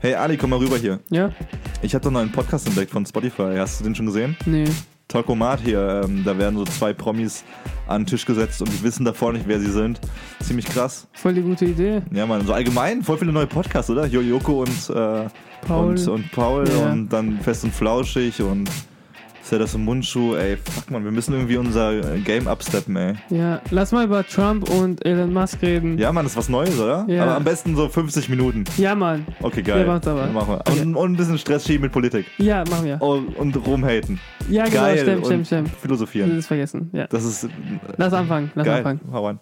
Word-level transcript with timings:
Hey 0.00 0.14
Ali, 0.14 0.36
komm 0.36 0.50
mal 0.50 0.58
rüber 0.58 0.76
hier. 0.76 1.00
Ja? 1.10 1.30
Ich 1.82 1.94
habe 1.94 2.04
einen 2.06 2.14
neuen 2.14 2.32
Podcast 2.32 2.66
entdeckt 2.66 2.90
von 2.90 3.06
Spotify. 3.06 3.54
Hast 3.56 3.80
du 3.80 3.84
den 3.84 3.94
schon 3.94 4.06
gesehen? 4.06 4.36
Nee. 4.44 4.64
Talkomat 5.08 5.60
hier. 5.60 6.02
Ähm, 6.04 6.22
da 6.24 6.36
werden 6.36 6.56
so 6.58 6.64
zwei 6.64 6.92
Promis 6.92 7.44
an 7.86 8.02
den 8.02 8.06
Tisch 8.08 8.24
gesetzt 8.26 8.60
und 8.60 8.70
die 8.70 8.82
wissen 8.82 9.04
davor 9.04 9.32
nicht, 9.32 9.46
wer 9.46 9.60
sie 9.60 9.70
sind. 9.70 10.00
Ziemlich 10.42 10.66
krass. 10.66 11.06
Voll 11.14 11.34
die 11.34 11.42
gute 11.42 11.64
Idee. 11.66 12.02
Ja, 12.12 12.26
man, 12.26 12.44
so 12.46 12.52
allgemein 12.52 13.02
voll 13.02 13.18
viele 13.18 13.32
neue 13.32 13.46
Podcasts, 13.46 13.90
oder? 13.90 14.06
Jo 14.06 14.20
Joko 14.20 14.62
und, 14.62 14.90
äh, 14.90 15.28
Paul. 15.66 15.90
und, 15.92 16.08
und 16.08 16.32
Paul 16.32 16.68
Ja. 16.68 16.92
und 16.92 17.08
dann 17.10 17.40
Fest 17.40 17.64
und 17.64 17.74
Flauschig 17.74 18.40
und 18.42 18.68
Sellers 19.44 19.74
und 19.74 19.84
Mundschuh. 19.84 20.36
Ey, 20.36 20.56
fuck 20.56 20.90
man, 20.90 21.04
wir 21.04 21.10
müssen 21.12 21.34
irgendwie 21.34 21.58
unser 21.58 22.16
Game 22.18 22.46
upsteppen, 22.46 22.96
ey. 22.96 23.14
Ja, 23.28 23.60
lass 23.70 23.92
mal 23.92 24.06
über 24.06 24.26
Trump 24.26 24.70
und 24.70 25.04
Elon 25.04 25.34
Musk 25.34 25.60
reden. 25.60 25.98
Ja, 25.98 26.12
Mann, 26.12 26.24
das 26.24 26.32
ist 26.32 26.38
was 26.38 26.48
Neues, 26.48 26.80
oder? 26.80 27.04
Ja. 27.08 27.24
Aber 27.24 27.36
am 27.36 27.44
besten 27.44 27.76
so 27.76 27.88
50 27.88 28.30
Minuten. 28.30 28.64
Ja, 28.78 28.94
Mann. 28.94 29.26
Okay, 29.42 29.62
geil. 29.62 29.80
Ja, 29.82 29.86
macht's 29.86 30.08
aber. 30.08 30.26
Machen 30.28 30.56
wir. 30.66 30.82
Und, 30.82 30.96
und 30.96 31.12
ein 31.12 31.16
bisschen 31.16 31.36
Stress 31.38 31.66
schieben 31.66 31.82
mit 31.82 31.92
Politik. 31.92 32.24
Ja, 32.38 32.64
machen 32.70 32.86
wir. 32.86 33.02
Und, 33.02 33.36
und 33.36 33.54
rumhaten. 33.66 34.18
Ja, 34.48 34.64
genau, 34.64 34.80
geil. 34.80 34.98
stimmt, 34.98 35.26
stimmt, 35.26 35.46
stimmt. 35.46 35.68
Das 35.72 35.80
Philosophieren. 35.80 36.38
ist 36.38 36.46
vergessen. 36.46 36.88
Ja. 36.94 37.06
Das 37.08 37.24
ist 37.24 37.44
äh, 37.44 37.48
Lass 37.98 38.14
anfangen, 38.14 38.50
lass 38.54 38.64
geil. 38.64 38.78
anfangen. 38.78 39.00
Hau 39.12 39.26
an. 39.28 39.40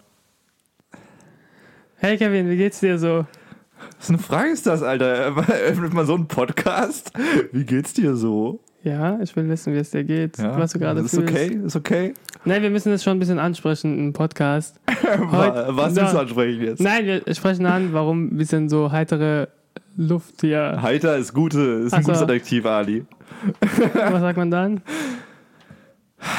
Hey 1.95 2.17
Kevin, 2.17 2.49
wie 2.49 2.57
geht's 2.57 2.81
dir 2.81 2.99
so? 2.99 3.25
Was 3.97 4.07
für 4.07 4.13
eine 4.13 4.21
Frage 4.21 4.49
ist 4.49 4.65
das, 4.67 4.83
Alter? 4.83 5.05
Öffnet 5.67 5.93
man 5.93 6.05
so 6.05 6.15
einen 6.15 6.27
Podcast? 6.27 7.13
Wie 7.53 7.63
geht's 7.63 7.93
dir 7.93 8.15
so? 8.17 8.59
Ja, 8.83 9.17
ich 9.21 9.33
will 9.35 9.47
wissen, 9.47 9.73
wie 9.73 9.77
es 9.77 9.91
dir 9.91 10.03
geht. 10.03 10.37
was 10.39 10.73
du 10.73 10.79
gerade 10.79 10.99
ist 10.99 11.11
fühlst. 11.15 11.33
okay, 11.33 11.59
ist 11.65 11.75
okay. 11.75 12.13
Nein, 12.43 12.61
wir 12.61 12.69
müssen 12.69 12.91
das 12.91 13.01
schon 13.03 13.15
ein 13.15 13.19
bisschen 13.19 13.39
ansprechen 13.39 13.97
im 13.97 14.13
Podcast. 14.13 14.77
Heute- 15.03 15.67
Was 15.69 15.95
Ja. 15.95 16.01
willst 16.01 16.13
du 16.13 16.19
ansprechen 16.19 16.61
jetzt? 16.61 16.81
Nein, 16.81 17.05
wir 17.05 17.33
sprechen 17.33 17.65
an, 17.65 17.93
warum 17.93 18.25
ein 18.25 18.37
bisschen 18.37 18.67
so 18.67 18.91
heitere 18.91 19.47
Luft 19.95 20.41
hier. 20.41 20.79
Heiter 20.81 21.15
ist 21.17 21.33
gute, 21.33 21.59
ist 21.61 21.93
ein 21.93 21.99
Ach 21.99 22.03
so. 22.03 22.07
gutes 22.11 22.21
Adjektiv, 22.23 22.65
Ali. 22.65 23.05
Was 23.93 24.19
sagt 24.21 24.37
man 24.37 24.51
dann? 24.51 24.81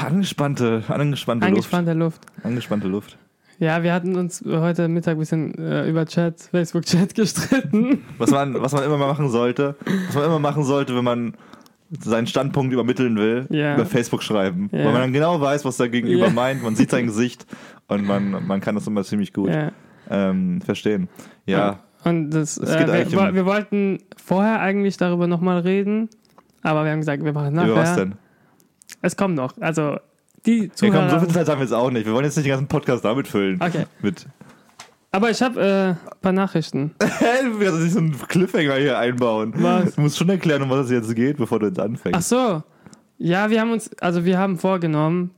Angespannte, 0.04 0.82
angespannte 0.88 1.46
Angespannte 1.46 1.92
Luft. 1.92 2.20
Luft. 2.34 2.44
Angespannte 2.46 2.88
Luft. 2.88 3.18
Ja, 3.58 3.82
wir 3.82 3.92
hatten 3.92 4.16
uns 4.16 4.42
heute 4.46 4.88
Mittag 4.88 5.12
ein 5.16 5.18
bisschen 5.20 5.54
äh, 5.58 5.88
über 5.88 6.04
Chat, 6.06 6.40
Facebook-Chat 6.50 7.14
gestritten. 7.14 8.02
Was 8.18 8.30
man, 8.30 8.60
was 8.60 8.72
man 8.72 8.82
immer 8.82 8.96
mal 8.98 9.06
machen 9.06 9.28
sollte, 9.28 9.76
was 10.06 10.14
man 10.16 10.24
immer 10.24 10.38
machen 10.40 10.64
sollte, 10.64 10.96
wenn 10.96 11.04
man 11.04 11.34
seinen 11.90 12.26
Standpunkt 12.26 12.72
übermitteln 12.72 13.16
will, 13.16 13.46
Ja. 13.50 13.74
über 13.74 13.86
Facebook 13.86 14.22
schreiben. 14.22 14.68
Ja. 14.72 14.78
Weil 14.86 14.92
man 14.92 15.00
dann 15.02 15.12
genau 15.12 15.40
weiß, 15.40 15.64
was 15.64 15.76
der 15.76 15.88
Gegenüber 15.88 16.26
Ja. 16.26 16.32
meint, 16.32 16.62
man 16.62 16.74
sieht 16.76 16.90
sein 16.90 17.06
Gesicht 17.06 17.46
und 17.88 18.06
man, 18.06 18.46
man 18.46 18.60
kann 18.60 18.74
das 18.74 18.86
immer 18.86 19.04
ziemlich 19.04 19.32
gut 19.32 19.50
Ja. 19.50 19.70
ähm, 20.10 20.60
verstehen. 20.60 21.08
Ja, 21.46 21.80
Und 22.04 22.30
das, 22.32 22.58
Es 22.58 22.68
äh, 22.70 22.84
geht 22.84 23.12
wir, 23.12 23.20
um- 23.20 23.34
wir 23.34 23.46
wollten 23.46 23.98
vorher 24.22 24.60
eigentlich 24.60 24.96
darüber 24.98 25.26
nochmal 25.26 25.60
reden, 25.60 26.10
aber 26.62 26.84
wir 26.84 26.90
haben 26.92 27.00
gesagt, 27.00 27.24
wir 27.24 27.32
machen 27.32 27.54
nachher. 27.54 27.70
über 27.70 27.80
was 27.80 27.94
denn? 27.96 28.14
Es 29.00 29.16
kommt 29.16 29.34
noch. 29.36 29.54
Also, 29.60 29.96
die 30.44 30.64
Ja, 30.64 30.72
Zuhörer... 30.74 31.08
komm, 31.08 31.20
so 31.20 31.24
viel 31.26 31.34
Zeit 31.34 31.48
haben 31.48 31.58
wir 31.60 31.64
jetzt 31.64 31.72
auch 31.72 31.90
nicht. 31.90 32.04
Wir 32.04 32.12
wollen 32.12 32.24
jetzt 32.26 32.36
nicht 32.36 32.44
den 32.46 32.50
ganzen 32.52 32.68
Podcast 32.68 33.04
damit 33.06 33.26
füllen. 33.28 33.58
okay. 33.62 33.86
Mit 34.02 34.26
Aber 35.14 35.30
ich 35.30 35.40
habe 35.42 35.60
äh, 35.60 35.88
ein 35.90 36.20
paar 36.20 36.32
Nachrichten. 36.32 36.90
Du 36.98 37.06
kannst 37.60 37.80
nicht 37.80 37.92
so 37.92 37.98
einen 38.00 38.18
Cliffhanger 38.26 38.74
hier 38.74 38.98
einbauen. 38.98 39.52
Was? 39.56 39.94
Du 39.94 40.00
musst 40.00 40.18
schon 40.18 40.28
erklären, 40.28 40.60
um 40.62 40.70
was 40.70 40.86
es 40.86 40.90
jetzt 40.90 41.14
geht, 41.14 41.36
bevor 41.36 41.60
du 41.60 41.66
jetzt 41.66 41.78
anfängst. 41.78 42.18
Ach 42.18 42.22
so. 42.22 42.62
Ja, 43.18 43.48
wir 43.48 43.60
haben 43.60 43.70
uns, 43.70 43.90
also 44.00 44.24
wir 44.24 44.38
haben 44.38 44.58
vorgenommen, 44.58 45.30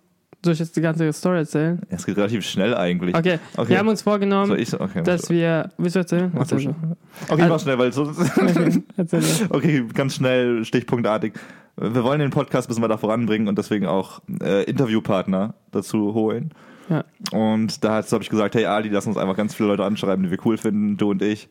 soll 0.42 0.54
ich 0.54 0.60
jetzt 0.60 0.74
die 0.76 0.80
ganze 0.80 1.12
Story 1.12 1.38
erzählen? 1.38 1.82
Es 1.90 2.06
geht 2.06 2.16
relativ 2.16 2.42
schnell 2.46 2.74
eigentlich. 2.74 3.14
Okay, 3.14 3.38
Okay. 3.54 3.68
wir 3.68 3.78
haben 3.78 3.88
uns 3.88 4.00
vorgenommen, 4.00 4.46
So, 4.46 4.54
ich, 4.54 4.72
okay, 4.80 5.02
dass 5.02 5.28
wir, 5.28 5.68
willst 5.76 5.94
du 5.96 5.98
erzählen? 6.00 6.30
Mach 6.32 6.40
Erzähl 6.40 6.60
schon. 6.60 6.72
du. 6.72 7.34
okay, 7.34 7.46
mach 7.46 7.60
schnell, 7.60 7.78
weil 7.78 7.92
sonst. 7.92 8.18
Okay, 8.38 8.82
erzähl 8.96 9.22
okay, 9.50 9.84
ganz 9.92 10.14
schnell, 10.14 10.64
stichpunktartig. 10.64 11.34
Wir 11.76 12.02
wollen 12.02 12.20
den 12.20 12.30
Podcast 12.30 12.66
ein 12.66 12.68
bisschen 12.68 12.82
weiter 12.82 12.96
voranbringen 12.96 13.46
und 13.46 13.58
deswegen 13.58 13.84
auch 13.84 14.22
äh, 14.42 14.64
Interviewpartner 14.64 15.52
dazu 15.70 16.14
holen. 16.14 16.52
Ja. 16.88 17.04
Und 17.32 17.82
da 17.84 18.02
habe 18.02 18.22
ich 18.22 18.28
gesagt, 18.30 18.54
hey 18.54 18.66
Ali, 18.66 18.88
lass 18.88 19.06
uns 19.06 19.16
einfach 19.16 19.36
ganz 19.36 19.54
viele 19.54 19.68
Leute 19.70 19.84
anschreiben, 19.84 20.24
die 20.24 20.30
wir 20.30 20.38
cool 20.44 20.56
finden, 20.56 20.96
du 20.96 21.10
und 21.10 21.22
ich. 21.22 21.48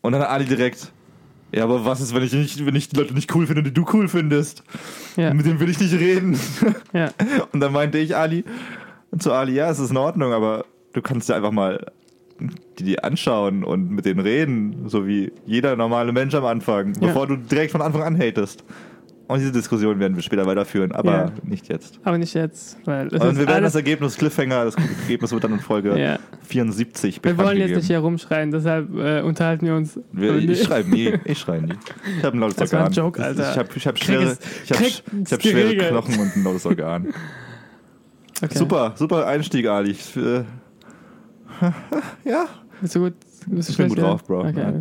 Und 0.00 0.12
dann 0.12 0.22
hat 0.22 0.30
Ali 0.30 0.44
direkt, 0.44 0.92
ja, 1.52 1.64
aber 1.64 1.84
was 1.84 2.00
ist, 2.00 2.14
wenn 2.14 2.22
ich, 2.22 2.32
nicht, 2.32 2.64
wenn 2.64 2.76
ich 2.76 2.88
die 2.88 2.96
Leute 2.96 3.14
nicht 3.14 3.34
cool 3.34 3.46
finde, 3.46 3.62
die 3.62 3.72
du 3.74 3.84
cool 3.92 4.06
findest? 4.08 4.62
Ja. 5.16 5.32
Mit 5.34 5.46
denen 5.46 5.58
will 5.60 5.68
ich 5.70 5.80
nicht 5.80 5.94
reden. 5.94 6.38
Ja. 6.92 7.10
Und 7.52 7.60
dann 7.60 7.72
meinte 7.72 7.98
ich 7.98 8.16
Ali 8.16 8.44
zu 9.18 9.32
Ali, 9.32 9.52
ja, 9.54 9.70
es 9.70 9.78
ist 9.78 9.90
in 9.90 9.96
Ordnung, 9.96 10.32
aber 10.32 10.64
du 10.92 11.02
kannst 11.02 11.28
ja 11.28 11.36
einfach 11.36 11.50
mal 11.52 11.86
die, 12.78 12.84
die 12.84 13.02
anschauen 13.02 13.64
und 13.64 13.90
mit 13.90 14.04
denen 14.04 14.20
reden, 14.20 14.88
so 14.88 15.06
wie 15.06 15.32
jeder 15.46 15.74
normale 15.76 16.12
Mensch 16.12 16.34
am 16.34 16.44
Anfang, 16.44 16.94
Ja. 16.94 17.08
bevor 17.08 17.26
du 17.26 17.36
direkt 17.36 17.72
von 17.72 17.82
Anfang 17.82 18.02
an 18.02 18.18
hatest. 18.18 18.62
Und 19.28 19.40
diese 19.40 19.52
Diskussion 19.52 20.00
werden 20.00 20.16
wir 20.16 20.22
später 20.22 20.46
weiterführen, 20.46 20.90
aber 20.92 21.12
Ja. 21.12 21.32
nicht 21.44 21.68
jetzt. 21.68 22.00
Aber 22.02 22.16
nicht 22.16 22.32
jetzt, 22.34 22.78
weil 22.86 23.08
es 23.08 23.20
Und 23.22 23.38
wir 23.38 23.46
werden 23.46 23.62
das 23.62 23.74
Ergebnis 23.74 24.16
Cliffhanger, 24.16 24.64
das 24.64 24.74
Ergebnis 25.02 25.30
wird 25.32 25.44
dann 25.44 25.52
in 25.52 25.60
Folge 25.60 25.98
ja. 26.00 26.18
74 26.44 27.20
Wir 27.22 27.36
wollen 27.36 27.48
jetzt 27.48 27.56
gegeben. 27.58 27.76
nicht 27.76 27.86
hier 27.88 27.98
rumschreien, 27.98 28.50
deshalb 28.50 28.88
äh, 28.96 29.20
unterhalten 29.20 29.66
wir 29.66 29.74
uns. 29.76 30.00
Wir, 30.12 30.34
ich 30.36 30.62
schreibe 30.62 30.88
nie, 30.94 31.12
ich 31.26 31.38
schreibe 31.38 31.66
nie. 31.66 31.74
Ich 32.18 32.24
habe 32.24 32.38
ein 32.38 32.40
lautes 32.40 32.56
Das 32.56 32.72
war 32.72 32.80
ein 32.80 32.84
Organ. 32.86 33.04
Joke, 33.04 33.22
Alter. 33.22 33.50
Ich 33.52 33.58
habe 33.58 33.68
ich 33.76 33.86
hab 33.86 33.98
schwere, 33.98 34.22
es- 34.24 34.38
ich 34.64 34.70
hab, 34.72 34.80
ich 34.80 35.02
hab 35.32 35.42
schwere. 35.42 35.76
Knochen 35.76 36.18
und 36.20 36.34
ein 36.36 36.44
lautes 36.44 36.64
Organ. 36.66 37.08
Okay. 38.40 38.56
Super, 38.56 38.92
super 38.94 39.26
Einstieg, 39.26 39.66
Ali. 39.66 39.90
Ich, 39.90 40.16
äh, 40.16 40.44
ja, 42.24 42.46
Bist 42.80 42.94
du 42.94 43.00
gut? 43.00 43.14
Bist 43.48 43.68
du 43.68 43.72
Ich 43.72 43.76
bin 43.78 43.88
gut 43.88 43.98
drauf, 43.98 44.24
Bro. 44.24 44.40
Okay, 44.48 44.60
Ja. 44.60 44.72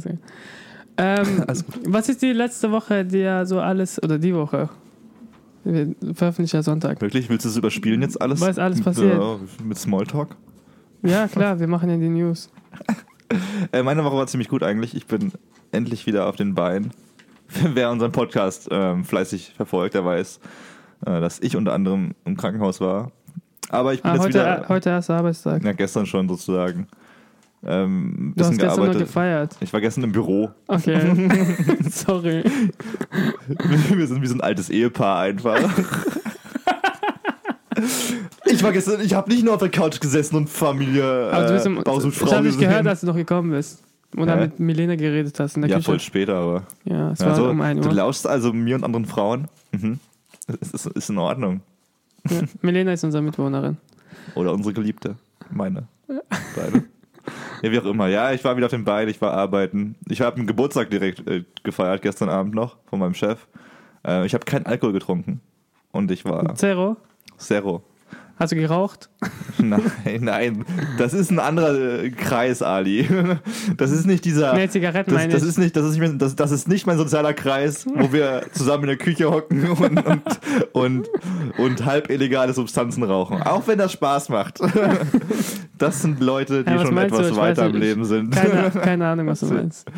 Ähm, 0.98 1.44
Alles 1.48 1.66
gut. 1.66 1.76
was 1.86 2.10
ist 2.10 2.22
die 2.22 2.34
letzte 2.34 2.72
Woche, 2.72 3.06
die 3.06 3.20
ja 3.20 3.46
so 3.46 3.60
alles, 3.60 4.02
oder 4.02 4.18
die 4.18 4.34
Woche? 4.34 4.70
Wir 5.64 5.94
veröffentlichen 6.14 6.56
ja 6.58 6.64
Sonntag. 6.64 7.02
Wirklich? 7.02 7.30
Willst 7.30 7.46
du 7.46 7.50
es 7.50 7.58
überspielen 7.58 8.02
jetzt 8.02 8.22
alles? 8.22 8.40
Was 8.40 8.58
alles 8.58 8.82
passiert? 8.82 9.20
Ja, 9.22 9.38
mit 9.64 9.78
Smalltalk? 9.78 10.36
Ja, 11.04 11.28
klar, 11.28 11.60
wir 11.60 11.68
machen 11.68 11.90
ja 11.90 11.98
die 11.98 12.10
News. 12.10 12.50
Äh, 13.74 13.84
meine 13.84 14.06
Woche 14.06 14.16
war 14.16 14.26
ziemlich 14.28 14.48
gut 14.48 14.64
eigentlich. 14.64 14.96
Ich 14.96 15.06
bin 15.06 15.34
endlich 15.74 16.06
wieder 16.06 16.28
auf 16.30 16.38
den 16.38 16.56
Beinen. 16.56 16.92
Wer 17.74 17.92
unseren 17.92 18.14
Podcast 18.14 18.70
ähm, 18.72 19.04
fleißig 19.04 19.52
verfolgt, 19.54 19.96
der 19.96 20.06
weiß, 20.06 20.40
äh, 21.06 21.20
dass 21.20 21.42
ich 21.42 21.58
unter 21.58 21.74
anderem 21.74 22.12
im 22.24 22.38
Krankenhaus 22.38 22.80
war. 22.80 23.12
Aber 23.68 23.94
ich 23.94 24.02
bin 24.02 24.12
Ah, 24.12 24.14
jetzt 24.14 24.24
heute, 24.24 24.40
wieder. 24.40 24.66
heute 24.70 24.90
erster 24.92 25.18
Arbeitstag. 25.18 25.62
Ja, 25.66 25.74
gestern 25.74 26.06
schon 26.06 26.30
sozusagen. 26.30 26.88
Ähm, 27.70 28.34
Du 28.36 28.44
hast 28.44 28.52
gestern 28.52 28.76
gearbeitet. 28.78 29.00
gefeiert. 29.02 29.56
Ich 29.60 29.74
war 29.74 29.82
gestern 29.82 30.06
im 30.06 30.12
Büro. 30.14 30.50
Okay. 30.68 31.00
Sorry. 31.90 32.44
Wir 33.94 34.08
sind 34.08 34.22
wie 34.22 34.28
so 34.28 34.36
ein 34.36 34.42
altes 34.42 34.70
Ehepaar 34.70 35.20
einfach. 35.20 35.60
Ich 38.46 38.64
war 38.64 38.72
gestern, 38.72 39.02
ich 39.02 39.14
habe 39.14 39.30
nicht 39.30 39.44
nur 39.44 39.54
auf 39.54 39.60
der 39.60 39.70
Couch 39.70 40.00
gesessen 40.00 40.36
und 40.36 40.50
Familie 40.50 41.30
Aber 41.32 41.46
du 41.48 41.54
bist 41.54 41.66
im, 41.66 41.78
äh, 41.78 41.82
Baus 41.82 42.04
und 42.06 42.14
ich 42.16 42.34
habe 42.34 42.48
nicht 42.48 42.60
gehört, 42.60 42.88
als 42.88 43.02
du 43.02 43.08
noch 43.08 43.16
gekommen 43.16 43.52
bist. 43.52 43.84
Und 44.16 44.28
dann 44.28 44.40
mit 44.40 44.60
Milena 44.60 44.96
geredet 44.96 45.38
hast 45.40 45.58
in 45.58 45.62
der 45.64 45.70
ja, 45.72 45.76
Küche. 45.78 45.86
voll 45.86 46.00
später, 46.00 46.36
aber. 46.36 46.64
Ja, 46.86 47.12
es 47.12 47.20
Ja, 47.20 47.28
war 47.28 47.36
so, 47.36 47.50
um 47.50 47.60
1 47.62 47.82
Du 47.82 47.90
Uhr. 47.90 47.94
lauschst 47.96 48.26
also 48.26 48.54
mir 48.54 48.76
und 48.76 48.84
anderen 48.86 49.06
Frauen. 49.06 49.48
Mhm. 49.74 50.00
Ist, 50.62 50.74
ist, 50.74 50.86
ist 50.88 51.10
in 51.10 51.18
Ordnung. 51.18 51.60
Ja. 52.30 52.42
Milena 52.62 52.94
ist 52.94 53.04
unsere 53.04 53.22
Mitwohnerin. 53.22 53.78
Oder 54.36 54.54
unsere 54.54 54.74
Geliebte. 54.74 55.16
Meine. 55.52 55.84
Beide. 56.56 56.84
Ja, 57.62 57.72
wie 57.72 57.80
auch 57.80 57.86
immer. 57.86 58.08
Ja, 58.08 58.32
ich 58.34 58.44
war 58.44 58.56
wieder 58.56 58.68
auf 58.68 58.72
den 58.72 58.84
Beinen, 58.84 59.10
ich 59.10 59.22
war 59.22 59.34
arbeiten. 59.34 59.96
Ich 60.10 60.22
habe 60.22 60.38
einen 60.38 60.48
Geburtstag 60.48 60.90
direkt 60.90 61.28
äh, 61.28 61.44
gefeiert, 61.64 62.02
gestern 62.02 62.30
Abend 62.30 62.54
noch, 62.56 62.78
von 62.90 63.00
meinem 63.00 63.14
Chef. 63.14 63.48
Äh, 64.06 64.26
ich 64.26 64.34
habe 64.34 64.46
keinen 64.46 64.66
Alkohol 64.66 64.94
getrunken. 64.94 65.42
Und 65.92 66.12
ich 66.12 66.26
war 66.26 66.54
Zero, 66.56 66.98
Zero. 67.38 67.82
hast 68.38 68.52
du 68.52 68.56
geraucht? 68.56 69.10
Nein, 69.60 69.82
nein. 70.20 70.66
Das 71.00 71.16
ist 71.16 71.32
ein 71.32 71.40
anderer 71.40 72.04
äh, 72.04 72.12
Kreis, 72.12 72.62
Ali. 72.62 73.08
Das 73.78 73.90
ist 73.90 74.06
nicht 74.06 74.24
dieser. 74.26 74.54
Nee, 74.54 74.70
Zigaretten 74.70 75.10
Das, 75.10 75.20
meine 75.20 75.34
das 75.34 75.42
ich. 75.42 75.50
ist 75.50 75.58
nicht, 75.58 75.76
das 75.76 75.86
ist 75.86 75.98
nicht, 75.98 76.22
das, 76.22 76.36
das 76.36 76.52
ist 76.52 76.68
nicht 76.68 76.86
mein 76.86 76.98
sozialer 76.98 77.34
Kreis, 77.34 77.88
wo 77.96 78.14
wir 78.14 78.44
zusammen 78.54 78.84
in 78.84 78.90
der 78.90 78.98
Küche 78.98 79.32
hocken 79.32 79.68
und, 79.72 80.06
und, 80.06 80.24
und, 80.74 81.10
und 81.58 81.86
halb 81.86 82.12
illegale 82.12 82.54
Substanzen 82.54 83.02
rauchen. 83.04 83.42
Auch 83.42 83.66
wenn 83.68 83.80
das 83.80 83.94
Spaß 83.94 84.30
macht. 84.30 84.60
Das 85.78 86.02
sind 86.02 86.20
Leute, 86.20 86.64
die 86.64 86.72
Ja, 86.72 86.86
schon 86.86 86.96
du? 86.96 87.02
etwas 87.02 87.30
Ich 87.30 87.36
weiter 87.36 87.64
weiß 87.66 87.74
im. 87.74 87.80
Leben 87.82 88.06
sind. 88.06 88.34
Keine, 88.34 88.72
keine 88.82 89.08
Ahnung, 89.08 89.28
was 89.28 89.42
du 89.42 89.48
meinst. 89.48 89.90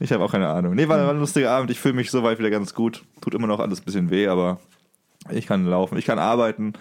Ich 0.00 0.12
habe 0.12 0.24
auch 0.24 0.30
keine 0.32 0.48
Ahnung. 0.48 0.74
Nee, 0.74 0.88
war, 0.88 0.98
war 0.98 1.10
ein 1.10 1.20
lustiger 1.20 1.50
Abend. 1.50 1.70
Ich 1.70 1.78
fühle 1.80 1.94
mich 1.94 2.10
soweit 2.10 2.38
wieder 2.38 2.50
ganz 2.50 2.74
gut. 2.74 3.04
Tut 3.20 3.34
immer 3.34 3.46
noch 3.46 3.60
alles 3.60 3.80
ein 3.80 3.84
bisschen 3.84 4.10
weh, 4.10 4.28
aber 4.28 4.58
ich 5.30 5.46
kann 5.46 5.64
laufen. 5.66 5.98
Ich 5.98 6.06
kann 6.06 6.18
arbeiten. 6.18 6.72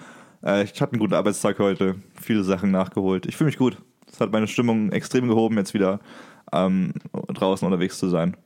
Äh, 0.44 0.64
ich 0.64 0.80
hatte 0.82 0.94
einen 0.94 1.00
guten 1.00 1.14
Arbeitstag 1.14 1.60
heute. 1.60 1.96
Viele 2.22 2.44
Sachen 2.44 2.72
nachgeholt. 2.72 3.26
Ich 3.26 3.36
fühle 3.38 3.48
mich 3.48 3.58
gut. 3.58 3.78
Das 4.10 4.20
hat 4.22 4.32
meine 4.32 4.48
Stimmung 4.48 4.92
extrem 4.92 5.28
gehoben, 5.28 5.58
jetzt 5.58 5.74
wieder 5.74 6.00
ähm, 6.52 6.94
draußen 7.34 7.66
unterwegs 7.66 8.00
zu 8.00 8.08
sein. 8.08 8.38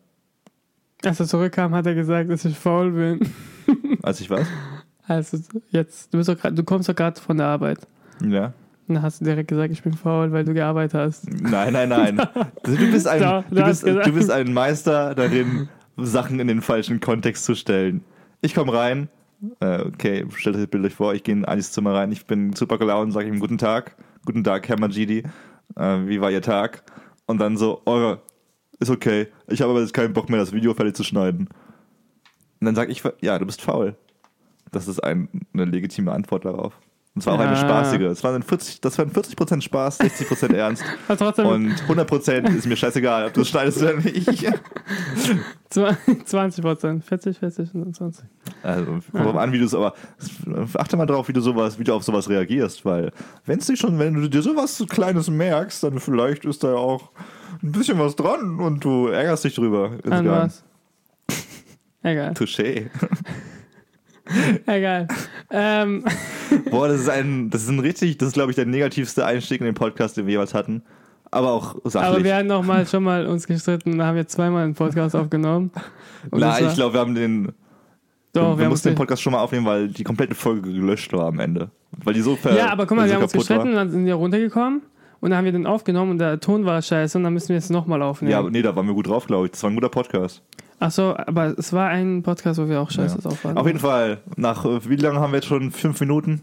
Als 1.04 1.20
er 1.20 1.28
zurückkam, 1.28 1.74
hat 1.74 1.86
er 1.86 1.96
gesagt, 1.96 2.30
dass 2.30 2.46
ich 2.46 2.58
faul 2.58 2.92
bin. 2.92 3.20
Als 4.04 4.22
ich 4.22 4.30
was? 4.30 4.48
Also 5.08 5.40
jetzt, 5.72 6.14
du, 6.14 6.20
bist 6.20 6.30
doch 6.30 6.38
grad, 6.38 6.58
du 6.58 6.64
kommst 6.64 6.88
doch 6.88 6.96
gerade 6.96 7.20
von 7.20 7.36
der 7.36 7.48
Arbeit. 7.48 7.80
Ja. 8.26 8.54
Dann 8.96 9.04
hast 9.04 9.22
du 9.22 9.26
direkt 9.26 9.48
gesagt, 9.48 9.72
ich 9.72 9.84
bin 9.84 9.94
faul, 9.94 10.32
weil 10.32 10.44
du 10.44 10.54
gearbeitet 10.54 10.94
hast. 10.94 11.30
Nein, 11.30 11.74
nein, 11.74 11.90
nein. 11.90 12.22
Du 12.64 12.76
bist 12.92 13.08
ein, 13.08 13.44
du 13.50 13.64
bist, 13.64 13.86
du 13.86 14.12
bist 14.12 14.32
ein 14.32 14.54
Meister 14.54 15.16
darin, 15.16 15.70
Sachen 15.98 16.40
in 16.40 16.48
den 16.48 16.62
falschen 16.62 17.00
Kontext 17.00 17.46
zu 17.46 17.56
stellen. 17.56 18.04
Ich 18.42 18.56
komme 18.56 18.74
rein, 18.74 19.10
äh, 19.60 19.82
okay, 19.82 20.26
stellt 20.36 20.56
euch 20.56 20.64
das 20.64 20.70
Bild 20.70 20.86
euch 20.86 20.94
vor, 20.94 21.14
ich 21.14 21.24
gehe 21.24 21.34
in 21.34 21.46
Anis 21.46 21.72
Zimmer 21.72 21.94
rein, 21.94 22.12
ich 22.12 22.26
bin 22.26 22.54
super 22.54 22.78
gelaunt, 22.78 23.14
sage 23.14 23.28
ihm 23.28 23.40
guten 23.40 23.58
Tag, 23.58 23.96
guten 24.26 24.44
Tag, 24.44 24.68
Herr 24.68 24.80
Majidi, 24.80 25.24
äh, 25.76 25.98
wie 26.06 26.22
war 26.22 26.32
Ihr 26.32 26.42
Tag? 26.42 26.84
Und 27.26 27.40
dann 27.40 27.58
so, 27.58 27.82
eure, 27.86 28.22
ist 28.80 28.90
okay, 28.90 29.28
ich 29.48 29.62
habe 29.62 29.72
aber 29.72 29.82
jetzt 29.82 29.94
keinen 29.94 30.14
Bock 30.14 30.30
mehr, 30.30 30.40
das 30.40 30.54
Video 30.54 30.74
fertig 30.74 30.96
zu 30.96 31.04
schneiden. 31.04 31.50
Und 32.60 32.66
dann 32.66 32.76
sage 32.76 32.92
ich, 32.92 33.04
ja, 33.22 33.38
du 33.40 33.46
bist 33.46 33.62
faul. 33.62 33.96
Das 34.72 34.88
ist 34.88 35.00
ein, 35.04 35.28
eine 35.54 35.66
legitime 35.66 36.12
Antwort 36.12 36.46
darauf. 36.46 36.80
Und 37.14 37.22
zwar 37.22 37.34
auch 37.36 37.40
eine 37.40 37.58
spaßige. 37.58 38.02
Es 38.04 38.24
waren 38.24 38.42
40, 38.42 38.80
das 38.80 38.98
waren 38.98 39.12
40% 39.12 39.62
Spaß, 39.62 40.00
60% 40.00 40.54
Ernst. 40.56 40.82
Und 41.10 41.74
100% 41.90 42.56
ist 42.56 42.66
mir 42.68 42.78
scheißegal, 42.78 43.28
ob 43.28 43.34
du 43.34 43.42
es 43.42 43.50
schneidest 43.50 43.82
oder 43.82 43.96
nicht. 43.98 44.30
zwa- 45.70 45.98
20 46.26 46.64
Prozent, 46.64 47.04
40, 47.04 47.38
40, 47.38 47.70
20. 47.92 48.26
Also, 48.64 48.86
kommt 48.86 49.14
drauf 49.14 49.36
an, 49.36 49.52
wie 49.52 49.60
du 49.60 49.66
es, 49.66 49.76
aber 49.76 49.94
achte 50.76 50.96
mal 50.96 51.06
drauf, 51.06 51.28
wie 51.28 51.34
du 51.34 51.42
sowas, 51.42 51.78
wie 51.78 51.84
du 51.84 51.94
auf 51.94 52.04
sowas 52.04 52.30
reagierst, 52.30 52.86
weil 52.86 53.12
wenn 53.46 53.60
es 53.60 53.68
dich 53.68 53.78
schon, 53.80 54.00
wenn 54.00 54.14
du 54.14 54.30
dir 54.30 54.42
sowas 54.42 54.82
Kleines 54.88 55.30
merkst, 55.30 55.84
dann 55.84 56.00
vielleicht 56.00 56.46
ist 56.46 56.64
da 56.64 56.70
ja 56.70 56.76
auch 56.78 57.12
ein 57.62 57.74
bisschen 57.74 58.00
was 58.00 58.16
dran 58.16 58.58
und 58.60 58.86
du 58.86 59.08
ärgerst 59.08 59.44
dich 59.44 59.56
drüber. 59.56 59.92
An 60.10 60.28
was? 60.30 60.64
Egal, 62.04 62.32
Touché. 62.32 62.90
egal. 64.66 65.08
Ähm, 65.50 66.04
Boah, 66.70 66.88
das 66.88 67.02
ist 67.02 67.10
ein, 67.10 67.50
das 67.50 67.64
ist 67.64 67.70
ein 67.70 67.80
richtig, 67.80 68.18
das 68.18 68.30
ist 68.30 68.34
glaube 68.34 68.52
ich 68.52 68.56
der 68.56 68.66
negativste 68.66 69.26
Einstieg 69.26 69.60
in 69.62 69.66
den 69.66 69.76
Podcast, 69.76 70.18
den 70.18 70.26
wir 70.26 70.32
jemals 70.34 70.54
hatten. 70.54 70.84
Aber 71.34 71.52
auch 71.52 71.76
sachlich. 71.86 72.10
aber 72.16 72.24
wir 72.26 72.36
hatten 72.36 72.48
noch 72.48 72.64
mal 72.64 72.86
schon 72.86 73.04
mal 73.04 73.26
uns 73.26 73.48
gestritten 73.48 73.94
und 73.94 74.04
haben 74.04 74.18
jetzt 74.18 74.34
zweimal 74.34 74.66
einen 74.66 74.74
Podcast 74.76 75.16
aufgenommen. 75.16 75.72
War- 76.30 76.60
ich 76.62 76.74
glaube, 76.74 76.94
wir 76.94 77.00
haben 77.00 77.16
den, 77.16 77.54
doch, 78.34 78.58
wir, 78.58 78.66
haben 78.66 78.70
mussten 78.72 78.90
den 78.90 78.96
Podcast 78.96 79.22
schon 79.22 79.32
mal 79.34 79.40
aufnehmen, 79.40 79.66
weil 79.66 79.88
die 79.88 80.04
komplette 80.04 80.36
Folge 80.36 80.62
gelöscht 80.72 81.14
war 81.14 81.28
am 81.28 81.40
Ende. 81.40 81.70
Weil 82.04 82.14
die 82.16 82.22
so 82.22 82.36
ver 82.36 82.56
Ja, 82.58 82.70
aber 82.72 82.86
guck 82.86 82.98
mal, 82.98 83.04
weil 83.04 83.10
wir 83.10 83.16
haben 83.16 83.24
uns 83.24 83.34
war. 83.34 83.40
gestritten 83.40 83.70
und 83.70 83.76
dann 83.76 83.90
sind 83.92 84.06
wir 84.06 84.16
runtergekommen 84.16 84.82
und 85.22 85.30
dann 85.30 85.38
haben 85.38 85.46
wir 85.46 85.52
den 85.54 85.66
aufgenommen 85.66 86.12
und 86.12 86.18
der 86.20 86.40
Ton 86.42 86.66
war 86.66 86.82
scheiße 86.82 87.18
und 87.18 87.24
dann 87.24 87.34
müssen 87.34 87.50
wir 87.50 87.58
es 87.58 87.70
nochmal 87.70 88.02
aufnehmen. 88.02 88.32
Ja, 88.32 88.42
nee, 88.44 88.62
da 88.62 88.76
waren 88.76 88.88
wir 88.88 88.94
gut 88.94 89.08
drauf, 89.08 89.26
glaube 89.26 89.46
ich. 89.46 89.52
Das 89.52 89.64
war 89.64 89.70
ein 89.70 89.76
guter 89.76 89.90
Podcast. 89.90 90.42
Ach 90.84 90.90
so, 90.90 91.16
aber 91.16 91.54
es 91.60 91.72
war 91.74 91.90
ein 91.90 92.24
Podcast, 92.24 92.60
wo 92.60 92.68
wir 92.68 92.82
auch 92.82 92.90
scheiße 92.90 93.18
Ja. 93.18 93.22
drauf 93.22 93.46
waren. 93.46 93.56
Auf 93.56 93.68
jeden 93.68 93.78
Fall, 93.78 94.18
nach 94.36 94.66
äh, 94.66 94.90
wie 94.90 94.96
lange 94.96 95.20
haben 95.20 95.32
wir 95.32 95.38
jetzt 95.38 95.46
schon? 95.48 95.70
Fünf 95.70 96.00
Minuten? 96.00 96.42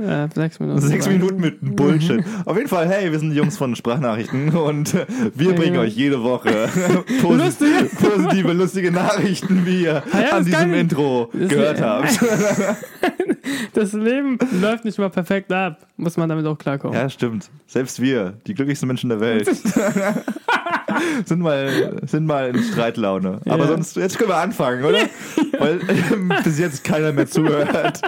Äh, 0.00 0.28
sechs 0.32 0.60
Minuten. 0.60 0.80
Sechs 0.80 1.08
Minuten 1.08 1.40
mit 1.40 1.58
Bullshit. 1.76 2.24
Auf 2.44 2.56
jeden 2.56 2.68
Fall, 2.68 2.88
hey, 2.88 3.10
wir 3.10 3.18
sind 3.18 3.30
die 3.30 3.36
Jungs 3.36 3.58
von 3.58 3.74
Sprachnachrichten 3.74 4.50
und 4.56 4.94
wir 5.34 5.54
bringen 5.54 5.72
genau. 5.72 5.80
euch 5.80 5.96
jede 5.96 6.22
Woche 6.22 6.68
posi 7.20 7.36
Lustige. 7.42 7.90
positive, 8.00 8.52
lustige 8.52 8.92
Nachrichten, 8.92 9.66
wie 9.66 9.82
ihr 9.82 10.04
ja, 10.12 10.36
an 10.36 10.44
diesem 10.44 10.72
Intro 10.74 11.28
gehört 11.32 11.82
habt. 11.82 12.16
Das 13.74 13.92
Leben 13.92 14.38
läuft 14.60 14.84
nicht 14.84 14.98
mal 14.98 15.10
perfekt 15.10 15.52
ab. 15.52 15.86
Muss 15.96 16.16
man 16.16 16.28
damit 16.28 16.46
auch 16.46 16.56
klarkommen. 16.58 16.96
Ja, 16.96 17.08
stimmt. 17.08 17.50
Selbst 17.66 18.00
wir, 18.00 18.34
die 18.46 18.54
glücklichsten 18.54 18.86
Menschen 18.86 19.08
der 19.10 19.20
Welt, 19.20 19.46
sind 21.24 21.40
mal, 21.40 22.00
sind 22.06 22.26
mal 22.26 22.48
in 22.54 22.62
Streitlaune. 22.62 23.40
Aber 23.46 23.64
Ja. 23.64 23.66
sonst, 23.68 23.96
jetzt 23.96 24.18
können 24.18 24.30
wir 24.30 24.36
anfangen, 24.36 24.84
oder? 24.84 24.98
Weil 25.58 25.78
bis 26.44 26.58
jetzt 26.58 26.84
keiner 26.84 27.12
mehr 27.12 27.26
zuhört. 27.26 28.00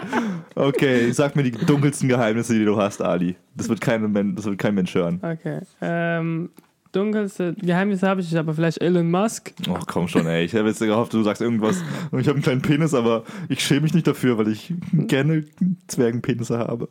Okay, 0.54 1.10
sag 1.12 1.36
mir 1.36 1.42
die 1.44 1.52
dunkelsten 1.52 2.08
Geheimnisse, 2.08 2.54
die 2.54 2.64
du 2.64 2.76
hast, 2.76 3.02
Ali. 3.02 3.36
Das 3.56 3.68
wird 3.68 3.80
kein, 3.80 4.10
Men- 4.12 4.34
das 4.36 4.44
wird 4.46 4.58
kein 4.58 4.74
Mensch 4.74 4.94
hören. 4.94 5.20
Okay. 5.22 5.60
Ähm, 5.80 6.50
dunkelste 6.92 7.54
Geheimnisse 7.54 8.06
habe 8.08 8.20
ich, 8.20 8.36
aber 8.36 8.54
vielleicht 8.54 8.80
Elon 8.80 9.10
Musk. 9.10 9.52
Ach 9.62 9.68
Oh, 9.80 9.84
komm 9.86 10.08
schon, 10.08 10.26
ey. 10.26 10.44
Ich 10.44 10.54
habe 10.54 10.68
jetzt 10.68 10.80
gehofft, 10.80 11.12
du 11.12 11.22
sagst 11.22 11.42
irgendwas. 11.42 11.82
Ich 12.12 12.26
habe 12.26 12.32
einen 12.34 12.42
kleinen 12.42 12.62
Penis, 12.62 12.94
aber 12.94 13.24
ich 13.48 13.64
schäme 13.64 13.82
mich 13.82 13.94
nicht 13.94 14.06
dafür, 14.06 14.38
weil 14.38 14.48
ich 14.48 14.72
gerne 14.92 15.44
Zwergenpenisse 15.86 16.58
habe. 16.58 16.88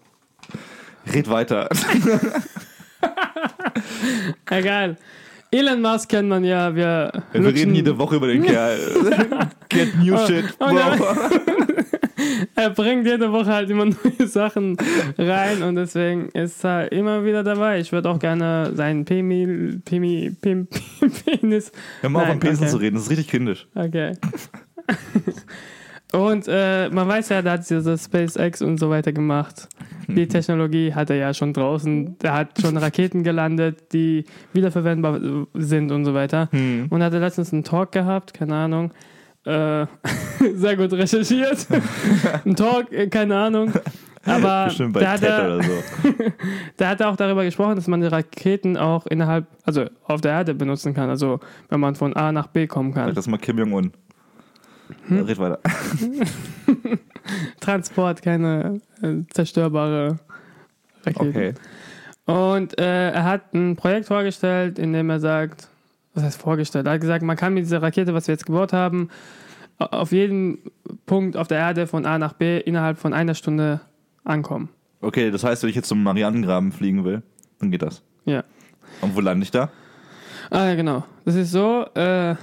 Red 1.13 1.29
weiter. 1.29 1.69
Egal. 4.49 4.97
Elon 5.51 5.81
Musk 5.81 6.09
kennt 6.09 6.29
man 6.29 6.43
ja. 6.43 6.75
Wir, 6.75 7.11
Wir 7.31 7.53
reden 7.53 7.73
jede 7.73 7.97
Woche 7.97 8.17
über 8.17 8.27
den 8.27 8.43
Kerl. 8.43 9.49
Get 9.69 9.95
new 9.97 10.15
shit. 10.27 10.45
oh 10.59 10.65
nein. 10.71 10.99
Wow. 10.99 11.39
Er 12.55 12.69
bringt 12.69 13.05
jede 13.05 13.31
Woche 13.31 13.53
halt 13.53 13.69
immer 13.69 13.85
neue 14.19 14.27
Sachen 14.27 14.77
rein 15.17 15.63
und 15.63 15.75
deswegen 15.75 16.29
ist 16.29 16.63
er 16.63 16.91
immer 16.91 17.23
wieder 17.23 17.43
dabei. 17.43 17.79
Ich 17.79 17.91
würde 17.91 18.09
auch 18.09 18.19
gerne 18.19 18.71
seinen 18.73 19.05
Pemi, 19.05 19.79
Pemi, 19.85 20.35
Pem, 20.41 20.67
Penis. 21.25 21.71
Hör 22.01 22.09
mal 22.09 22.23
auf, 22.23 22.27
von 22.29 22.39
Penisen 22.39 22.63
okay. 22.63 22.71
zu 22.71 22.77
reden. 22.77 22.95
Das 22.95 23.03
ist 23.03 23.09
richtig 23.11 23.27
kindisch. 23.29 23.67
Okay. 23.75 24.13
Und 26.11 26.47
äh, 26.47 26.89
man 26.89 27.07
weiß 27.07 27.29
ja, 27.29 27.41
da 27.43 27.51
hat 27.51 27.69
diese 27.69 27.97
SpaceX 27.97 28.63
und 28.63 28.79
so 28.79 28.89
weiter 28.89 29.11
gemacht. 29.11 29.67
Die 30.07 30.27
Technologie 30.27 30.91
hat 30.91 31.11
er 31.11 31.17
ja 31.17 31.33
schon 31.35 31.53
draußen. 31.53 32.15
Er 32.23 32.33
hat 32.33 32.59
schon 32.59 32.77
Raketen 32.77 33.23
gelandet, 33.23 33.93
die 33.93 34.25
wiederverwendbar 34.53 35.19
sind 35.53 35.91
und 35.91 36.05
so 36.05 36.15
weiter. 36.15 36.49
Hm. 36.51 36.87
Und 36.89 37.03
hatte 37.03 37.19
letztens 37.19 37.53
einen 37.53 37.63
Talk 37.63 37.91
gehabt, 37.91 38.33
keine 38.33 38.55
Ahnung. 38.55 38.91
Äh, 39.49 39.87
sehr 40.53 40.77
gut 40.77 40.93
recherchiert. 40.93 41.65
Ein 42.45 42.55
Talk, 42.55 42.91
äh, 42.91 43.07
keine 43.07 43.35
Ahnung. 43.35 43.73
Aber 44.23 44.65
Bestimmt 44.65 44.93
bei 44.93 44.99
da 44.99 45.11
hat, 45.13 45.23
er, 45.23 45.45
oder 45.45 45.63
so. 45.63 45.71
da 46.77 46.89
hat 46.89 47.01
er 47.01 47.09
auch 47.09 47.15
darüber 47.15 47.43
gesprochen, 47.43 47.75
dass 47.75 47.87
man 47.87 48.01
die 48.01 48.07
Raketen 48.07 48.77
auch 48.77 49.07
innerhalb, 49.07 49.47
also 49.63 49.85
auf 50.03 50.21
der 50.21 50.33
Erde 50.33 50.53
benutzen 50.53 50.93
kann. 50.93 51.09
Also 51.09 51.39
wenn 51.69 51.79
man 51.79 51.95
von 51.95 52.15
A 52.15 52.31
nach 52.31 52.47
B 52.47 52.67
kommen 52.67 52.93
kann. 52.93 53.07
Sag 53.07 53.15
das 53.15 53.27
mal 53.27 53.37
Kim 53.37 53.57
Jong-un. 53.57 53.91
Hm? 55.07 55.23
Red 55.23 55.39
weiter. 55.39 55.59
Transport, 57.59 58.21
keine 58.21 58.81
äh, 59.01 59.23
zerstörbare 59.31 60.19
Raketen. 61.05 61.29
Okay. 61.29 61.53
Und 62.25 62.79
äh, 62.79 63.11
er 63.11 63.23
hat 63.23 63.53
ein 63.55 63.75
Projekt 63.75 64.05
vorgestellt, 64.05 64.77
in 64.77 64.93
dem 64.93 65.09
er 65.09 65.19
sagt, 65.19 65.69
was 66.13 66.23
heißt 66.23 66.41
vorgestellt? 66.41 66.85
Er 66.87 66.93
hat 66.93 67.01
gesagt, 67.01 67.23
man 67.23 67.37
kann 67.37 67.53
mit 67.53 67.63
dieser 67.65 67.81
Rakete, 67.81 68.13
was 68.13 68.27
wir 68.27 68.33
jetzt 68.33 68.45
gebaut 68.45 68.73
haben, 68.73 69.09
auf 69.77 70.11
jeden 70.11 70.59
Punkt 71.05 71.37
auf 71.37 71.47
der 71.47 71.59
Erde 71.59 71.87
von 71.87 72.05
A 72.05 72.17
nach 72.17 72.33
B 72.33 72.59
innerhalb 72.59 72.97
von 72.97 73.13
einer 73.13 73.33
Stunde 73.33 73.79
ankommen. 74.25 74.69
Okay, 75.01 75.31
das 75.31 75.43
heißt, 75.43 75.63
wenn 75.63 75.69
ich 75.69 75.75
jetzt 75.75 75.87
zum 75.87 76.03
Marianengraben 76.03 76.71
fliegen 76.71 77.05
will, 77.05 77.21
dann 77.59 77.71
geht 77.71 77.81
das. 77.81 78.03
Ja. 78.25 78.43
Und 79.01 79.15
wo 79.15 79.21
lande 79.21 79.43
ich 79.43 79.51
da? 79.51 79.69
Ah 80.49 80.65
ja, 80.65 80.75
genau. 80.75 81.05
Das 81.25 81.35
ist 81.35 81.51
so, 81.51 81.85
äh, 81.93 82.35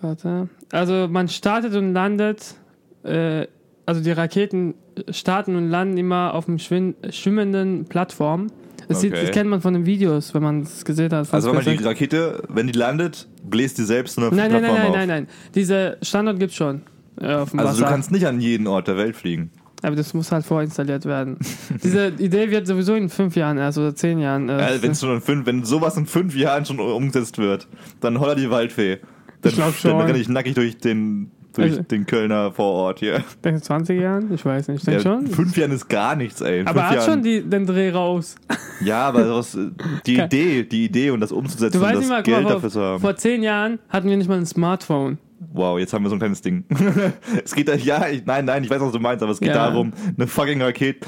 warte. 0.00 0.48
Also 0.72 1.08
man 1.08 1.28
startet 1.28 1.74
und 1.74 1.94
landet, 1.94 2.56
äh, 3.04 3.46
also 3.86 4.02
die 4.02 4.10
Raketen 4.12 4.74
starten 5.10 5.56
und 5.56 5.70
landen 5.70 5.96
immer 5.96 6.34
auf 6.34 6.44
dem 6.46 6.58
schwin- 6.58 6.94
schwimmenden 7.10 7.86
Plattform. 7.86 8.48
Das, 8.88 9.00
sieht, 9.00 9.12
Okay. 9.12 9.22
das 9.22 9.30
kennt 9.32 9.48
man 9.50 9.60
von 9.60 9.74
den 9.74 9.86
Videos, 9.86 10.34
wenn 10.34 10.42
man 10.42 10.62
es 10.62 10.84
gesehen 10.84 11.12
hat. 11.12 11.32
Also 11.32 11.48
wenn 11.54 11.64
man 11.64 11.76
die. 11.78 11.82
Rakete, 11.84 12.42
wenn 12.48 12.66
die 12.66 12.72
landet, 12.78 13.28
bläst 13.42 13.78
die 13.78 13.82
selbst 13.84 14.18
eine 14.18 14.28
Nein, 14.28 14.50
nein, 14.52 14.62
nein, 14.62 14.72
nein, 14.74 14.86
auf. 14.88 14.94
nein, 14.96 15.08
nein. 15.08 15.28
Diese 15.54 15.96
Standort 16.02 16.38
gibt 16.38 16.50
es 16.50 16.56
schon 16.56 16.82
äh, 17.20 17.26
Also 17.26 17.56
Wasser. 17.58 17.78
du 17.78 17.84
kannst 17.84 18.10
nicht 18.12 18.26
an 18.26 18.40
jeden 18.40 18.66
Ort 18.66 18.88
der 18.88 18.96
Welt 18.96 19.16
fliegen. 19.16 19.50
aber 19.82 19.96
das 19.96 20.14
muss 20.14 20.32
halt 20.32 20.44
vorinstalliert 20.44 21.04
werden. 21.04 21.36
Diese 21.82 22.08
Idee 22.18 22.50
wird 22.50 22.66
sowieso 22.66 22.94
in 22.94 23.08
fünf 23.08 23.36
Jahren 23.36 23.58
erst 23.58 23.78
oder 23.78 23.94
zehn 23.94 24.18
Jahren. 24.18 24.48
Äh, 24.48 24.76
Äh, 24.76 24.82
wenn's 24.82 25.00
schon 25.00 25.14
in 25.14 25.20
fünf, 25.20 25.46
wenn 25.46 25.64
sowas 25.64 25.96
in 25.96 26.06
fünf 26.06 26.34
Jahren 26.36 26.64
schon 26.64 26.78
umgesetzt 26.80 27.38
wird, 27.38 27.68
dann 28.00 28.18
holler 28.20 28.34
die 28.34 28.50
Waldfee. 28.50 28.98
Dann, 29.42 29.50
Ich 29.50 29.56
glaub 29.56 29.74
schon. 29.74 29.90
dann 29.98 30.06
renne 30.06 30.18
ich 30.18 30.28
nackig 30.28 30.54
durch 30.54 30.78
den, 30.78 31.30
durch 31.54 31.70
Also- 31.72 31.82
den 31.82 32.06
Kölner 32.06 32.52
Vorort 32.52 32.98
hier. 33.00 33.24
denkst 33.44 33.62
du 33.62 33.66
20 33.66 34.00
Jahren? 34.00 34.32
Ich 34.34 34.44
weiß 34.44 34.68
nicht. 34.68 34.82
Ich 34.82 34.86
Ja, 34.86 35.00
denke 35.00 35.26
schon. 35.26 35.26
Fünf 35.34 35.56
Jahren 35.56 35.72
ist 35.72 35.88
gar 35.88 36.14
nichts, 36.16 36.40
ey. 36.40 36.60
In 36.60 36.66
Aber 36.66 36.80
er 36.80 36.88
hat 36.90 36.96
Jahren, 36.96 37.10
schon 37.10 37.22
die, 37.22 37.42
den 37.42 37.66
Dreh 37.66 37.90
raus. 37.90 38.36
Ja, 38.80 39.06
aber 39.08 39.24
sowas, 39.24 39.54
äh, 39.54 39.70
die 40.04 40.18
Idee, 40.18 40.64
die 40.64 40.84
Idee 40.86 41.10
und 41.10 41.20
das 41.20 41.30
umzusetzen 41.30 41.78
Du 41.78 41.80
weißt 41.84 42.00
das 42.02 42.08
mal, 42.08 42.22
Geld 42.24 42.42
mal, 42.42 42.52
dafür 42.54 42.70
zu 42.70 42.78
vor, 42.80 42.88
haben. 42.88 43.00
vor 43.00 43.14
zehn 43.16 43.42
Jahren 43.44 43.78
hatten 43.88 44.10
wir 44.10 44.16
nicht 44.16 44.28
mal 44.28 44.36
ein 44.36 44.46
Smartphone. 44.46 45.18
Wow, 45.52 45.78
jetzt 45.78 45.92
haben 45.92 46.02
wir 46.04 46.08
so 46.08 46.16
ein 46.16 46.18
kleines 46.18 46.42
Ding. 46.42 46.64
es 47.44 47.54
geht 47.54 47.68
ja, 47.84 48.08
ich, 48.08 48.26
nein, 48.26 48.44
nein, 48.44 48.64
ich 48.64 48.70
weiß, 48.70 48.80
was 48.80 48.90
du 48.92 48.98
meinst, 48.98 49.22
aber 49.22 49.30
es 49.30 49.38
geht 49.38 49.50
Ja. 49.50 49.66
darum, 49.70 49.92
eine 50.16 50.26
fucking 50.26 50.60
Rakete. 50.60 51.06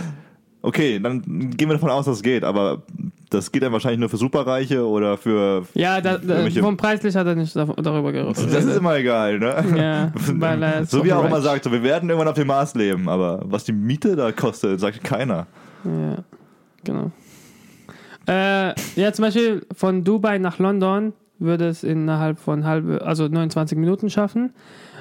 Okay, 0.63 0.99
dann 0.99 1.23
gehen 1.57 1.69
wir 1.69 1.75
davon 1.75 1.91
aus, 1.91 2.07
dass 2.07 2.17
es 2.17 2.23
geht, 2.23 2.43
aber 2.43 2.83
das 3.31 3.53
geht 3.53 3.63
dann 3.63 3.73
wahrscheinlich 3.73 4.01
nur 4.01 4.09
für 4.09 4.17
Superreiche 4.17 4.85
oder 4.87 5.17
für. 5.17 5.65
Ja, 5.75 6.01
da, 6.01 6.19
da, 6.19 6.49
vom 6.61 6.77
Preislich 6.77 7.15
hat 7.15 7.27
er 7.27 7.35
nicht 7.37 7.55
da- 7.55 7.65
darüber 7.67 8.11
geredet. 8.13 8.37
Das 8.53 8.65
ist 8.65 8.77
immer 8.77 8.97
egal, 8.97 9.39
ne? 9.39 9.65
Ja, 9.77 10.85
so 10.87 11.05
wie 11.05 11.11
er 11.11 11.19
auch 11.19 11.25
immer 11.25 11.41
sagt, 11.41 11.71
wir 11.71 11.83
werden 11.83 12.09
irgendwann 12.09 12.29
auf 12.29 12.35
dem 12.35 12.49
Mars 12.49 12.75
leben, 12.75 13.09
aber 13.09 13.43
was 13.45 13.65
die 13.65 13.73
Miete 13.73 14.17
da 14.17 14.33
kostet, 14.33 14.81
sagt 14.81 15.05
keiner. 15.05 15.47
Ja, 15.85 16.17
genau. 16.85 17.11
Äh, 18.29 18.75
ja, 19.01 19.13
zum 19.13 19.25
Beispiel 19.25 19.65
von 19.75 20.03
Dubai 20.03 20.39
nach 20.39 20.59
London 20.59 21.13
würde 21.39 21.69
es 21.69 21.85
innerhalb 21.85 22.39
von 22.39 22.65
halbe, 22.65 23.03
also 23.05 23.29
29 23.29 23.79
Minuten 23.79 24.11
schaffen. 24.11 24.53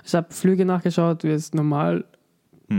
Ich 0.06 0.14
habe 0.14 0.28
Flüge 0.30 0.66
nachgeschaut, 0.66 1.24
wie 1.24 1.30
es 1.30 1.54
normal 1.54 2.06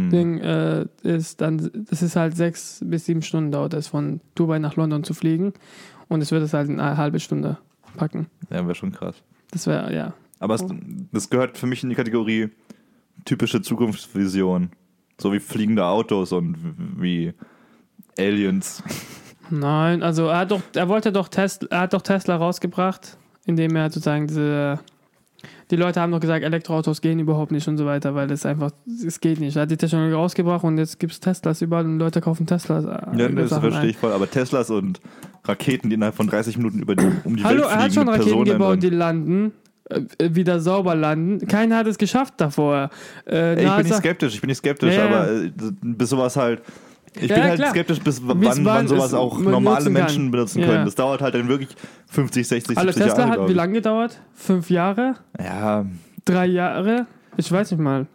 Hm. 0.05 0.11
Ding 0.11 0.38
äh, 0.38 0.87
ist 1.03 1.41
dann, 1.41 1.71
das 1.88 2.03
ist 2.03 2.17
halt 2.17 2.37
sechs 2.37 2.81
bis 2.85 3.07
sieben 3.07 3.23
Stunden 3.23 3.50
dauert 3.50 3.75
es 3.75 3.88
von 3.88 4.21
Dubai 4.35 4.59
nach 4.59 4.76
London 4.76 5.05
zu 5.05 5.15
fliegen 5.15 5.53
und 6.09 6.23
es 6.23 6.31
wird 6.31 6.43
es 6.43 6.53
halt 6.53 6.69
in 6.69 6.81
eine 6.81 6.97
halbe 6.97 7.21
Stunde 7.21 7.59
packen. 7.97 8.26
Ja, 8.50 8.65
wäre 8.65 8.75
schon 8.75 8.93
krass. 8.93 9.17
Das 9.50 9.67
wäre, 9.67 9.95
ja. 9.95 10.15
Aber 10.38 10.55
es, 10.55 10.65
das 11.12 11.31
gehört 11.31 11.57
für 11.57 11.67
mich 11.67 11.83
in 11.83 11.88
die 11.88 11.95
Kategorie 11.95 12.50
typische 13.25 13.62
Zukunftsvision. 13.62 14.71
So 15.19 15.33
wie 15.33 15.41
fliegende 15.41 15.85
Autos 15.85 16.33
und 16.33 16.57
wie 16.99 17.33
Aliens. 18.19 18.83
Nein, 19.50 20.03
also 20.03 20.26
er 20.26 20.38
hat 20.38 20.50
doch, 20.50 20.61
er 20.75 20.88
wollte 20.88 21.12
doch 21.12 21.29
Tesla, 21.29 21.69
er 21.71 21.81
hat 21.81 21.95
doch 21.95 22.03
Tesla 22.03 22.37
rausgebracht, 22.37 23.17
indem 23.47 23.76
er 23.76 23.91
sozusagen 23.91 24.26
diese, 24.26 24.81
die 25.71 25.76
Leute 25.76 26.00
haben 26.00 26.12
doch 26.12 26.21
gesagt, 26.21 26.45
Elektroautos 26.45 27.00
gehen 27.00 27.19
überhaupt 27.19 27.53
nicht 27.53 27.67
und 27.69 27.76
so 27.76 27.87
weiter, 27.87 28.15
weil 28.15 28.26
das 28.29 28.47
einfach, 28.47 28.71
es 29.05 29.21
geht 29.21 29.41
nicht. 29.41 29.57
Er 29.57 29.62
hat 29.62 29.71
die 29.71 29.76
Technologie 29.76 30.15
rausgebracht 30.15 30.65
und 30.65 30.79
jetzt 30.79 30.99
gibt 30.99 31.12
es 31.12 31.21
Teslas 31.21 31.62
überall 31.62 31.85
und 31.85 31.99
Leute 31.99 32.21
kaufen 32.21 32.47
Teslas. 32.47 32.85
äh, 32.85 33.19
Ja, 33.19 33.29
das 33.29 33.50
Sachen 33.50 33.71
verstehe 33.71 33.91
ich 33.91 33.97
voll. 33.97 34.12
Aber 34.12 34.31
Teslas 34.31 34.71
und 34.71 35.00
Raketen, 35.45 35.91
die 35.91 35.95
innerhalb 35.95 36.15
von 36.15 36.26
30 36.26 36.57
Minuten 36.57 36.81
über 36.81 36.97
die, 36.97 37.07
um 37.25 37.37
die 37.37 37.45
Hallo, 37.45 37.62
Welt 37.62 37.67
fliegen 37.67 37.79
er 37.79 37.85
hat 37.85 37.95
schon 37.95 38.09
Raketen 38.09 38.25
Personen 38.25 38.53
gebaut, 38.53 38.83
die 38.83 38.91
landen, 38.91 39.53
äh, 39.88 40.00
wieder 40.19 40.61
sauber 40.61 40.95
landen. 40.95 41.47
Keiner 41.47 41.76
hat 41.76 41.87
es 41.87 41.99
geschafft 41.99 42.35
davor. 42.38 42.91
Äh, 43.26 43.55
Ey, 43.55 43.67
ich 43.67 43.76
bin 43.76 43.87
nicht 43.87 43.97
skeptisch, 43.97 44.35
ich 44.35 44.41
bin 44.41 44.49
nicht 44.49 44.59
skeptisch, 44.59 44.95
ja. 44.95 45.07
aber 45.07 45.31
äh, 45.31 45.50
bis 45.83 46.11
sowas 46.11 46.37
halt. 46.37 46.62
Ich 47.21 47.29
Ja, 47.31 47.35
bin 47.37 47.37
ja, 47.45 47.49
halt 47.51 47.59
klar. 47.59 47.71
skeptisch, 47.71 47.99
bis, 48.01 48.21
wann, 48.25 48.65
wann 48.65 48.89
sowas 48.89 49.15
auch 49.15 49.39
normale 49.41 49.77
nutzen 49.77 49.85
kann. 49.85 49.93
Menschen 50.05 50.31
benutzen 50.31 50.61
Ja. 50.61 50.67
können. 50.69 50.85
Das 50.85 50.95
dauert 50.95 51.21
halt 51.23 51.35
dann 51.35 51.49
wirklich 51.49 51.71
50, 52.09 52.47
60, 52.47 52.77
Alle 52.79 52.93
70 52.93 53.05
Tesla 53.05 53.19
Jahre. 53.21 53.31
hat 53.31 53.37
glaub 53.39 53.49
wie 53.49 53.55
lange 53.55 53.73
gedauert? 53.73 54.21
Fünf 54.35 54.71
Jahre? 54.71 55.15
Ja, 55.43 55.85
Drei 56.25 56.47
Jahre? 56.47 57.07
Ich 57.37 57.51
weiß 57.51 57.71
nicht 57.71 57.81
mal. 57.81 58.07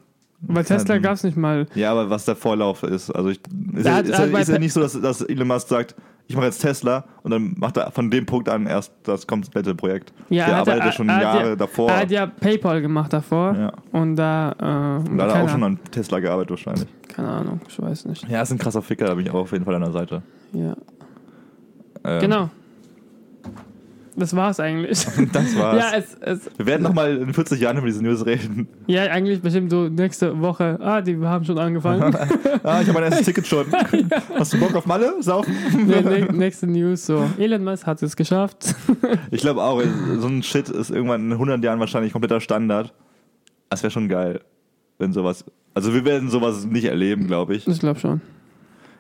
Weil 0.42 0.64
Tesla 0.66 0.98
gab 0.98 1.14
es 1.14 1.24
nicht 1.24 1.38
mal. 1.38 1.68
ja, 1.76 1.92
aber 1.92 2.10
was 2.10 2.26
der 2.26 2.36
Vorlauf 2.36 2.82
ist. 2.84 3.12
Also 3.12 3.30
ich, 3.30 3.40
ist, 3.76 3.86
ja, 3.86 3.94
hat- 3.94 4.06
ist, 4.08 4.18
hat 4.18 4.26
ja, 4.28 4.32
bei 4.34 4.42
ist 4.42 4.50
ja 4.50 4.58
nicht 4.60 4.74
so, 4.74 4.82
dass, 4.82 5.00
dass 5.00 5.22
Elon 5.22 5.48
Musk 5.48 5.68
sagt, 5.68 5.96
ich 6.32 6.36
mache 6.36 6.46
jetzt 6.48 6.60
Tesla 6.60 7.04
und 7.24 7.32
dann 7.32 7.54
macht 7.58 7.78
er 7.78 7.92
von 7.92 8.10
dem 8.10 8.26
Punkt 8.26 8.50
an 8.50 8.66
erst 8.66 8.92
das 9.04 9.28
komplette 9.28 9.76
Projekt. 9.76 10.14
Ja, 10.30 10.46
Der 10.46 10.54
er 10.56 10.60
arbeitet 10.62 10.84
er- 10.86 10.92
schon 10.94 11.10
er 11.10 11.22
Jahre 11.22 11.50
ja- 11.50 11.56
davor. 11.56 11.90
Er 11.90 12.00
hat 12.00 12.12
ja 12.12 12.26
PayPal 12.26 12.82
gemacht 12.82 13.14
davor. 13.14 13.56
ja. 13.56 13.72
Und 13.92 14.16
da. 14.16 14.52
Äh, 14.52 15.10
Und 15.10 15.18
da 15.18 15.24
hat 15.28 15.36
er 15.36 15.44
auch 15.44 15.50
schon 15.50 15.64
an 15.64 15.80
Tesla 15.92 16.20
gearbeitet 16.20 16.52
wahrscheinlich. 16.52 16.88
keine 17.10 17.28
Ahnung, 17.30 17.60
ich 17.68 17.82
weiß 17.82 18.06
nicht. 18.06 18.28
Ja, 18.30 18.42
ist 18.42 18.52
ein 18.52 18.58
krasser 18.58 18.82
Ficker, 18.82 19.06
da 19.06 19.14
bin 19.16 19.26
ich 19.26 19.32
auch 19.32 19.42
auf 19.42 19.52
jeden 19.52 19.66
Fall 19.66 19.76
an 19.76 19.82
der 19.82 19.92
Seite. 19.92 20.22
Ja. 20.54 20.76
Ähm, 22.04 22.20
Genau. 22.22 22.50
Das 24.22 24.36
war's 24.36 24.60
eigentlich. 24.60 25.04
Das 25.34 25.58
war's. 25.58 25.78
ja, 25.80 25.92
es, 25.98 26.16
es, 26.22 26.52
Wir 26.58 26.68
werden 26.68 26.84
nochmal 26.84 27.18
in 27.18 27.34
40 27.34 27.60
Jahren 27.60 27.78
über 27.78 27.88
diese 27.88 28.04
News 28.04 28.24
reden. 28.24 28.68
ja, 28.86 29.04
eigentlich 29.06 29.42
bestimmt 29.42 29.72
so 29.72 29.90
nächste 29.90 30.40
Woche. 30.40 30.78
Ah, 30.80 31.02
die 31.02 31.18
haben 31.18 31.44
schon 31.44 31.58
angefangen. 31.58 32.16
Ah, 32.64 32.82
ich 32.82 32.88
habe 32.88 33.00
mein 33.00 33.04
erstes 33.06 33.26
Ticket 33.26 33.48
schon. 33.48 33.66
Hast 34.38 34.54
du 34.54 34.60
Bock 34.60 34.76
auf 34.76 34.86
Malle? 34.86 35.16
Saufen? 35.22 35.56
nee, 35.88 36.02
ne, 36.02 36.28
nächste 36.32 36.68
News 36.68 37.08
so. 37.08 37.28
Elon 37.40 37.64
Musk 37.64 37.88
hat 37.88 38.04
es 38.04 38.16
geschafft. 38.16 38.76
Ich 39.32 39.42
glaube 39.42 39.64
auch, 39.64 39.82
so 40.20 40.28
ein 40.28 40.44
Shit 40.44 40.70
ist 40.70 40.92
irgendwann 40.92 41.26
in 41.26 41.32
100 41.32 41.64
Jahren 41.64 41.80
wahrscheinlich 41.80 42.12
kompletter 42.12 42.40
Standard. 42.40 42.94
Das 43.70 43.82
wäre 43.82 43.90
schon 43.90 44.08
geil, 44.10 44.42
wenn 45.00 45.12
sowas. 45.14 45.44
Also 45.74 45.94
wir 45.96 46.06
werden 46.06 46.30
sowas 46.30 46.66
nicht 46.66 46.86
erleben, 46.86 47.26
glaube 47.26 47.56
ich. 47.56 47.68
Ich 47.68 47.80
glaube 47.80 48.00
schon. 48.00 48.22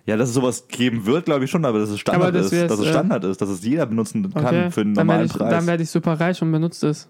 Ja, 0.06 0.18
dass 0.18 0.30
es 0.30 0.36
sowas 0.36 0.68
geben 0.68 1.06
wird, 1.06 1.26
glaube 1.26 1.46
ich 1.46 1.52
schon, 1.52 1.64
aber 1.64 1.80
dass 1.80 1.90
es 1.90 2.00
Standard 2.00 2.24
Aber 2.30 2.32
das 2.32 2.52
ist, 2.52 2.70
dass 2.72 2.80
es 2.80 2.88
äh, 2.88 2.90
Standard 2.90 3.24
ist, 3.24 3.40
dass 3.42 3.50
es 3.50 3.64
jeder 3.64 3.86
benutzen 3.86 4.34
kann 4.34 4.46
Okay. 4.46 4.72
für 4.72 4.82
einen 4.82 4.94
dann 4.96 5.08
werde 5.08 5.24
normalen 5.24 5.26
ich, 5.28 5.34
Preis. 5.34 5.50
dann 5.52 5.68
werde 5.68 5.84
ich 5.84 5.90
super 5.90 6.20
reich 6.20 6.42
und 6.42 6.52
benutzt 6.52 6.84
es. 6.84 7.08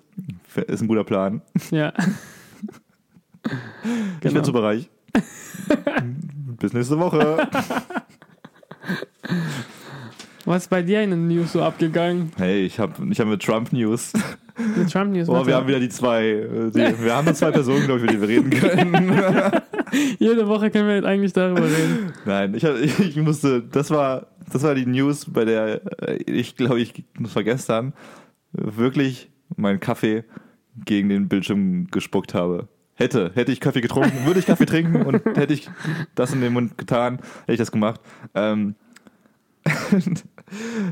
ist 0.68 0.82
ein 0.82 0.88
guter 0.88 1.04
Plan. 1.04 1.42
Ja. 1.72 1.94
Ich 3.44 4.20
Genau. 4.22 4.36
werde 4.36 4.46
super 4.46 4.62
reich. 4.64 4.88
Bis 6.60 6.74
nächste 6.74 7.00
Woche. 7.00 7.48
Was 10.46 10.64
ist 10.64 10.70
bei 10.70 10.82
dir 10.84 11.02
in 11.02 11.10
den 11.12 11.28
News 11.28 11.54
so 11.54 11.64
abgegangen? 11.64 12.32
Hey, 12.38 12.66
ich 12.66 12.80
habe 12.80 12.94
ich 13.10 13.20
hab 13.20 13.28
mit 13.28 13.42
Trump 13.42 13.74
News. 13.74 14.14
Die 14.58 14.86
Trump 14.86 15.14
News. 15.14 15.30
Oh, 15.30 15.34
warte. 15.34 15.48
wir 15.48 15.56
haben 15.56 15.68
wieder 15.68 15.80
die 15.80 15.90
zwei. 15.90 16.26
äh, 16.28 16.72
Die, 16.72 17.04
wir 17.04 17.16
haben 17.16 17.26
nur 17.26 17.34
zwei 17.34 17.52
Personen, 17.52 17.86
glaube 17.86 18.00
ich, 18.06 18.12
über 18.12 18.16
die 18.16 18.22
wir 18.22 18.28
reden 18.28 18.50
können. 18.50 19.22
Jede 20.20 20.48
Woche 20.48 20.70
können 20.72 20.88
wir 20.88 20.96
jetzt 20.96 21.06
eigentlich 21.06 21.34
darüber 21.34 21.64
reden. 21.64 22.14
Nein, 22.26 22.54
ich, 22.56 22.64
ich 23.00 23.16
musste. 23.18 23.62
Das 23.62 23.90
war, 23.90 24.28
das 24.52 24.64
war 24.64 24.76
die 24.76 24.86
News, 24.86 25.26
bei 25.26 25.46
der 25.46 25.82
äh, 26.02 26.16
ich 26.26 26.56
glaube, 26.56 26.80
ich 26.80 27.04
das 27.20 27.36
war 27.36 27.44
gestern 27.44 27.94
wirklich 28.54 29.32
meinen 29.56 29.80
Kaffee 29.80 30.24
gegen 30.86 31.10
den 31.10 31.28
Bildschirm 31.28 31.88
gespuckt 31.92 32.34
habe. 32.34 32.68
Hätte, 32.96 33.32
hätte 33.34 33.52
ich 33.52 33.60
Kaffee 33.60 33.82
getrunken, 33.82 34.26
würde 34.26 34.40
ich 34.40 34.46
Kaffee 34.46 34.66
trinken 34.66 35.02
und 35.02 35.26
hätte 35.36 35.54
ich 35.54 35.70
das 36.14 36.34
in 36.34 36.42
den 36.42 36.54
Mund 36.54 36.78
getan, 36.78 37.20
hätte 37.42 37.54
ich 37.54 37.58
das 37.58 37.72
gemacht. 37.72 38.00
Ähm, 38.36 38.76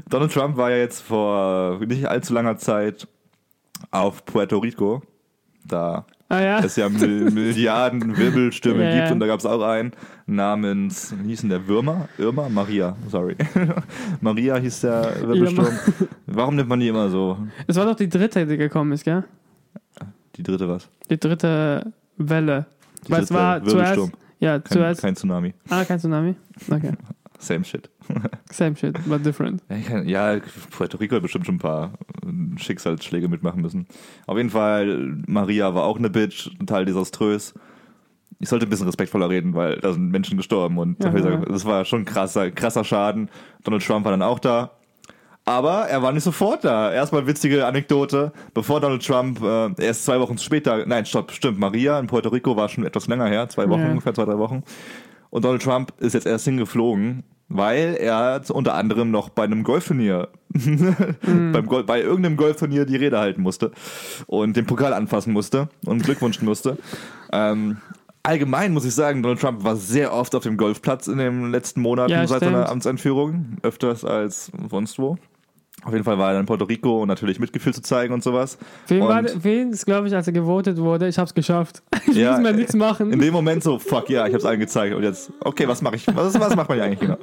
Donald 0.10 0.32
Trump 0.34 0.58
war 0.58 0.72
ja 0.72 0.78
jetzt 0.78 1.02
vor 1.02 1.80
nicht 1.86 2.08
allzu 2.08 2.34
langer 2.34 2.58
Zeit 2.58 3.08
auf 3.92 4.26
Puerto 4.26 4.58
Rico. 4.60 5.02
Da 5.66 6.06
Ah 6.32 6.42
ja. 6.42 6.60
es 6.60 6.76
ja 6.76 6.88
Mil 6.90 7.32
Milliarden 7.32 8.16
Wirbelstürme 8.16 8.84
Ja, 8.88 8.92
gibt 8.96 9.08
ja. 9.08 9.12
und 9.14 9.20
da 9.20 9.26
gab 9.26 9.40
es 9.40 9.48
auch 9.48 9.64
einen 9.64 9.94
namens, 10.28 11.14
wie 11.24 11.30
hieß 11.30 11.42
denn 11.42 11.50
der 11.50 11.68
Würmer? 11.68 12.08
Irma? 12.20 12.48
Maria, 12.50 12.96
sorry. 13.10 13.36
Maria 14.22 14.58
hieß 14.58 14.82
der 14.82 15.28
Wirbelsturm. 15.28 15.68
Warum 16.28 16.56
nimmt 16.56 16.70
man 16.70 16.80
die 16.80 16.88
immer 16.88 17.10
so? 17.10 17.38
Es 17.66 17.76
war 17.78 17.86
doch 17.86 17.96
die 17.96 18.10
dritte, 18.10 18.46
die 18.46 18.58
gekommen 18.58 18.92
ist, 18.92 19.04
gell? 19.06 19.24
Die 20.36 20.44
dritte 20.44 20.70
was? 20.70 20.88
Die 21.10 21.20
dritte 21.20 21.94
Welle. 22.18 22.68
Die 23.08 23.12
Weil 23.12 23.24
es 23.24 23.30
dritte 23.30 23.40
war 23.42 23.64
zuerst. 23.64 23.76
Wirbelsturm. 23.76 24.12
Ja, 24.40 24.60
Kein, 24.60 24.72
zuerst. 24.72 25.02
kein 25.02 25.16
Tsunami. 25.16 25.54
Ah, 25.70 25.84
kein 25.84 26.00
Tsunami? 26.00 26.36
Okay. 26.70 26.94
Same 27.40 27.64
shit. 27.64 27.90
Same 28.52 28.76
shit, 28.76 28.96
but 29.08 29.26
different. 29.26 29.62
Ja, 30.06 30.38
Puerto 30.72 30.98
Rico 30.98 31.16
hat 31.16 31.22
bestimmt 31.24 31.46
schon 31.46 31.56
ein 31.56 31.60
paar 31.60 31.92
Schicksalsschläge 32.58 33.28
mitmachen 33.30 33.62
müssen. 33.62 33.88
Auf 34.28 34.38
jeden 34.38 34.50
Fall, 34.50 35.16
Maria 35.28 35.74
war 35.74 35.84
auch 35.86 35.98
eine 35.98 36.10
Bitch, 36.10 36.50
total 36.60 36.86
desaströs. 36.86 37.54
Ich 38.40 38.50
sollte 38.50 38.66
ein 38.66 38.70
bisschen 38.70 38.86
respektvoller 38.88 39.30
reden, 39.30 39.54
weil 39.54 39.78
da 39.78 39.92
sind 39.94 40.12
Menschen 40.12 40.38
gestorben 40.38 40.78
und 40.78 41.04
Ja, 41.04 41.16
ja. 41.18 41.38
das 41.38 41.66
war 41.66 41.84
schon 41.86 42.06
krasser, 42.06 42.52
krasser 42.52 42.84
Schaden. 42.84 43.30
Donald 43.64 43.86
Trump 43.86 44.06
war 44.06 44.12
dann 44.12 44.22
auch 44.22 44.40
da. 44.40 44.72
Aber 45.46 45.88
er 45.88 46.02
war 46.04 46.12
nicht 46.12 46.24
sofort 46.24 46.64
da. 46.64 46.92
Erstmal 46.94 47.26
witzige 47.26 47.66
Anekdote. 47.66 48.32
Bevor 48.54 48.80
Donald 48.82 49.06
Trump, 49.06 49.42
äh, 49.42 49.84
erst 49.84 50.06
zwei 50.06 50.20
Wochen 50.20 50.38
später, 50.38 50.86
nein, 50.86 51.06
stopp, 51.06 51.32
stimmt, 51.32 51.58
Maria 51.60 52.00
in 52.00 52.08
Puerto 52.08 52.30
Rico 52.30 52.56
war 52.56 52.70
schon 52.70 52.86
etwas 52.86 53.08
länger 53.08 53.28
her, 53.28 53.50
zwei 53.50 53.68
Wochen, 53.68 53.82
Ja. 53.82 53.90
ungefähr 53.90 54.14
zwei, 54.14 54.26
drei 54.26 54.38
Wochen. 54.38 54.64
Und 55.30 55.46
Donald 55.46 55.62
Trump 55.62 55.94
ist 56.00 56.14
jetzt 56.14 56.26
erst 56.26 56.46
hingeflogen, 56.46 57.24
weil 57.50 57.96
er 58.00 58.42
unter 58.50 58.76
anderem 58.76 59.12
noch 59.12 59.30
bei 59.30 59.44
einem 59.44 59.64
Golfturnier, 59.64 60.30
beim 60.50 61.66
Gol 61.66 61.84
bei 61.84 62.02
irgendeinem 62.02 62.38
Golfturnier 62.38 62.86
die 62.86 62.96
Rede 62.96 63.20
halten 63.20 63.42
musste 63.42 63.72
und 64.28 64.56
den 64.56 64.66
Pokal 64.66 64.94
anfassen 64.94 65.34
musste 65.34 65.70
und 65.86 66.04
Glückwünschen 66.04 66.46
musste. 66.46 66.78
Ähm, 67.32 67.78
allgemein 68.24 68.74
muss 68.74 68.86
ich 68.86 68.94
sagen, 68.94 69.24
Donald 69.24 69.42
Trump 69.42 69.64
war 69.64 69.76
sehr 69.76 70.14
oft 70.14 70.36
auf 70.36 70.44
dem 70.44 70.58
Golfplatz 70.58 71.08
in 71.08 71.18
den 71.18 71.52
letzten 71.52 71.82
Monaten 71.82 72.12
Ja, 72.12 72.28
seit 72.28 72.42
seiner 72.42 72.60
stimmt. 72.60 72.70
Amtseinführung, 72.70 73.58
öfters 73.64 74.06
als 74.06 74.52
sonst 74.70 75.00
wo. 75.00 75.18
Auf 75.86 75.94
jeden 75.94 76.04
Fall 76.04 76.18
war 76.18 76.28
er 76.30 76.34
dann 76.34 76.42
in 76.42 76.46
Puerto 76.46 76.66
Rico 76.66 77.02
und 77.02 77.08
natürlich 77.08 77.40
Mitgefühl 77.40 77.74
zu 77.74 77.82
zeigen 77.82 78.14
und 78.14 78.22
sowas. 78.24 78.58
Wen, 78.88 79.02
wen 79.42 79.72
ist, 79.72 79.86
glaube 79.86 80.08
ich, 80.08 80.16
als 80.16 80.28
er 80.28 80.34
gewotet 80.34 80.78
wurde, 80.78 81.08
ich 81.08 81.18
hab's 81.18 81.34
geschafft. 81.34 81.82
Ich 82.08 82.16
Ja, 82.16 82.32
muss 82.34 82.42
mir 82.42 82.54
nichts 82.54 82.74
machen. 82.74 83.12
In 83.14 83.20
dem 83.20 83.34
Moment 83.34 83.62
so, 83.64 83.78
fuck 83.78 84.10
ja, 84.10 84.26
ich 84.26 84.34
hab's 84.34 84.44
allen 84.44 84.60
gezeigt 84.60 84.96
und 84.96 85.04
jetzt, 85.04 85.32
okay, 85.42 85.68
was 85.68 85.82
mache 85.84 85.96
ich? 85.98 86.08
Was, 86.08 86.40
was 86.40 86.56
macht 86.56 86.68
man 86.70 86.78
hier 86.78 86.86
eigentlich 86.86 87.00
genau? 87.02 87.18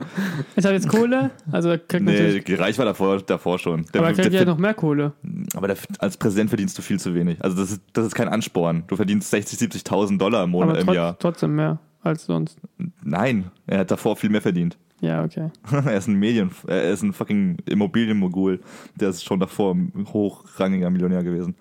Ich 0.55 0.65
habe 0.65 0.75
jetzt 0.75 0.89
Kohle, 0.89 1.31
also 1.51 1.71
kriegt 1.71 2.05
Nee, 2.05 2.35
natürlich. 2.35 2.61
reich 2.61 2.79
war 2.79 2.85
davor, 2.85 3.21
davor 3.21 3.59
schon. 3.59 3.85
Der, 3.93 4.01
Aber 4.01 4.11
er 4.11 4.15
kriegt 4.15 4.33
der, 4.33 4.41
ja 4.41 4.47
noch 4.47 4.59
mehr 4.59 4.75
Kohle. 4.75 5.13
aber 5.55 5.67
der, 5.69 5.77
als 5.99 6.17
Präsident 6.17 6.51
verdienst 6.51 6.79
du 6.79 6.83
viel 6.83 7.01
zu 7.01 7.15
wenig. 7.15 7.43
Also 7.43 7.57
das 7.57 7.73
ist, 7.73 7.81
das 7.95 8.07
ist 8.07 8.15
kein 8.15 8.29
Ansporn. 8.29 8.85
Du 8.87 8.95
verdienst 8.97 9.29
60, 9.31 9.59
70.000 9.59 10.19
Dollar 10.19 10.45
im 10.45 10.51
Monat 10.51 10.79
Aber 10.79 10.81
im 10.81 10.95
Jahr. 10.95 11.17
trotzdem 11.19 11.57
mehr 11.57 11.79
als 12.03 12.27
sonst. 12.27 12.59
Nein, 13.03 13.51
er 13.67 13.81
hat 13.81 13.91
davor 13.91 14.15
viel 14.17 14.31
mehr 14.31 14.43
verdient. 14.43 14.77
Ja, 15.01 15.23
okay. 15.25 15.51
er 15.71 15.97
ist 15.97 16.09
ein 16.09 16.19
Medien, 16.19 16.51
er 16.67 16.91
ist 16.91 17.03
ein 17.03 17.13
fucking 17.13 17.59
Immobilienmogul. 17.67 18.61
Der 18.95 19.11
ist 19.11 19.25
schon 19.25 19.41
davor 19.41 19.75
ein 19.75 20.07
hochrangiger 20.13 20.91
Millionär 20.91 21.23
gewesen. 21.23 21.55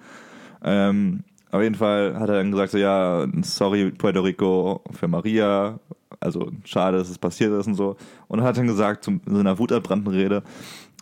Ähm, 0.64 1.24
auf 1.52 1.62
jeden 1.62 1.76
Fall 1.76 2.18
hat 2.20 2.30
er 2.30 2.36
dann 2.38 2.52
gesagt, 2.52 2.72
so, 2.72 2.78
ja, 2.78 3.26
sorry 3.42 3.92
Puerto 3.92 4.22
Rico 4.22 4.82
für 4.92 5.08
Maria, 5.08 5.80
also 6.20 6.52
schade, 6.64 6.98
dass 6.98 7.10
es 7.10 7.18
passiert 7.18 7.52
ist 7.54 7.68
und 7.68 7.76
so. 7.76 7.98
Und 8.28 8.42
hat 8.42 8.58
dann 8.58 8.68
gesagt, 8.68 9.04
zum- 9.04 9.22
in 9.26 9.36
seiner 9.36 9.60
wutentbrannten 9.60 10.12
Rede, 10.12 10.44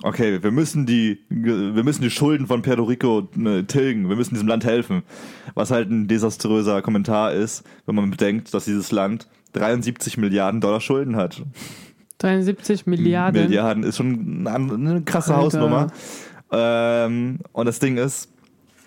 okay, 0.03 0.41
wir 0.43 0.51
müssen 0.51 0.85
die, 0.85 1.19
wir 1.29 1.83
müssen 1.83 2.01
die 2.01 2.09
Schulden 2.09 2.47
von 2.47 2.61
Puerto 2.61 2.83
Rico 2.83 3.27
ne, 3.35 3.65
tilgen, 3.65 4.09
wir 4.09 4.15
müssen 4.15 4.33
diesem 4.33 4.47
Land 4.47 4.65
helfen. 4.65 5.03
Was 5.53 5.71
halt 5.71 5.89
ein 5.89 6.07
desaströser 6.07 6.81
Kommentar 6.81 7.31
ist, 7.33 7.63
wenn 7.85 7.95
man 7.95 8.09
bedenkt, 8.11 8.53
dass 8.53 8.65
dieses 8.65 8.91
Land 8.91 9.27
73 9.53 10.17
Milliarden 10.17 10.61
Dollar 10.61 10.81
Schulden 10.81 11.15
hat. 11.15 11.41
73 12.20 12.86
Milliarden. 12.86 13.43
Milliarden 13.43 13.84
ist 13.84 13.98
schon 13.98 14.48
eine, 14.48 14.74
eine 14.74 15.01
krasse 15.03 15.34
Alter. 15.34 15.46
Hausnummer. 15.46 15.88
Ähm, 16.51 17.39
und 17.51 17.65
das 17.65 17.79
Ding 17.79 17.98
ist, 17.98 18.29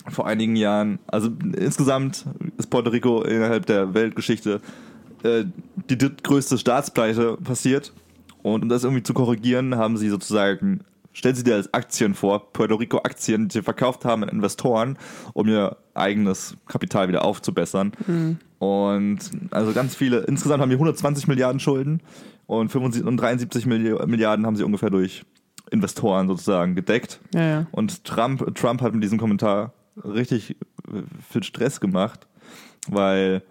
vor 0.08 0.26
einigen 0.26 0.56
Jahren, 0.56 0.98
also 1.08 1.30
insgesamt 1.56 2.26
ist 2.58 2.70
Puerto 2.70 2.90
Rico 2.90 3.22
innerhalb 3.22 3.66
der 3.66 3.92
Weltgeschichte 3.92 4.60
äh, 5.22 5.44
die 5.90 5.98
drittgrößte 5.98 6.58
Staatspleite 6.58 7.36
passiert. 7.42 7.92
Und 8.42 8.62
um 8.62 8.68
das 8.68 8.84
irgendwie 8.84 9.02
zu 9.02 9.14
korrigieren, 9.14 9.74
haben 9.74 9.96
sie 9.96 10.08
sozusagen, 10.08 10.82
stellen 11.12 11.34
sie 11.34 11.42
dir 11.42 11.56
als 11.56 11.74
Aktien 11.74 12.14
vor, 12.14 12.52
Puerto 12.52 12.76
Rico 12.76 12.98
Aktien, 12.98 13.48
die 13.48 13.54
sie 13.54 13.62
verkauft 13.62 14.04
haben 14.04 14.22
an 14.22 14.28
Investoren, 14.28 14.96
um 15.32 15.48
ihr 15.48 15.76
eigenes 15.94 16.56
Kapital 16.68 17.08
wieder 17.08 17.24
aufzubessern. 17.24 17.92
Und 18.58 19.18
also 19.50 19.72
ganz 19.72 19.96
viele, 19.96 20.20
insgesamt 20.20 20.62
haben 20.62 20.70
die 20.70 20.76
120 20.76 21.26
Milliarden 21.26 21.58
Schulden 21.58 22.00
und, 22.46 22.70
75, 22.70 23.04
und 23.06 23.16
73 23.16 23.64
Milli- 23.66 24.06
Milliarden 24.06 24.46
haben 24.46 24.56
sie 24.56 24.64
ungefähr 24.64 24.90
durch 24.90 25.24
Investoren 25.70 26.28
sozusagen 26.28 26.74
gedeckt. 26.74 27.20
Ja, 27.34 27.42
ja. 27.42 27.66
Und 27.72 28.04
Trump, 28.04 28.54
Trump 28.54 28.82
hat 28.82 28.94
mit 28.94 29.02
diesem 29.02 29.18
Kommentar 29.18 29.72
richtig 30.04 30.52
äh, 30.52 31.02
viel 31.30 31.42
Stress 31.42 31.80
gemacht, 31.80 32.26
weil 32.88 33.42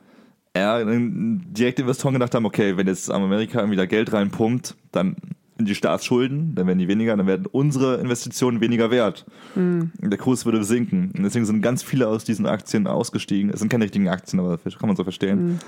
er 0.54 0.86
direkt 0.86 1.80
Investoren 1.80 2.14
gedacht 2.14 2.34
haben, 2.34 2.46
okay, 2.46 2.78
wenn 2.78 2.88
jetzt 2.88 3.12
Amerika 3.12 3.66
da 3.66 3.86
Geld 3.86 4.14
reinpumpt, 4.14 4.76
dann 4.94 5.18
in 5.58 5.66
die 5.66 5.76
Staatsschulden, 5.76 6.56
dann 6.56 6.68
werden 6.68 6.80
die 6.80 6.88
weniger, 6.88 7.16
dann 7.18 7.28
werden 7.28 7.46
unsere 7.46 7.96
Investitionen 7.98 8.62
weniger 8.62 8.92
wert. 8.92 9.26
Und 9.56 9.92
Der 10.02 10.18
Kurs 10.18 10.46
würde 10.46 10.64
sinken. 10.64 11.12
Und 11.18 11.24
deswegen 11.24 11.46
sind 11.46 11.62
ganz 11.62 11.84
viele 11.84 12.08
aus 12.08 12.24
diesen 12.24 12.46
Aktien 12.46 12.88
ausgestiegen. 12.88 13.50
Es 13.52 13.60
sind 13.60 13.70
keine 13.70 13.84
richtigen 13.86 14.08
Aktien, 14.10 14.40
aber 14.40 14.58
das 14.64 14.78
kann 14.78 14.88
man 14.88 14.96
so 14.96 15.04
verstehen. 15.04 15.60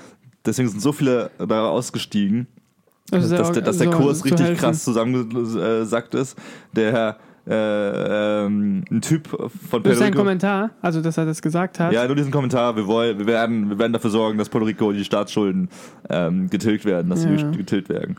Deswegen 0.46 0.70
sind 0.70 0.82
so 0.82 0.92
viele 0.94 1.32
da 1.38 1.68
ausgestiegen, 1.70 2.48
Also 3.12 3.36
dass, 3.38 3.52
der, 3.54 3.62
dass 3.64 3.78
der 3.78 3.92
so- 3.92 3.98
Kurs 3.98 4.26
richtig 4.26 4.42
helfen. 4.46 4.60
krass 4.60 4.84
zusammengesackt 4.84 6.14
ist. 6.16 6.38
Der 6.76 7.18
äh, 7.50 8.46
ähm, 8.46 8.84
ein 8.92 9.00
Typ 9.02 9.30
von 9.30 9.40
Das 9.40 9.70
Puerto 9.70 9.90
ist 9.92 10.02
ein 10.02 10.06
Rico. 10.08 10.18
Kommentar, 10.18 10.72
also 10.82 11.00
dass 11.00 11.18
er 11.18 11.26
das 11.26 11.42
gesagt 11.42 11.80
hat. 11.80 11.94
Ja, 11.94 12.06
nur 12.06 12.18
diesen 12.18 12.32
Kommentar. 12.32 12.76
Wir 12.76 12.86
wollen, 12.88 13.18
wir 13.20 13.26
werden, 13.26 13.70
wir 13.70 13.80
werden 13.80 13.94
dafür 13.94 14.10
sorgen, 14.10 14.38
dass 14.38 14.50
Puerto 14.50 14.66
Rico 14.68 14.92
die 14.92 15.06
Staatsschulden 15.06 15.70
ähm, 16.10 16.50
getilgt 16.50 16.84
werden, 16.84 17.10
dass 17.10 17.24
Ja. 17.24 17.38
sie 17.38 17.58
getilgt 17.58 17.88
werden. 17.88 18.18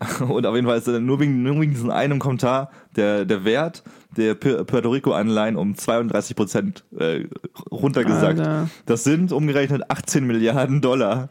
Und 0.28 0.46
auf 0.46 0.54
jeden 0.54 0.66
Fall 0.68 0.78
ist 0.78 0.86
er 0.86 1.00
nur 1.00 1.18
wegen, 1.18 1.42
nur 1.42 1.60
wegen 1.60 1.72
diesem 1.72 1.90
einen 1.90 2.20
Kommentar 2.20 2.70
der, 2.96 3.24
der 3.24 3.44
Wert 3.44 3.82
der 4.16 4.34
Pu- 4.40 4.62
Puerto 4.64 4.90
Rico 4.90 5.12
Anleihen 5.12 5.56
um 5.56 5.74
32 5.76 6.36
Prozent 6.36 6.84
äh, 6.96 7.24
runtergesackt. 7.70 8.38
Alter. 8.38 8.68
Das 8.86 9.02
sind 9.04 9.32
umgerechnet 9.32 9.82
18 9.90 10.24
Milliarden 10.26 10.80
Dollar, 10.80 11.28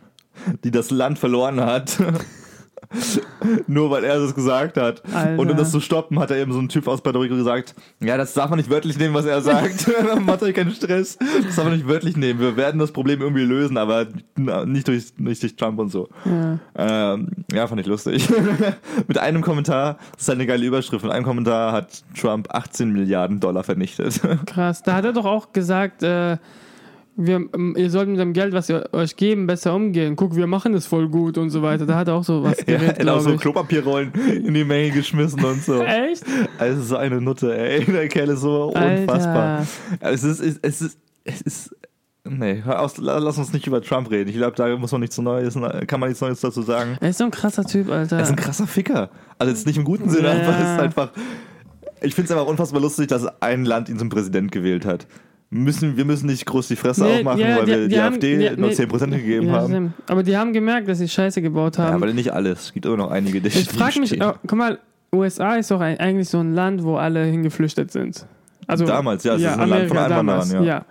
die 0.65 0.71
das 0.71 0.91
Land 0.91 1.17
verloren 1.17 1.61
hat. 1.61 1.97
Nur 3.67 3.91
weil 3.91 4.03
er 4.03 4.19
das 4.19 4.33
gesagt 4.33 4.77
hat. 4.77 5.03
Alter. 5.13 5.39
Und 5.39 5.51
um 5.51 5.57
das 5.57 5.71
zu 5.71 5.79
stoppen, 5.79 6.19
hat 6.19 6.31
er 6.31 6.37
eben 6.37 6.51
so 6.51 6.59
ein 6.59 6.69
Typ 6.69 6.87
aus 6.87 7.01
Puerto 7.01 7.19
Rico 7.19 7.35
gesagt, 7.35 7.75
ja, 7.99 8.17
das 8.17 8.33
darf 8.33 8.49
man 8.49 8.57
nicht 8.57 8.69
wörtlich 8.69 8.97
nehmen, 8.97 9.13
was 9.13 9.25
er 9.25 9.41
sagt. 9.41 9.89
Macht 10.21 10.41
euch 10.41 10.55
keinen 10.55 10.71
Stress. 10.71 11.17
Das 11.17 11.55
darf 11.55 11.65
man 11.65 11.73
nicht 11.73 11.87
wörtlich 11.87 12.17
nehmen. 12.17 12.39
Wir 12.39 12.57
werden 12.57 12.79
das 12.79 12.91
Problem 12.91 13.21
irgendwie 13.21 13.43
lösen, 13.43 13.77
aber 13.77 14.07
nicht 14.65 14.87
durch, 14.87 15.13
nicht 15.17 15.43
durch 15.43 15.55
Trump 15.55 15.79
und 15.79 15.89
so. 15.89 16.09
Ja. 16.25 16.59
Ähm, 17.13 17.27
ja, 17.51 17.67
fand 17.67 17.81
ich 17.81 17.87
lustig. 17.87 18.27
Mit 19.07 19.17
einem 19.17 19.41
Kommentar, 19.41 19.97
das 20.13 20.23
ist 20.23 20.27
halt 20.29 20.37
eine 20.37 20.47
geile 20.47 20.65
Überschrift, 20.65 21.03
mit 21.03 21.13
einem 21.13 21.25
Kommentar 21.25 21.71
hat 21.71 22.03
Trump 22.19 22.47
18 22.51 22.91
Milliarden 22.91 23.39
Dollar 23.39 23.63
vernichtet. 23.63 24.19
Krass. 24.45 24.81
Da 24.81 24.95
hat 24.95 25.05
er 25.05 25.13
doch 25.13 25.25
auch 25.25 25.53
gesagt, 25.53 26.01
äh, 26.03 26.37
wir, 27.15 27.35
ähm, 27.53 27.75
ihr 27.77 27.89
sollt 27.89 28.07
mit 28.09 28.19
dem 28.19 28.31
Geld, 28.33 28.53
was 28.53 28.69
wir 28.69 28.89
euch 28.93 29.15
geben, 29.17 29.45
besser 29.47 29.75
umgehen. 29.75 30.15
Guck, 30.15 30.35
wir 30.35 30.47
machen 30.47 30.73
es 30.73 30.85
voll 30.85 31.09
gut 31.09 31.37
und 31.37 31.49
so 31.49 31.61
weiter. 31.61 31.85
Da 31.85 31.95
hat 31.95 32.07
er 32.07 32.13
auch 32.15 32.23
so 32.23 32.43
was 32.43 32.57
Ja, 32.59 32.77
geredet, 32.77 32.99
er 32.99 33.05
hat 33.05 33.09
auch 33.13 33.19
so. 33.21 33.35
Klopapierrollen 33.35 34.13
in 34.45 34.53
die 34.53 34.63
Menge 34.63 34.91
geschmissen 34.91 35.43
und 35.43 35.61
so. 35.63 35.81
Echt? 35.83 36.23
Also 36.57 36.81
so 36.81 36.95
eine 36.97 37.19
Nutte, 37.19 37.57
ey. 37.57 37.83
Der 37.91 38.07
Kerl 38.07 38.29
ist 38.29 38.41
so 38.41 38.73
unfassbar. 38.73 39.65
Es 39.99 40.23
ist, 40.23 40.39
es 40.39 40.45
ist, 40.45 40.59
es 40.63 40.81
ist, 40.81 40.97
es 41.25 41.41
ist 41.41 41.75
nee, 42.23 42.63
aus, 42.65 42.97
la- 42.97 43.17
lass 43.17 43.37
uns 43.37 43.51
nicht 43.51 43.67
über 43.67 43.81
Trump 43.81 44.09
reden. 44.11 44.29
Ich 44.29 44.35
glaube, 44.35 44.55
da 44.55 44.75
muss 44.77 44.91
man 44.91 45.01
nichts 45.01 45.17
Neues, 45.17 45.55
kann 45.87 45.99
man 45.99 46.09
nichts 46.09 46.21
Neues 46.21 46.39
dazu 46.39 46.61
sagen. 46.61 46.97
Er 47.01 47.09
ist 47.09 47.17
so 47.17 47.25
ein 47.25 47.31
krasser 47.31 47.65
Typ, 47.65 47.89
Alter. 47.89 48.17
Er 48.17 48.23
ist 48.23 48.29
ein 48.29 48.35
krasser 48.35 48.67
Ficker. 48.67 49.09
Also 49.37 49.51
jetzt 49.51 49.65
nicht 49.67 49.77
im 49.77 49.83
guten 49.83 50.09
Sinne, 50.09 50.27
Ja. 50.27 50.33
einfach, 50.33 50.53
es 50.59 50.71
ist 50.73 50.79
einfach, 50.79 51.09
ich 52.01 52.15
finde 52.15 52.25
es 52.27 52.31
einfach 52.31 52.47
unfassbar 52.47 52.81
lustig, 52.81 53.07
dass 53.07 53.25
ein 53.41 53.65
Land 53.65 53.89
ihn 53.89 53.99
zum 53.99 54.07
Präsident 54.09 54.51
gewählt 54.53 54.85
hat. 54.85 55.05
Müssen, 55.51 55.97
wir 55.97 56.05
müssen 56.05 56.27
nicht 56.27 56.45
groß 56.45 56.67
die 56.67 56.75
Fresse 56.75 57.03
Nee, 57.03 57.17
aufmachen, 57.19 57.39
ja, 57.39 57.57
weil 57.57 57.65
die- 57.65 57.71
wir 57.71 57.81
die, 57.83 57.87
die 57.87 57.99
haben- 57.99 58.13
AfD 58.13 58.43
ja, 58.43 58.55
nur 58.55 58.67
nee, 58.69 58.73
10% 58.75 59.09
gegeben 59.17 59.47
ja, 59.47 59.53
haben. 59.53 59.93
Aber 60.07 60.21
die 60.21 60.37
haben 60.37 60.53
gemerkt, 60.53 60.87
dass 60.87 60.99
sie 60.99 61.07
Scheiße 61.09 61.41
gebaut 61.41 61.77
Ja, 61.77 61.85
haben. 61.85 61.95
aber 62.03 62.13
nicht 62.13 62.31
alles. 62.31 62.65
Es 62.65 62.73
gibt 62.73 62.85
immer 62.85 62.97
noch 62.97 63.09
einige, 63.09 63.41
die 63.41 63.47
ich 63.47 63.67
frage 63.67 63.99
mich, 63.99 64.21
oh, 64.21 64.33
guck 64.45 64.57
mal, 64.57 64.77
USA 65.11 65.55
ist 65.55 65.71
doch 65.71 65.81
eigentlich 65.81 66.29
so 66.29 66.39
ein 66.39 66.53
Land, 66.53 66.83
wo 66.83 66.97
alle 66.97 67.23
hingeflüchtet 67.25 67.91
sind. 67.91 68.27
Also, 68.67 68.85
Damals, 68.85 69.23
ja, 69.23 69.33
es 69.35 69.41
ist 69.41 69.47
ein 69.47 69.67
Land 69.69 69.87
von 69.87 69.97
Einwanderern, 69.97 70.51
ja. 70.51 70.61
ja. 70.61 70.85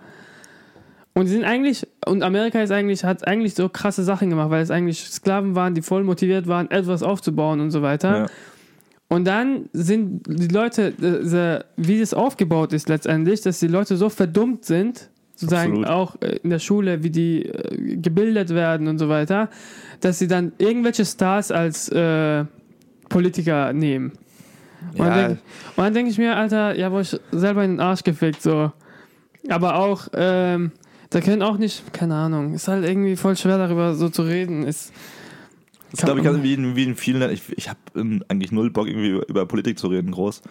Und 1.13 1.25
die 1.25 1.31
sind 1.31 1.45
eigentlich, 1.45 1.87
und 2.05 2.21
Amerika 2.21 2.61
ist 2.61 2.71
eigentlich, 2.71 3.05
hat 3.05 3.25
eigentlich 3.27 3.55
so 3.55 3.69
krasse 3.69 4.03
Sachen 4.03 4.29
gemacht, 4.29 4.49
weil 4.49 4.61
es 4.61 4.71
eigentlich 4.71 4.99
Sklaven 5.05 5.55
waren, 5.55 5.73
die 5.73 5.81
voll 5.81 6.03
motiviert 6.03 6.47
waren, 6.47 6.69
etwas 6.69 7.01
aufzubauen 7.01 7.61
und 7.61 7.71
so 7.71 7.81
weiter. 7.81 8.17
Ja. 8.17 8.25
Und 9.09 9.25
dann 9.25 9.69
sind 9.73 10.21
die 10.27 10.47
Leute, 10.47 10.87
äh, 10.87 11.63
wie 11.77 11.99
das 11.99 12.13
aufgebaut 12.13 12.73
ist 12.73 12.87
letztendlich, 12.89 13.41
dass 13.41 13.59
die 13.59 13.67
Leute 13.67 13.97
so 13.97 14.09
verdummt 14.09 14.65
sind, 14.65 15.09
sozusagen 15.35 15.83
Absolut. 15.83 15.87
auch 15.87 16.21
äh, 16.21 16.37
in 16.43 16.51
der 16.51 16.59
Schule, 16.59 17.01
wie 17.03 17.09
die 17.09 17.45
äh, 17.45 17.95
gebildet 17.97 18.51
werden 18.51 18.87
und 18.87 18.99
so 18.99 19.09
weiter, 19.09 19.49
dass 19.99 20.19
sie 20.19 20.27
dann 20.27 20.51
irgendwelche 20.59 21.05
Stars 21.05 21.51
als 21.51 21.89
äh, 21.89 22.45
Politiker 23.09 23.73
nehmen. 23.73 24.11
Und, 24.93 24.99
Ja. 24.99 25.09
dann 25.09 25.37
denk, 25.75 25.93
denke 25.95 26.11
ich 26.11 26.17
mir, 26.19 26.35
Alter, 26.37 26.77
ja, 26.77 26.91
wo 26.91 26.99
ich 26.99 27.19
selber 27.31 27.63
in 27.63 27.71
den 27.71 27.79
Arsch 27.79 28.03
gefickt, 28.03 28.41
so. 28.43 28.71
Aber 29.49 29.75
auch, 29.75 30.07
ähm, 30.13 30.71
da 31.09 31.19
können 31.21 31.41
auch 31.41 31.57
nicht, 31.57 31.91
keine 31.93 32.13
Ahnung, 32.15 32.53
ist 32.53 32.67
halt 32.67 32.85
irgendwie 32.85 33.15
voll 33.15 33.35
schwer 33.35 33.57
darüber 33.57 33.95
so 33.95 34.09
zu 34.09 34.21
reden. 34.21 34.63
Ist, 34.63 34.93
Das 35.91 36.01
glaube 36.01 36.21
ich 36.21 36.27
also 36.27 36.43
wie 36.43 36.53
in, 36.53 36.75
wie 36.75 36.83
in 36.83 36.95
vielen 36.95 37.19
Ländern. 37.19 37.35
Ich, 37.35 37.57
ich 37.57 37.69
habe 37.69 37.79
ähm, 37.95 38.23
eigentlich 38.27 38.51
null 38.51 38.69
Bock, 38.69 38.87
irgendwie 38.87 39.09
über, 39.09 39.27
über 39.27 39.45
Politik 39.45 39.79
zu 39.79 39.87
reden, 39.87 40.11
groß. 40.11 40.41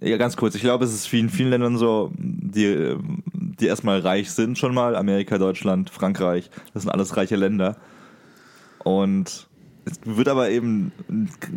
Ja, 0.00 0.16
ganz 0.16 0.36
kurz. 0.36 0.54
Ich 0.54 0.60
glaube, 0.60 0.84
es 0.84 0.94
ist 0.94 1.12
wie 1.12 1.20
in 1.20 1.28
vielen 1.28 1.50
Ländern 1.50 1.76
so, 1.76 2.12
die, 2.16 2.66
ähm, 2.66 3.22
die 3.26 3.66
erstmal 3.66 4.00
reich 4.00 4.30
sind 4.30 4.58
schon 4.58 4.74
mal. 4.74 4.94
Amerika, 4.94 5.38
Deutschland, 5.38 5.90
Frankreich. 5.90 6.50
Das 6.72 6.82
sind 6.82 6.92
alles 6.92 7.16
reiche 7.16 7.36
Länder. 7.36 7.76
Und 8.84 9.48
es 9.90 10.00
wird 10.04 10.28
aber 10.28 10.50
eben 10.50 10.92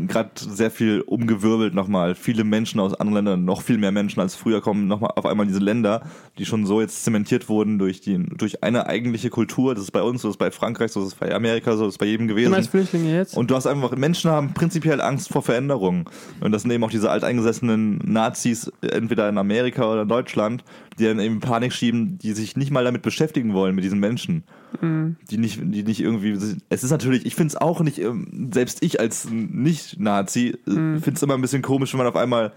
gerade 0.07 0.29
sehr 0.35 0.71
viel 0.71 1.01
umgewirbelt 1.01 1.73
nochmal. 1.73 2.15
Viele 2.15 2.43
Menschen 2.43 2.79
aus 2.79 2.93
anderen 2.93 3.25
Ländern, 3.25 3.45
noch 3.45 3.61
viel 3.61 3.77
mehr 3.77 3.91
Menschen 3.91 4.19
als 4.19 4.35
früher 4.35 4.61
kommen 4.61 4.87
nochmal 4.87 5.11
auf 5.15 5.25
einmal 5.25 5.45
in 5.45 5.51
diese 5.51 5.63
Länder, 5.63 6.03
die 6.37 6.45
schon 6.45 6.65
so 6.65 6.81
jetzt 6.81 7.03
zementiert 7.03 7.49
wurden 7.49 7.79
durch, 7.79 8.01
die, 8.01 8.17
durch 8.37 8.63
eine 8.63 8.87
eigentliche 8.87 9.29
Kultur. 9.29 9.75
Das 9.75 9.83
ist 9.83 9.91
bei 9.91 10.01
uns, 10.01 10.21
so 10.21 10.29
ist 10.29 10.37
bei 10.37 10.51
Frankreich, 10.51 10.91
so 10.91 11.05
ist 11.05 11.19
bei 11.19 11.33
Amerika, 11.33 11.75
so 11.75 11.87
ist 11.87 11.97
bei 11.97 12.05
jedem 12.05 12.27
du 12.27 12.33
gewesen. 12.33 12.51
meinst 12.51 12.69
Flüchtlinge 12.69 13.13
jetzt? 13.13 13.35
Und 13.35 13.51
du 13.51 13.55
hast 13.55 13.67
einfach, 13.67 13.95
Menschen 13.95 14.31
haben 14.31 14.53
prinzipiell 14.53 15.01
Angst 15.01 15.29
vor 15.29 15.41
Veränderungen. 15.41 16.05
Und 16.39 16.51
das 16.51 16.61
sind 16.61 16.71
eben 16.71 16.83
auch 16.83 16.91
diese 16.91 17.09
alteingesessenen 17.09 17.99
Nazis, 18.05 18.71
entweder 18.81 19.27
in 19.29 19.37
Amerika 19.37 19.91
oder 19.91 20.03
in 20.03 20.07
Deutschland, 20.07 20.63
die 20.97 21.05
dann 21.05 21.19
eben 21.19 21.39
Panik 21.39 21.73
schieben, 21.73 22.17
die 22.17 22.33
sich 22.33 22.55
nicht 22.55 22.71
mal 22.71 22.83
damit 22.83 23.01
beschäftigen 23.01 23.53
wollen, 23.53 23.75
mit 23.75 23.83
diesen 23.83 23.99
Menschen. 23.99 24.43
Die 25.29 25.37
nicht, 25.37 25.59
die 25.61 25.83
nicht 25.83 25.99
irgendwie, 25.99 26.31
es 26.69 26.83
ist 26.83 26.91
natürlich, 26.91 27.25
ich 27.25 27.35
finde 27.35 27.49
es 27.49 27.55
auch 27.57 27.81
nicht, 27.81 27.99
ähm, 27.99 28.49
selbst 28.53 28.83
ich 28.83 28.99
als 28.99 29.27
Nicht-Nazi, 29.29 30.57
äh, 30.65 30.71
finde 30.71 31.13
es 31.13 31.23
immer 31.23 31.33
ein 31.33 31.41
bisschen 31.41 31.61
komisch, 31.61 31.93
wenn 31.93 31.99
man 31.99 32.07
auf 32.07 32.15
einmal 32.15 32.53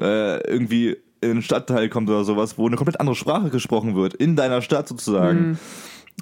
äh, 0.00 0.40
irgendwie 0.50 0.96
in 1.20 1.30
einen 1.30 1.42
Stadtteil 1.42 1.88
kommt 1.88 2.08
oder 2.08 2.24
sowas, 2.24 2.58
wo 2.58 2.66
eine 2.66 2.76
komplett 2.76 3.00
andere 3.00 3.16
Sprache 3.16 3.50
gesprochen 3.50 3.96
wird, 3.96 4.14
in 4.14 4.36
deiner 4.36 4.62
Stadt 4.62 4.88
sozusagen. 4.88 5.58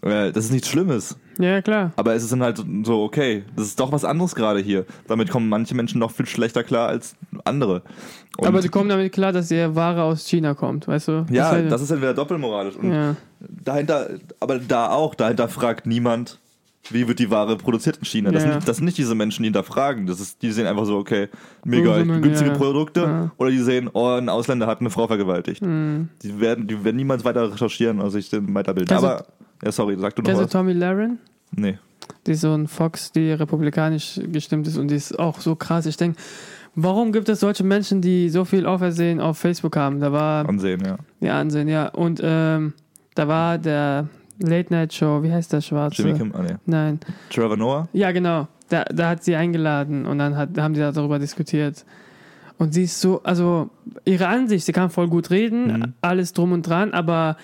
Äh, 0.02 0.30
das 0.32 0.46
ist 0.46 0.52
nichts 0.52 0.68
Schlimmes. 0.68 1.16
Ja, 1.38 1.61
klar. 1.62 1.92
Aber 1.96 2.14
es 2.14 2.22
ist 2.22 2.32
dann 2.32 2.42
halt 2.42 2.62
so, 2.85 3.02
okay, 3.02 3.44
das 3.56 3.66
ist 3.66 3.80
doch 3.80 3.92
was 3.92 4.04
anderes 4.04 4.35
gerade 4.35 4.61
hier. 4.61 4.85
Damit 5.09 5.30
kommen 5.30 5.48
manche 5.48 5.74
Menschen 5.74 5.98
noch 5.98 6.11
viel 6.11 6.26
schlechter 6.26 6.62
klar 6.64 6.88
als 6.88 7.14
andere. 7.44 7.82
Und 8.38 8.46
Aber 8.46 8.61
die 8.61 8.68
kommen 8.68 8.88
damit 8.88 9.12
klar, 9.12 9.32
dass 9.32 9.48
die 9.48 9.74
Ware 9.74 10.02
aus 10.02 10.26
China 10.26 10.54
kommt, 10.54 10.87
weißt 10.88 11.09
du? 11.09 11.26
ja, 11.30 11.48
halt- 11.50 11.70
das 11.72 11.80
ist 11.82 11.90
entweder 11.90 12.14
doppelmoralisch. 12.14 12.76
Und 12.76 12.92
ja. 12.92 13.16
dahinter, 13.40 14.11
aber 14.40 14.59
da 14.59 14.90
auch, 14.90 15.14
dahinter 15.14 15.48
fragt 15.48 15.87
niemand, 15.87 16.38
wie 16.90 17.09
wird 17.09 17.18
die 17.18 17.30
Ware 17.30 17.56
produziert 17.56 17.96
in 17.96 18.04
China. 18.04 18.30
Das, 18.30 18.44
Ja. 18.44 18.52
sind, 18.52 18.68
das 18.68 18.76
sind 18.76 18.85
nicht 18.85 18.96
diese 18.96 19.14
Menschen, 19.16 19.42
die 19.42 19.48
hinterfragen. 19.48 20.06
Das 20.06 20.20
ist, 20.20 20.40
die 20.42 20.52
sehen 20.52 20.66
einfach 20.68 20.85
so, 20.87 20.96
okay, 20.98 21.28
mega 21.64 21.96
Irgendwo, 21.96 22.20
günstige 22.20 22.50
ja. 22.50 22.56
Produkte. 22.56 23.32
Oder 23.38 23.50
die 23.50 23.59
sehen, 23.59 23.90
oh, 23.92 24.11
ein 24.11 24.28
Ausländer 24.28 24.68
hat 24.68 24.80
eine 24.80 24.90
Frau 24.90 25.09
vergewaltigt. 25.09 25.61
Die, 25.62 26.40
werden, 26.40 26.68
die 26.68 26.85
werden 26.85 26.96
niemals 26.96 27.24
weiter 27.24 27.52
recherchieren 27.52 28.09
sich 28.11 28.30
dann 28.30 28.54
weiterbilden. 28.54 28.96
Du- 28.96 29.04
aber, 29.04 29.26
ja, 29.62 29.72
sorry, 29.72 29.96
sag 29.98 30.14
du 30.16 30.22
noch 30.22 30.26
Kennst 30.26 30.40
du 30.40 30.44
was? 30.44 30.52
Tommy 30.52 30.72
Laren? 30.72 31.18
Nee. 31.52 31.78
Die 32.26 32.32
ist 32.32 32.40
so 32.42 32.52
ein 32.54 32.66
Fox, 32.68 33.12
die 33.12 33.32
republikanisch 33.32 34.20
gestimmt 34.32 34.66
ist 34.66 34.76
und 34.76 34.88
die 34.88 34.96
ist 34.96 35.18
auch 35.18 35.40
so 35.40 35.56
krass. 35.56 35.86
Ich 35.86 35.96
denke, 35.96 36.18
warum 36.74 37.12
gibt 37.12 37.28
es 37.28 37.40
solche 37.40 37.64
Menschen, 37.64 38.00
die 38.00 38.28
so 38.28 38.44
viel 38.44 38.66
Aufersehen 38.66 39.20
auf 39.20 39.38
Facebook 39.38 39.76
haben? 39.76 40.00
Da 40.00 40.12
war, 40.12 40.48
Ansehen, 40.48 40.82
ja. 40.84 40.96
ja, 41.20 41.40
Ansehen, 41.40 41.68
ja. 41.68 41.88
Und 41.88 42.20
ähm, 42.22 42.74
da 43.14 43.26
war 43.28 43.58
der 43.58 44.08
Late 44.38 44.72
Night 44.72 44.92
Show, 44.92 45.22
wie 45.22 45.32
heißt 45.32 45.52
der 45.52 45.60
Schwarze? 45.62 46.02
Jimmy 46.02 46.18
Kim, 46.18 46.32
ah, 46.34 46.42
nee. 46.42 46.54
Nein. 46.66 47.00
Trevor 47.30 47.56
Noah? 47.56 47.88
Ja, 47.92 48.12
genau. 48.12 48.46
Da, 48.68 48.84
da 48.84 49.08
hat 49.10 49.24
sie 49.24 49.34
eingeladen 49.36 50.06
und 50.06 50.18
dann 50.18 50.36
hat, 50.36 50.58
haben 50.58 50.74
die 50.74 50.80
darüber 50.80 51.18
diskutiert. 51.18 51.84
Und 52.58 52.72
sie 52.74 52.84
ist 52.84 53.00
so, 53.00 53.22
also 53.22 53.70
ihre 54.04 54.28
Ansicht, 54.28 54.64
sie 54.66 54.72
kann 54.72 54.90
voll 54.90 55.08
gut 55.08 55.30
reden, 55.30 55.66
Mhm. 55.66 55.92
alles 56.00 56.32
drum 56.32 56.52
und 56.52 56.62
dran, 56.62 56.92
aber 56.92 57.36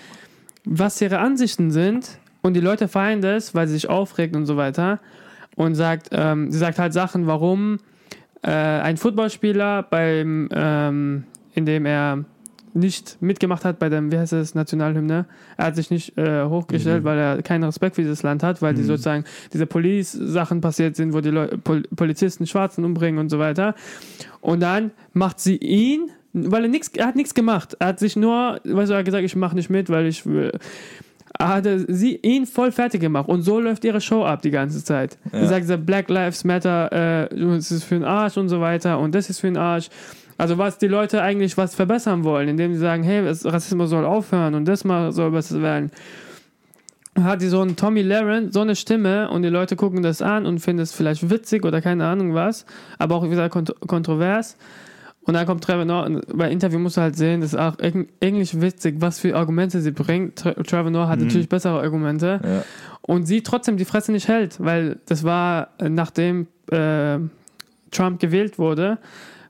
was 0.64 1.00
ihre 1.00 1.18
Ansichten 1.18 1.70
sind, 1.70 2.18
Und 2.42 2.54
die 2.54 2.60
Leute 2.60 2.88
feiern 2.88 3.20
das, 3.20 3.54
weil 3.54 3.68
sie 3.68 3.74
sich 3.74 3.88
aufregt 3.88 4.36
und 4.36 4.46
so 4.46 4.56
weiter. 4.56 5.00
Und 5.54 5.74
sagt, 5.74 6.08
ähm, 6.12 6.50
sie 6.50 6.58
sagt 6.58 6.78
halt 6.78 6.92
Sachen, 6.92 7.26
warum 7.26 7.78
äh, 8.42 8.50
ein 8.50 8.96
Footballspieler 8.96 9.84
beim, 9.84 10.48
ähm, 10.52 11.24
indem 11.54 11.86
er 11.86 12.24
nicht 12.74 13.18
mitgemacht 13.20 13.66
hat 13.66 13.78
bei 13.78 13.90
dem, 13.90 14.10
wie 14.10 14.18
heißt 14.18 14.32
das, 14.32 14.54
Nationalhymne. 14.54 15.26
Er 15.58 15.66
hat 15.66 15.76
sich 15.76 15.90
nicht 15.90 16.16
äh, 16.16 16.44
hochgestellt, 16.46 17.04
weil 17.04 17.18
er 17.18 17.42
keinen 17.42 17.64
Respekt 17.64 17.96
für 17.96 18.02
dieses 18.02 18.22
Land 18.22 18.42
hat, 18.42 18.62
weil 18.62 18.72
die 18.72 18.82
sozusagen 18.82 19.24
diese 19.52 19.66
Police-Sachen 19.66 20.62
passiert 20.62 20.96
sind, 20.96 21.12
wo 21.12 21.20
die 21.20 21.28
Leu 21.28 21.48
Pol 21.62 21.82
Polizisten 21.94 22.46
Schwarzen 22.46 22.84
umbringen 22.84 23.20
und 23.20 23.28
so 23.28 23.38
weiter. 23.38 23.74
Und 24.40 24.60
dann 24.60 24.90
macht 25.12 25.38
sie 25.38 25.58
ihn, 25.58 26.10
weil 26.32 26.64
er 26.64 26.68
nichts, 26.68 26.88
er 26.88 27.06
hat 27.06 27.16
nichts 27.16 27.34
gemacht. 27.34 27.76
Er 27.78 27.88
hat 27.88 27.98
sich 27.98 28.16
nur, 28.16 28.60
weißt 28.64 28.90
du, 28.90 28.94
er 28.94 28.98
hat 28.98 29.04
gesagt, 29.04 29.24
ich 29.24 29.36
mache 29.36 29.54
nicht 29.54 29.70
mit, 29.70 29.90
weil 29.90 30.06
ich 30.06 30.24
will. 30.26 30.52
Er 31.38 31.48
hatte 31.48 31.92
sie 31.92 32.16
ihn 32.16 32.46
voll 32.46 32.72
fertig 32.72 33.00
gemacht 33.00 33.28
und 33.28 33.42
so 33.42 33.58
läuft 33.58 33.84
ihre 33.84 34.00
Show 34.00 34.24
ab 34.24 34.42
die 34.42 34.50
ganze 34.50 34.84
Zeit. 34.84 35.18
Ja. 35.32 35.40
Sie 35.40 35.46
sagt, 35.46 35.86
Black 35.86 36.08
Lives 36.08 36.44
Matter, 36.44 36.92
äh, 36.92 37.28
das 37.34 37.70
ist 37.70 37.84
für 37.84 37.94
den 37.94 38.04
Arsch 38.04 38.36
und 38.36 38.48
so 38.48 38.60
weiter 38.60 38.98
und 38.98 39.14
das 39.14 39.30
ist 39.30 39.40
für 39.40 39.46
den 39.46 39.56
Arsch. 39.56 39.88
Also 40.38 40.58
was 40.58 40.78
die 40.78 40.88
Leute 40.88 41.22
eigentlich 41.22 41.56
was 41.56 41.74
verbessern 41.74 42.24
wollen, 42.24 42.48
indem 42.48 42.74
sie 42.74 42.80
sagen, 42.80 43.02
hey, 43.02 43.20
Rassismus 43.26 43.90
soll 43.90 44.04
aufhören 44.04 44.54
und 44.54 44.66
das 44.66 44.84
mal 44.84 45.12
soll 45.12 45.30
besser 45.30 45.62
werden. 45.62 45.90
Hat 47.20 47.42
die 47.42 47.48
so 47.48 47.60
einen 47.60 47.76
Tommy 47.76 48.02
Laren, 48.02 48.52
so 48.52 48.60
eine 48.60 48.74
Stimme 48.74 49.30
und 49.30 49.42
die 49.42 49.50
Leute 49.50 49.76
gucken 49.76 50.02
das 50.02 50.22
an 50.22 50.46
und 50.46 50.60
finden 50.60 50.82
es 50.82 50.92
vielleicht 50.92 51.28
witzig 51.28 51.64
oder 51.64 51.80
keine 51.80 52.06
Ahnung 52.06 52.34
was, 52.34 52.66
aber 52.98 53.16
auch 53.16 53.30
wieder 53.30 53.48
kont 53.50 53.74
kontrovers. 53.86 54.56
Und 55.24 55.34
dann 55.34 55.46
kommt 55.46 55.62
Trevor 55.62 55.84
Noah, 55.84 56.20
bei 56.34 56.50
Interview 56.50 56.78
musst 56.80 56.96
du 56.96 57.00
halt 57.00 57.16
sehen, 57.16 57.40
das 57.42 57.52
ist 57.52 57.58
auch 57.58 57.76
eig- 57.76 58.08
eigentlich 58.22 58.60
witzig, 58.60 58.96
was 58.98 59.20
für 59.20 59.36
Argumente 59.36 59.80
sie 59.80 59.92
bringt. 59.92 60.36
Trevor 60.66 60.90
Noah 60.90 61.08
hat 61.08 61.20
natürlich 61.20 61.48
bessere 61.48 61.80
Argumente 61.80 62.40
Ja. 62.42 62.64
und 63.02 63.26
sie 63.26 63.42
trotzdem 63.42 63.76
die 63.76 63.84
Fresse 63.84 64.10
nicht 64.10 64.26
hält, 64.26 64.56
weil 64.58 64.98
das 65.06 65.22
war 65.22 65.68
äh, 65.78 65.88
nachdem 65.88 66.48
äh, 66.72 67.18
Trump 67.92 68.18
gewählt 68.20 68.58
wurde, 68.58 68.98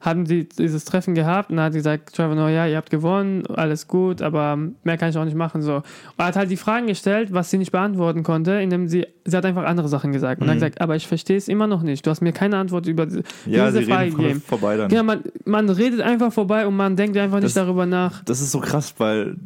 haben 0.03 0.25
die 0.25 0.49
dieses 0.49 0.85
Treffen 0.85 1.15
gehabt 1.15 1.49
und 1.51 1.57
dann 1.57 1.67
hat 1.67 1.73
sie 1.75 1.79
gesagt, 1.79 2.13
Trevor 2.17 2.35
Noah, 2.35 2.51
ja, 2.51 2.67
ihr 2.67 2.77
habt 2.77 2.91
gewonnen, 2.91 3.47
alles 3.47 3.87
gut, 3.87 4.21
aber 4.21 4.57
mehr 4.83 4.99
kann 4.99 5.11
ich 5.11 5.17
auch 5.17 5.25
nicht 5.25 5.37
machen. 5.37 5.63
So. 5.63 5.77
Und 5.77 5.85
er 6.19 6.27
hat 6.27 6.37
halt 6.37 6.51
die 6.51 6.57
Fragen 6.57 6.89
gestellt, 6.89 7.33
was 7.33 7.51
sie 7.51 7.57
nicht 7.59 7.71
beantworten 7.71 8.25
konnte, 8.25 8.55
indem 8.61 8.89
sie, 8.89 9.07
sie 9.25 9.37
hat 9.37 9.45
einfach 9.45 9.65
andere 9.65 9.89
Sachen 9.89 10.13
gesagt. 10.13 10.41
Und 10.41 10.47
Mhm. 10.47 10.51
hat 10.51 10.57
gesagt, 10.57 10.81
aber 10.81 10.97
ich 10.97 11.07
verstehe 11.07 11.37
es 11.37 11.49
immer 11.49 11.67
noch 11.67 11.83
nicht. 11.83 12.05
Du 12.07 12.11
hast 12.11 12.21
mir 12.23 12.33
keine 12.33 12.57
Antwort 12.57 12.87
über 12.87 13.07
die- 13.07 13.23
Ja, 13.47 13.67
diese 13.71 13.79
sie 13.85 13.85
Frage 13.93 14.11
gegeben. 14.11 14.43
vorbei 14.47 14.77
dann. 14.77 14.91
Ja, 14.91 15.03
man, 15.03 15.21
man 15.45 15.69
redet 15.71 16.01
einfach 16.01 16.33
vorbei 16.33 16.67
und 16.67 16.77
man 16.77 16.97
denkt 16.97 17.17
einfach 17.17 17.37
nicht 17.39 17.47
Das- 17.47 17.55
darüber 17.55 17.87
nach. 17.87 18.23
Das 18.25 18.41
ist 18.41 18.51
so 18.51 18.61
krass, 18.61 18.95
weil 18.99 19.37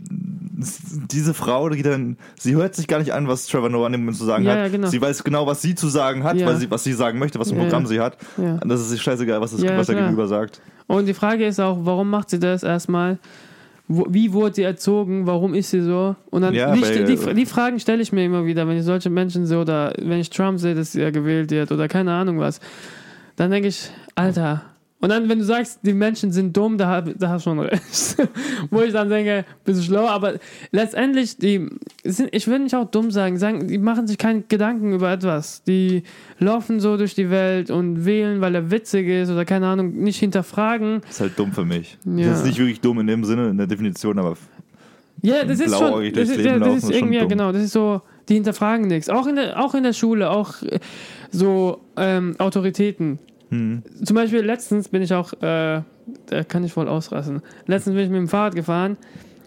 diese 1.12 1.34
Frau, 1.34 1.68
die 1.68 1.82
dann, 1.82 2.16
sie 2.38 2.54
hört 2.56 2.74
sich 2.74 2.88
gar 2.88 2.98
nicht 2.98 3.12
an, 3.12 3.28
was 3.28 3.46
Trevor 3.46 3.68
Noah 3.68 3.86
an 3.86 4.12
zu 4.14 4.24
sagen 4.24 4.44
Ja, 4.44 4.52
hat. 4.52 4.58
ja, 4.58 4.68
genau. 4.68 4.88
Sie 4.88 5.00
weiß 5.00 5.22
genau, 5.22 5.46
was 5.46 5.60
sie 5.60 5.74
zu 5.74 5.88
sagen 5.88 6.24
hat, 6.24 6.36
Ja. 6.36 6.46
weil 6.46 6.56
sie, 6.56 6.70
was 6.70 6.82
sie 6.82 6.94
sagen 6.94 7.18
möchte, 7.18 7.38
was 7.38 7.50
Ja, 7.50 7.56
Programm 7.58 7.86
sie 7.86 8.00
hat. 8.00 8.16
Und 8.38 8.66
das 8.68 8.90
ist 8.90 9.00
scheißegal, 9.02 9.40
was, 9.40 9.50
das, 9.52 9.62
was 9.62 9.86
der. 9.86 9.96
Gegenüber 9.96 10.26
sagt. 10.26 10.60
Und 10.86 11.06
die 11.06 11.14
Frage 11.14 11.44
ist 11.46 11.60
auch, 11.60 11.78
warum 11.82 12.08
macht 12.08 12.30
sie 12.30 12.38
das 12.38 12.62
erstmal? 12.62 13.18
Wo, 13.88 14.06
wie 14.08 14.32
wurde 14.32 14.54
sie 14.56 14.62
erzogen? 14.62 15.26
Warum 15.26 15.54
ist 15.54 15.70
sie 15.70 15.80
so? 15.80 16.16
Und 16.30 16.42
dann 16.42 16.54
Ja, 16.54 16.74
die, 16.74 17.04
die, 17.04 17.34
die 17.34 17.46
Fragen 17.46 17.78
stelle 17.78 18.02
ich 18.02 18.12
mir 18.12 18.24
immer 18.24 18.44
wieder, 18.44 18.66
wenn 18.66 18.76
ich 18.76 18.84
solche 18.84 19.10
Menschen 19.10 19.46
sehe 19.46 19.60
oder 19.60 19.92
wenn 19.98 20.18
ich 20.18 20.30
Trump 20.30 20.58
sehe, 20.58 20.74
dass 20.74 20.94
er 20.96 21.12
gewählt 21.12 21.50
wird 21.50 21.70
oder 21.70 21.86
keine 21.86 22.12
Ahnung 22.12 22.38
was. 22.40 22.60
Dann 23.36 23.50
denke 23.50 23.68
ich, 23.68 23.90
Alter. 24.14 24.62
Und 24.98 25.10
dann, 25.10 25.28
wenn 25.28 25.38
du 25.38 25.44
sagst, 25.44 25.80
die 25.82 25.92
Menschen 25.92 26.32
sind 26.32 26.56
dumm, 26.56 26.78
da, 26.78 27.02
da 27.02 27.28
hast 27.28 27.44
du 27.44 27.50
schon 27.50 27.58
recht. 27.58 28.16
Wo 28.70 28.80
ich 28.80 28.94
dann 28.94 29.10
denke, 29.10 29.44
bist 29.64 29.80
du 29.80 29.84
schlau, 29.84 30.06
aber 30.06 30.34
letztendlich, 30.72 31.36
die 31.36 31.68
sind, 32.02 32.30
ich 32.32 32.46
will 32.46 32.60
nicht 32.60 32.74
auch 32.74 32.90
dumm 32.90 33.10
sagen, 33.10 33.36
sagen, 33.36 33.68
die 33.68 33.76
machen 33.76 34.06
sich 34.06 34.16
keine 34.16 34.42
Gedanken 34.48 34.94
über 34.94 35.12
etwas. 35.12 35.62
Die 35.64 36.02
laufen 36.38 36.80
so 36.80 36.96
durch 36.96 37.14
die 37.14 37.28
Welt 37.28 37.70
und 37.70 38.06
wählen, 38.06 38.40
weil 38.40 38.54
er 38.54 38.70
witzig 38.70 39.06
ist 39.06 39.30
oder 39.30 39.44
keine 39.44 39.66
Ahnung, 39.66 39.94
nicht 39.96 40.18
hinterfragen. 40.18 41.02
Das 41.02 41.10
ist 41.10 41.20
halt 41.20 41.38
dumm 41.38 41.52
für 41.52 41.66
mich. 41.66 41.98
Ja. 42.06 42.30
Das 42.30 42.38
ist 42.38 42.46
nicht 42.46 42.58
wirklich 42.58 42.80
dumm 42.80 42.98
in 43.00 43.06
dem 43.06 43.22
Sinne, 43.24 43.50
in 43.50 43.58
der 43.58 43.66
Definition, 43.66 44.18
aber 44.18 44.34
Ja, 45.20 45.44
das 45.44 45.60
ist 45.60 45.76
schon. 45.76 46.10
Das 46.14 46.30
ist, 46.30 46.40
ja, 46.40 46.58
das 46.58 46.84
ist 46.84 46.90
irgendwie, 46.90 47.16
ja, 47.16 47.26
genau, 47.26 47.52
das 47.52 47.64
ist 47.64 47.72
so, 47.72 48.00
die 48.30 48.34
hinterfragen 48.34 48.86
nichts. 48.88 49.10
Auch 49.10 49.26
in 49.26 49.36
der, 49.36 49.62
auch 49.62 49.74
in 49.74 49.82
der 49.82 49.92
Schule, 49.92 50.30
auch 50.30 50.62
äh, 50.62 50.80
so 51.30 51.82
ähm, 51.98 52.34
Autoritäten. 52.38 53.18
Hm, 53.50 53.82
Zum 54.04 54.14
Beispiel 54.14 54.40
letztens 54.40 54.88
bin 54.88 55.02
ich 55.02 55.14
auch, 55.14 55.32
äh, 55.34 55.82
da 56.26 56.44
kann 56.46 56.64
ich 56.64 56.72
voll 56.72 56.88
ausrasten. 56.88 57.42
Letztens 57.66 57.94
bin 57.94 58.04
ich 58.04 58.10
mit 58.10 58.18
dem 58.18 58.28
Fahrrad 58.28 58.54
gefahren 58.54 58.96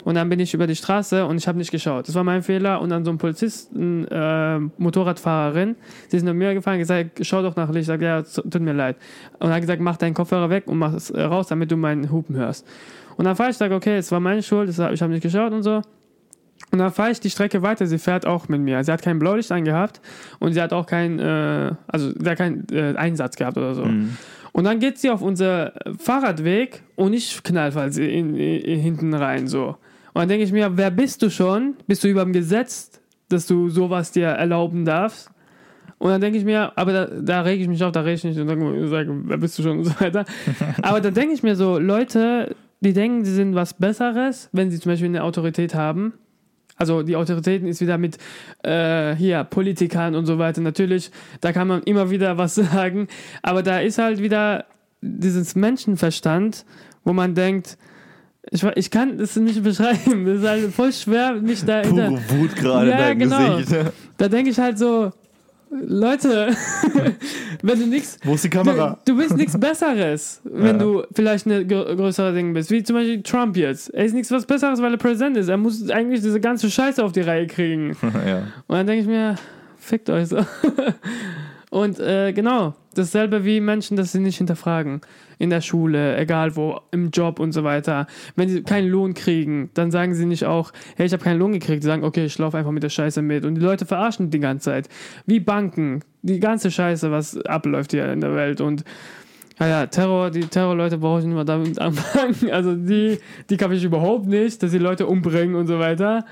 und 0.06 0.16
dann 0.16 0.30
bin 0.30 0.40
ich 0.40 0.54
über 0.54 0.68
die 0.68 0.76
Straße 0.76 1.26
und 1.26 1.38
ich 1.38 1.48
habe 1.48 1.58
nicht 1.58 1.72
geschaut. 1.72 2.08
Das 2.08 2.16
war 2.16 2.24
mein 2.24 2.42
Fehler 2.42 2.82
und 2.82 2.90
dann 2.90 3.04
so 3.04 3.12
ein 3.12 3.18
Polizisten, 3.18 4.08
äh, 4.08 4.60
Motorradfahrerin, 4.78 5.76
sie 6.08 6.18
ist 6.18 6.24
nur 6.24 6.34
mir 6.34 6.54
gefahren, 6.54 6.80
gesagt, 6.80 7.20
schau 7.22 7.42
doch 7.42 7.56
nach 7.56 7.70
Licht. 7.70 7.82
Ich 7.82 7.88
sag, 7.88 8.02
ja, 8.02 8.22
tut 8.22 8.62
mir 8.62 8.74
leid. 8.74 8.96
Und 9.40 9.50
hat 9.50 9.62
gesagt, 9.62 9.82
mach 9.82 9.98
deinen 9.98 10.14
Kopfhörer 10.14 10.50
weg 10.50 10.68
und 10.68 10.78
mach 10.78 10.94
es 10.94 11.10
äh, 11.10 11.22
raus, 11.22 11.48
damit 11.48 11.72
du 11.72 11.78
meinen 11.78 12.12
Hupen 12.12 12.36
hörst. 12.36 12.66
Und 13.18 13.26
dann 13.26 13.36
fahre 13.36 13.50
ich, 13.50 13.58
sage, 13.58 13.76
okay, 13.76 13.98
es 13.98 14.12
war 14.12 14.22
meine 14.22 14.42
Schuld, 14.42 14.70
ich 14.70 14.80
habe 14.80 15.12
nicht 15.12 15.24
geschaut 15.24 15.52
und 15.52 15.64
so. 15.64 15.82
Und 16.72 16.80
dann 16.80 16.92
fahre 16.92 17.12
ich 17.12 17.20
die 17.20 17.30
Strecke 17.30 17.62
weiter. 17.62 17.88
Sie 17.88 17.98
fährt 17.98 18.26
auch 18.26 18.48
mit 18.48 18.62
mir. 18.62 18.84
Sie 18.84 18.92
hat 18.92 19.02
kein 19.02 19.20
Blaulicht 19.20 19.52
angehabt 19.52 20.02
und 20.40 20.54
sie 20.54 20.62
hat 20.62 20.72
auch 20.72 20.86
keinen, 20.86 21.20
äh, 21.20 21.74
also 21.88 22.12
sie 22.12 22.30
hat 22.30 22.38
keinen 22.38 22.68
äh, 22.72 22.96
Einsatz 22.96 23.36
gehabt 23.36 23.58
oder 23.58 23.76
so. 23.76 23.86
hm. 23.86 24.18
Und 24.52 24.64
dann 24.66 24.80
geht 24.80 24.98
sie 24.98 25.10
auf 25.10 25.22
unser 25.22 25.74
Fahrradweg 25.98 26.82
und 26.96 27.14
ich 27.14 27.44
knall 27.44 27.74
halt 27.74 27.98
in, 27.98 28.36
in, 28.36 28.62
in, 28.62 28.80
hinten 28.80 29.14
rein 29.14 29.48
so. 29.48 29.78
Und 30.14 30.22
dann 30.22 30.28
denke 30.28 30.44
ich 30.44 30.52
mir, 30.52 30.76
wer 30.76 30.92
bist 30.92 31.22
du 31.22 31.30
schon? 31.30 31.76
Bist 31.88 32.04
du 32.04 32.08
über 32.08 32.24
dem 32.24 32.34
Gesetz, 32.34 33.00
dass 33.30 33.46
du 33.48 33.70
sowas 33.70 34.12
dir 34.12 34.28
erlauben 34.28 34.86
darfst? 34.86 35.30
Und 36.00 36.10
dann 36.10 36.22
denke 36.22 36.40
ich 36.40 36.46
mir, 36.46 36.72
aber 36.78 36.94
da, 36.94 37.06
da 37.06 37.42
rege 37.42 37.62
ich 37.62 37.70
mich 37.70 37.84
auf, 37.84 37.92
da 37.92 38.02
rege 38.02 38.16
ich 38.16 38.24
nicht 38.24 38.40
und 38.40 38.48
sage, 38.48 38.88
sage, 38.88 39.22
wer 39.26 39.38
bist 39.38 39.60
du 39.60 39.64
schon 39.64 39.80
und 39.80 39.84
so 39.86 40.00
weiter. 40.00 40.26
aber 40.82 41.02
da 41.02 41.12
denke 41.12 41.34
ich 41.34 41.44
mir 41.44 41.56
so, 41.56 41.78
Leute, 41.78 42.56
die 42.80 42.94
denken, 42.94 43.26
sie 43.26 43.34
sind 43.34 43.54
was 43.54 43.74
Besseres, 43.74 44.50
wenn 44.52 44.72
sie 44.72 44.80
zum 44.80 44.94
Beispiel 44.94 45.10
eine 45.10 45.24
Autorität 45.24 45.76
haben. 45.76 46.14
Also 46.80 47.04
die 47.04 47.18
Autoritäten 47.18 47.68
ist 47.68 47.82
wieder 47.82 47.98
mit 47.98 48.18
äh, 48.64 49.14
hier 49.16 49.44
Politikern 49.44 50.16
und 50.16 50.26
so 50.26 50.40
weiter. 50.40 50.62
Natürlich, 50.62 51.12
da 51.42 51.52
kann 51.52 51.68
man 51.68 51.84
immer 51.84 52.10
wieder 52.10 52.38
was 52.38 52.56
sagen, 52.56 53.08
aber 53.44 53.64
da 53.64 53.80
ist 53.80 53.98
halt 53.98 54.22
wieder 54.22 54.66
dieses 55.02 55.56
Menschenverstand, 55.56 56.66
wo 57.04 57.12
man 57.12 57.36
denkt, 57.36 57.78
ich, 58.50 58.64
ich 58.64 58.90
kann 58.92 59.18
das 59.18 59.36
nicht 59.36 59.62
beschreiben. 59.70 60.26
Das 60.26 60.38
ist 60.38 60.48
halt 60.48 60.74
voll 60.74 60.94
schwer, 60.94 61.34
mich 61.34 61.66
da. 61.66 61.82
Pure 61.82 62.20
Wut 62.30 62.56
gerade 62.56 62.90
Ja, 62.92 63.10
in 63.10 63.20
deinem 63.20 63.30
genau. 63.30 63.58
Gesicht. 63.58 63.92
Da 64.18 64.28
denke 64.30 64.50
ich 64.50 64.58
halt 64.58 64.80
so, 64.80 65.12
Leute, 65.72 66.56
wenn 67.62 67.80
du 67.80 67.86
nichts 67.88 68.18
Wo 68.24 68.34
ist 68.34 68.44
die 68.44 68.50
Du, 68.50 68.58
Kamera? 68.58 68.98
du 69.06 69.16
bist 69.16 69.38
nichts 69.38 69.60
Besseres, 69.60 70.42
wenn 70.44 70.66
Ja. 70.66 70.84
du 70.84 71.04
vielleicht 71.14 71.46
eine 71.46 71.60
grö- 71.62 71.96
größere 71.96 72.34
Ding 72.34 72.54
bist. 72.54 72.72
Wie 72.72 72.82
zum 72.84 72.96
Beispiel 72.96 73.22
Trump 73.22 73.56
jetzt. 73.56 73.94
Er 73.94 74.06
ist 74.06 74.14
nichts 74.14 74.32
was 74.32 74.46
Besseres, 74.46 74.82
weil 74.82 74.92
er 74.94 74.98
Präsident 74.98 75.38
ist. 75.38 75.48
Er 75.48 75.58
muss 75.58 75.90
eigentlich 75.90 76.22
diese 76.22 76.40
ganze 76.40 76.72
Scheiße 76.72 77.04
auf 77.04 77.12
die 77.12 77.22
Reihe 77.22 77.46
kriegen. 77.48 77.96
ja. 78.28 78.40
Und 78.68 78.76
dann 78.78 78.88
denke 78.88 79.02
ich 79.04 79.08
mir, 79.08 79.36
fickt 79.78 80.10
euch 80.10 80.28
so. 80.30 80.38
Und 81.70 82.00
äh, 82.00 82.34
genau, 82.34 82.74
dasselbe 82.96 83.46
wie 83.46 83.62
Menschen, 83.62 83.96
dass 83.96 84.12
sie 84.12 84.20
nicht 84.20 84.38
hinterfragen. 84.38 85.02
In 85.38 85.50
der 85.50 85.62
Schule, 85.62 86.18
egal 86.18 86.56
wo, 86.56 86.82
im 86.92 87.12
Job 87.12 87.40
und 87.40 87.52
so 87.52 87.64
weiter. 87.64 88.08
Wenn 88.36 88.50
sie 88.50 88.64
keinen 88.64 88.90
Lohn 88.90 89.14
kriegen, 89.14 89.70
dann 89.76 89.92
sagen 89.92 90.16
sie 90.16 90.26
nicht 90.26 90.46
auch, 90.46 90.74
hey, 90.98 91.06
ich 91.06 91.14
habe 91.14 91.24
keinen 91.24 91.40
Lohn 91.40 91.54
gekriegt. 91.54 91.84
Sie 91.84 91.88
sagen, 91.88 92.04
okay, 92.04 92.26
ich 92.26 92.38
laufe 92.40 92.58
einfach 92.58 92.72
mit 92.72 92.84
der 92.84 92.90
Scheiße 92.90 93.22
mit. 93.22 93.46
Und 93.46 93.56
die 93.56 93.62
Leute 93.62 93.86
verarschen 93.86 94.32
die 94.32 94.40
ganze 94.40 94.72
Zeit. 94.72 94.90
Wie 95.28 95.40
Banken, 95.40 96.02
die 96.24 96.40
ganze 96.40 96.72
Scheiße, 96.72 97.12
was 97.12 97.40
abläuft 97.46 97.92
hier 97.92 98.12
in 98.12 98.22
der 98.22 98.36
Welt. 98.36 98.62
Und 98.62 98.84
naja, 99.60 99.86
Terror, 99.86 100.32
die 100.32 100.48
Terrorleute 100.48 100.98
brauche 100.98 101.20
ich 101.20 101.26
nicht 101.26 101.36
mal 101.36 101.46
damit 101.46 101.80
anfangen. 101.80 102.52
Also 102.52 102.76
die, 102.76 103.20
die 103.50 103.58
kann 103.58 103.72
ich 103.72 103.84
überhaupt 103.84 104.26
nicht, 104.26 104.64
dass 104.64 104.72
die 104.72 104.78
Leute 104.80 105.06
umbringen 105.06 105.56
und 105.56 105.68
so 105.68 105.78
weiter. 105.78 106.26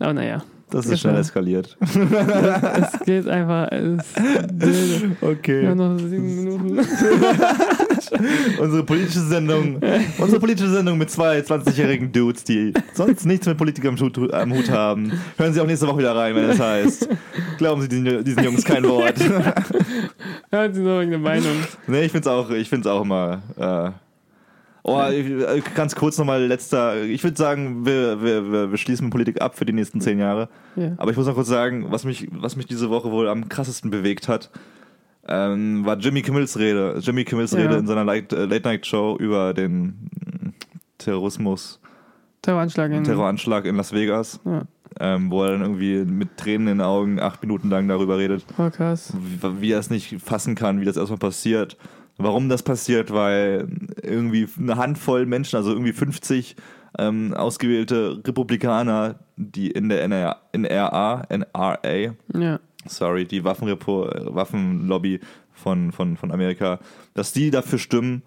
Aber 0.00 0.14
naja. 0.14 0.42
Das 0.70 0.86
ist 0.86 1.00
schnell 1.00 1.12
Genau. 1.12 1.20
eskaliert. 1.20 1.76
Es 1.84 3.00
geht 3.04 3.28
einfach. 3.28 3.68
Es, 3.70 4.04
wir 4.16 5.10
Okay. 5.20 5.66
haben 5.68 5.76
noch 5.78 5.98
sieben 5.98 6.36
Minuten. 6.36 6.78
Unsere 8.58 8.82
politische 8.84 9.20
Sendung. 9.20 9.80
Unsere 10.18 10.40
politische 10.40 10.70
Sendung 10.70 10.98
mit 10.98 11.10
zwei 11.10 11.38
20-jährigen 11.40 12.10
Dudes, 12.12 12.44
die 12.44 12.72
sonst 12.94 13.24
nichts 13.26 13.46
mit 13.46 13.56
Politik 13.56 13.84
am 13.86 13.98
Hut, 13.98 14.32
am 14.32 14.52
Hut 14.54 14.70
haben. 14.70 15.12
Hören 15.36 15.52
Sie 15.52 15.60
auch 15.60 15.66
nächste 15.66 15.86
Woche 15.86 15.98
wieder 15.98 16.16
rein, 16.16 16.34
wenn 16.34 16.50
es 16.50 16.60
heißt. 16.60 17.08
Glauben 17.58 17.82
Sie 17.82 17.88
diesen, 17.88 18.24
diesen 18.24 18.42
Jungs 18.44 18.64
kein 18.64 18.84
Wort. 18.84 19.14
Hört 20.50 20.74
sie 20.74 20.80
noch 20.80 20.98
irgendeine 21.00 21.18
Meinung? 21.18 21.56
nee, 21.86 22.04
ich 22.04 22.12
find's 22.12 22.26
auch, 22.26 22.50
ich 22.50 22.68
find's 22.68 22.86
auch 22.86 23.02
immer. 23.02 23.42
Äh, 23.56 23.90
oh, 24.84 25.02
ich- 25.10 25.74
ganz 25.74 25.94
kurz 25.96 26.16
nochmal 26.18 26.44
letzter. 26.46 27.02
Ich 27.02 27.22
würde 27.24 27.36
sagen, 27.36 27.84
wir, 27.84 28.22
wir, 28.22 28.70
wir, 28.70 28.76
schließen 28.78 29.10
Politik 29.10 29.40
ab 29.42 29.56
für 29.58 29.64
die 29.66 29.72
nächsten 29.72 30.00
zehn 30.00 30.18
Jahre. 30.18 30.48
Ja. 30.76 30.92
Aber 30.98 31.10
ich 31.10 31.16
muss 31.16 31.26
noch 31.26 31.34
kurz 31.34 31.48
sagen, 31.48 31.86
was 31.90 32.04
mich, 32.04 32.28
was 32.32 32.54
mich 32.56 32.66
diese 32.66 32.88
Woche 32.90 33.10
wohl 33.10 33.28
am 33.28 33.48
krassesten 33.48 33.90
bewegt 33.90 34.28
hat, 34.28 34.50
ähm, 35.26 35.84
war 35.84 35.96
Jimmy 35.98 36.22
Kimmels 36.22 36.58
Rede. 36.58 36.98
Jimmy 37.00 37.24
Kimmels 37.24 37.52
Ja. 37.52 37.58
Rede 37.60 37.76
in 37.76 37.86
seiner 37.86 38.04
Late- 38.04 38.36
äh, 38.36 38.44
Late-Night-Show 38.44 39.16
über 39.18 39.54
den 39.54 39.86
mm, 39.86 40.48
Terrorismus, 40.98 41.80
Terroranschlag 42.42 42.90
in. 42.92 43.04
Terroranschlag 43.04 43.64
in 43.64 43.76
Las 43.76 43.92
Vegas. 43.92 44.40
Ja. 44.44 44.62
ähm, 45.00 45.30
wo 45.30 45.42
er 45.42 45.52
dann 45.52 45.62
irgendwie 45.62 46.04
mit 46.04 46.36
Tränen 46.36 46.68
in 46.68 46.78
den 46.78 46.86
Augen 46.86 47.18
acht 47.18 47.42
Minuten 47.42 47.68
lang 47.70 47.88
darüber 47.88 48.16
redet, 48.18 48.44
Oh, 48.58 48.70
krass. 48.70 49.12
wie, 49.18 49.60
wie 49.62 49.72
er 49.72 49.78
es 49.80 49.90
nicht 49.90 50.20
fassen 50.22 50.54
kann, 50.54 50.80
wie 50.80 50.84
das 50.84 50.96
erstmal 50.96 51.18
passiert. 51.18 51.76
Warum 52.16 52.48
das 52.48 52.62
passiert, 52.62 53.12
weil 53.12 53.68
irgendwie 54.02 54.48
eine 54.58 54.76
Handvoll 54.76 55.26
Menschen, 55.26 55.56
also 55.56 55.72
irgendwie 55.72 55.92
50 55.92 56.56
ähm, 56.98 57.34
ausgewählte 57.34 58.22
Republikaner, 58.24 59.18
die 59.36 59.70
in 59.70 59.88
der 59.88 60.06
NRA, 60.06 60.36
NRA, 60.52 61.26
NRA 61.28 61.78
Ja. 62.32 62.60
sorry, 62.86 63.24
die 63.24 63.42
Waffenrepo, 63.42 64.08
Waffenlobby 64.26 65.20
von, 65.52 65.92
von, 65.92 66.16
von 66.16 66.30
Amerika, 66.30 66.78
dass 67.14 67.32
die 67.32 67.50
dafür 67.50 67.78
stimmen, 67.78 68.22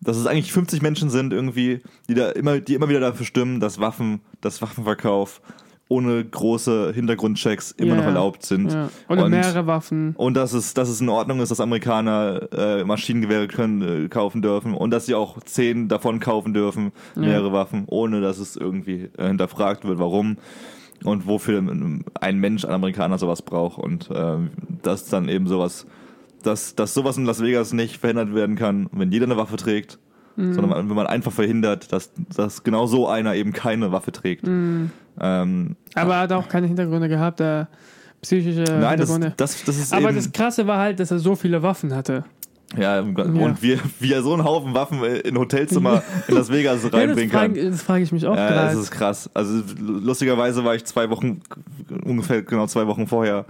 dass 0.00 0.18
es 0.18 0.26
eigentlich 0.26 0.52
50 0.52 0.82
Menschen 0.82 1.08
sind 1.08 1.32
irgendwie, 1.32 1.80
die 2.08 2.14
da 2.14 2.30
immer, 2.30 2.60
die 2.60 2.74
immer 2.74 2.90
wieder 2.90 3.00
dafür 3.00 3.24
stimmen, 3.24 3.60
dass 3.60 3.80
Waffen, 3.80 4.20
dass 4.42 4.60
Waffenverkauf 4.60 5.40
ohne 5.94 6.24
große 6.24 6.92
Hintergrundchecks 6.94 7.70
immer 7.72 7.90
Ja, 7.90 7.96
noch 7.96 8.04
erlaubt 8.04 8.44
sind. 8.44 8.72
ja. 8.72 8.88
Oder 9.08 9.24
Und- 9.24 9.30
mehrere 9.30 9.66
Waffen. 9.66 10.14
Und 10.16 10.34
dass 10.34 10.52
es, 10.52 10.74
dass 10.74 10.88
es 10.88 11.00
in 11.00 11.08
Ordnung 11.08 11.40
ist, 11.40 11.50
dass 11.50 11.60
Amerikaner 11.60 12.48
äh, 12.52 12.84
Maschinengewehre 12.84 13.48
können, 13.48 14.04
äh, 14.06 14.08
kaufen 14.08 14.42
dürfen 14.42 14.74
und 14.74 14.90
dass 14.90 15.06
sie 15.06 15.14
auch 15.14 15.40
zehn 15.44 15.88
davon 15.88 16.20
kaufen 16.20 16.52
dürfen, 16.54 16.92
mehrere 17.14 17.52
Waffen, 17.52 17.84
ohne 17.86 18.20
dass 18.20 18.38
es 18.38 18.56
irgendwie 18.56 19.08
äh, 19.16 19.28
hinterfragt 19.28 19.84
wird, 19.84 19.98
warum 19.98 20.36
und 21.04 21.26
wofür 21.26 21.58
ein 22.20 22.38
Mensch, 22.38 22.64
ein 22.64 22.72
Amerikaner 22.72 23.18
sowas 23.18 23.42
braucht. 23.42 23.78
Und 23.78 24.08
ähm, 24.14 24.50
dass 24.82 25.06
dann 25.06 25.28
eben 25.28 25.46
sowas, 25.46 25.86
dass, 26.42 26.74
dass 26.74 26.94
sowas 26.94 27.16
in 27.16 27.24
Las 27.24 27.42
Vegas 27.42 27.72
nicht 27.72 27.98
verhindert 27.98 28.34
werden 28.34 28.56
kann, 28.56 28.88
wenn 28.92 29.10
jeder 29.12 29.26
eine 29.26 29.36
Waffe 29.36 29.56
trägt, 29.56 29.98
sondern 30.36 30.68
man, 30.68 30.88
wenn 30.88 30.96
man 30.96 31.06
einfach 31.06 31.32
verhindert, 31.32 31.92
dass, 31.92 32.10
dass 32.34 32.62
genau 32.64 32.86
so 32.86 33.08
einer 33.08 33.34
eben 33.34 33.52
keine 33.52 33.92
Waffe 33.92 34.12
trägt. 34.12 34.44
Ähm, 34.46 34.90
Aber 35.94 36.14
er 36.14 36.20
hat 36.20 36.32
auch 36.32 36.48
keine 36.48 36.66
Hintergründe 36.66 37.08
gehabt, 37.08 37.40
der 37.40 37.68
psychische 38.22 38.60
nein, 38.62 38.98
das, 38.98 39.08
Hintergründe. 39.10 39.34
das, 39.36 39.64
das 39.64 39.76
ist 39.76 39.92
Aber 39.92 40.12
das 40.12 40.32
Krasse 40.32 40.66
war 40.66 40.78
halt, 40.78 40.98
dass 40.98 41.10
er 41.10 41.18
so 41.18 41.36
viele 41.36 41.62
Waffen 41.62 41.94
hatte. 41.94 42.24
Ja, 42.76 42.98
und 43.00 43.16
Ja. 43.16 43.56
wie, 43.62 43.78
wie 44.00 44.12
er 44.12 44.22
so 44.22 44.32
einen 44.32 44.42
Haufen 44.42 44.74
Waffen 44.74 45.04
in 45.04 45.38
Hotelzimmer 45.38 46.02
in 46.28 46.34
Las 46.34 46.50
Vegas 46.50 46.82
Ja, 46.82 46.88
das 46.90 46.98
reinbringen 47.00 47.30
kann. 47.30 47.54
frage 47.54 47.70
das 47.70 47.82
frag 47.82 48.02
ich 48.02 48.10
mich 48.10 48.26
auch 48.26 48.34
Ja, 48.34 48.48
das 48.50 48.56
gerade. 48.72 48.80
ist 48.80 48.90
krass. 48.90 49.30
Also 49.34 49.62
lustigerweise 49.78 50.64
war 50.64 50.74
ich 50.74 50.84
zwei 50.84 51.08
Wochen, 51.10 51.42
ungefähr 52.04 52.42
genau 52.42 52.66
zwei 52.66 52.88
Wochen 52.88 53.06
vorher, 53.06 53.44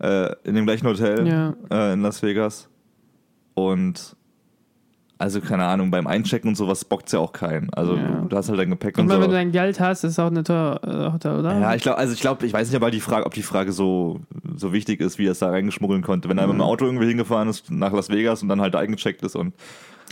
äh, 0.00 0.32
in 0.44 0.54
dem 0.54 0.66
gleichen 0.66 0.86
Hotel 0.86 1.26
Ja. 1.26 1.54
äh, 1.70 1.94
in 1.94 2.02
Las 2.02 2.22
Vegas. 2.22 2.68
Und 3.54 4.14
also 5.24 5.40
keine 5.40 5.64
Ahnung, 5.64 5.90
beim 5.90 6.06
Einchecken 6.06 6.48
und 6.48 6.54
sowas 6.54 6.84
bockt's 6.84 7.12
ja 7.12 7.18
auch 7.18 7.32
keinen. 7.32 7.72
Also 7.72 7.96
Ja. 7.96 8.26
du 8.28 8.36
hast 8.36 8.50
halt 8.50 8.58
dein 8.58 8.68
Gepäck 8.68 8.98
Und 8.98 9.04
und, 9.04 9.08
wenn 9.10 9.22
so. 9.22 9.26
du 9.28 9.32
dein 9.32 9.52
Geld 9.52 9.80
hast, 9.80 10.04
ist 10.04 10.12
es 10.12 10.18
auch 10.18 10.26
eine 10.26 10.44
teure 10.44 10.80
äh, 11.08 11.12
Hotel, 11.12 11.38
oder? 11.38 11.58
Ja, 11.58 11.74
ich 11.74 11.82
glaube, 11.82 11.96
also 11.98 12.12
ich 12.12 12.20
glaube, 12.20 12.44
ich 12.44 12.52
weiß 12.52 12.68
nicht, 12.68 12.76
aber 12.76 12.90
die 12.90 13.00
Frage, 13.00 13.24
ob 13.24 13.32
die 13.32 13.42
Frage 13.42 13.72
so, 13.72 14.20
so 14.54 14.72
wichtig 14.74 15.00
ist, 15.00 15.18
wie 15.18 15.26
er 15.26 15.32
es 15.32 15.38
da 15.38 15.48
reingeschmuggeln 15.48 16.02
konnte. 16.02 16.28
Wenn 16.28 16.36
er 16.36 16.46
mit 16.46 16.54
dem 16.56 16.60
Auto 16.60 16.84
irgendwie 16.84 17.06
hingefahren 17.08 17.48
ist 17.48 17.70
nach 17.70 17.92
Las 17.92 18.10
Vegas 18.10 18.42
und 18.42 18.48
dann 18.50 18.60
halt 18.60 18.76
eingecheckt 18.76 19.22
ist 19.22 19.34
und 19.34 19.54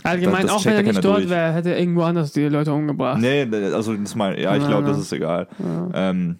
Allgemein, 0.03 0.41
das 0.47 0.51
auch 0.51 0.61
checkt 0.61 0.75
wenn 0.77 0.85
ja 0.85 0.91
er 0.91 0.93
nicht 0.95 1.05
dort 1.05 1.29
wäre, 1.29 1.53
hätte 1.53 1.69
er 1.69 1.79
irgendwo 1.79 2.01
anders 2.01 2.33
die 2.33 2.41
Leute 2.49 2.73
umgebracht. 2.73 3.19
Nee, 3.21 3.47
also 3.73 3.95
das 3.95 4.15
mal, 4.15 4.37
ja, 4.39 4.55
ich 4.55 4.63
Ja, 4.63 4.67
glaube, 4.69 4.83
ja. 4.87 4.89
das 4.89 4.99
ist 4.99 5.13
egal. 5.13 5.47
Ähm, 5.93 6.39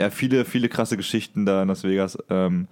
ja, 0.00 0.10
viele, 0.10 0.44
viele 0.44 0.68
krasse 0.68 0.96
Geschichten 0.96 1.46
da 1.46 1.62
in 1.62 1.68
Las 1.68 1.84
Vegas. 1.84 2.18
Ähm, 2.30 2.66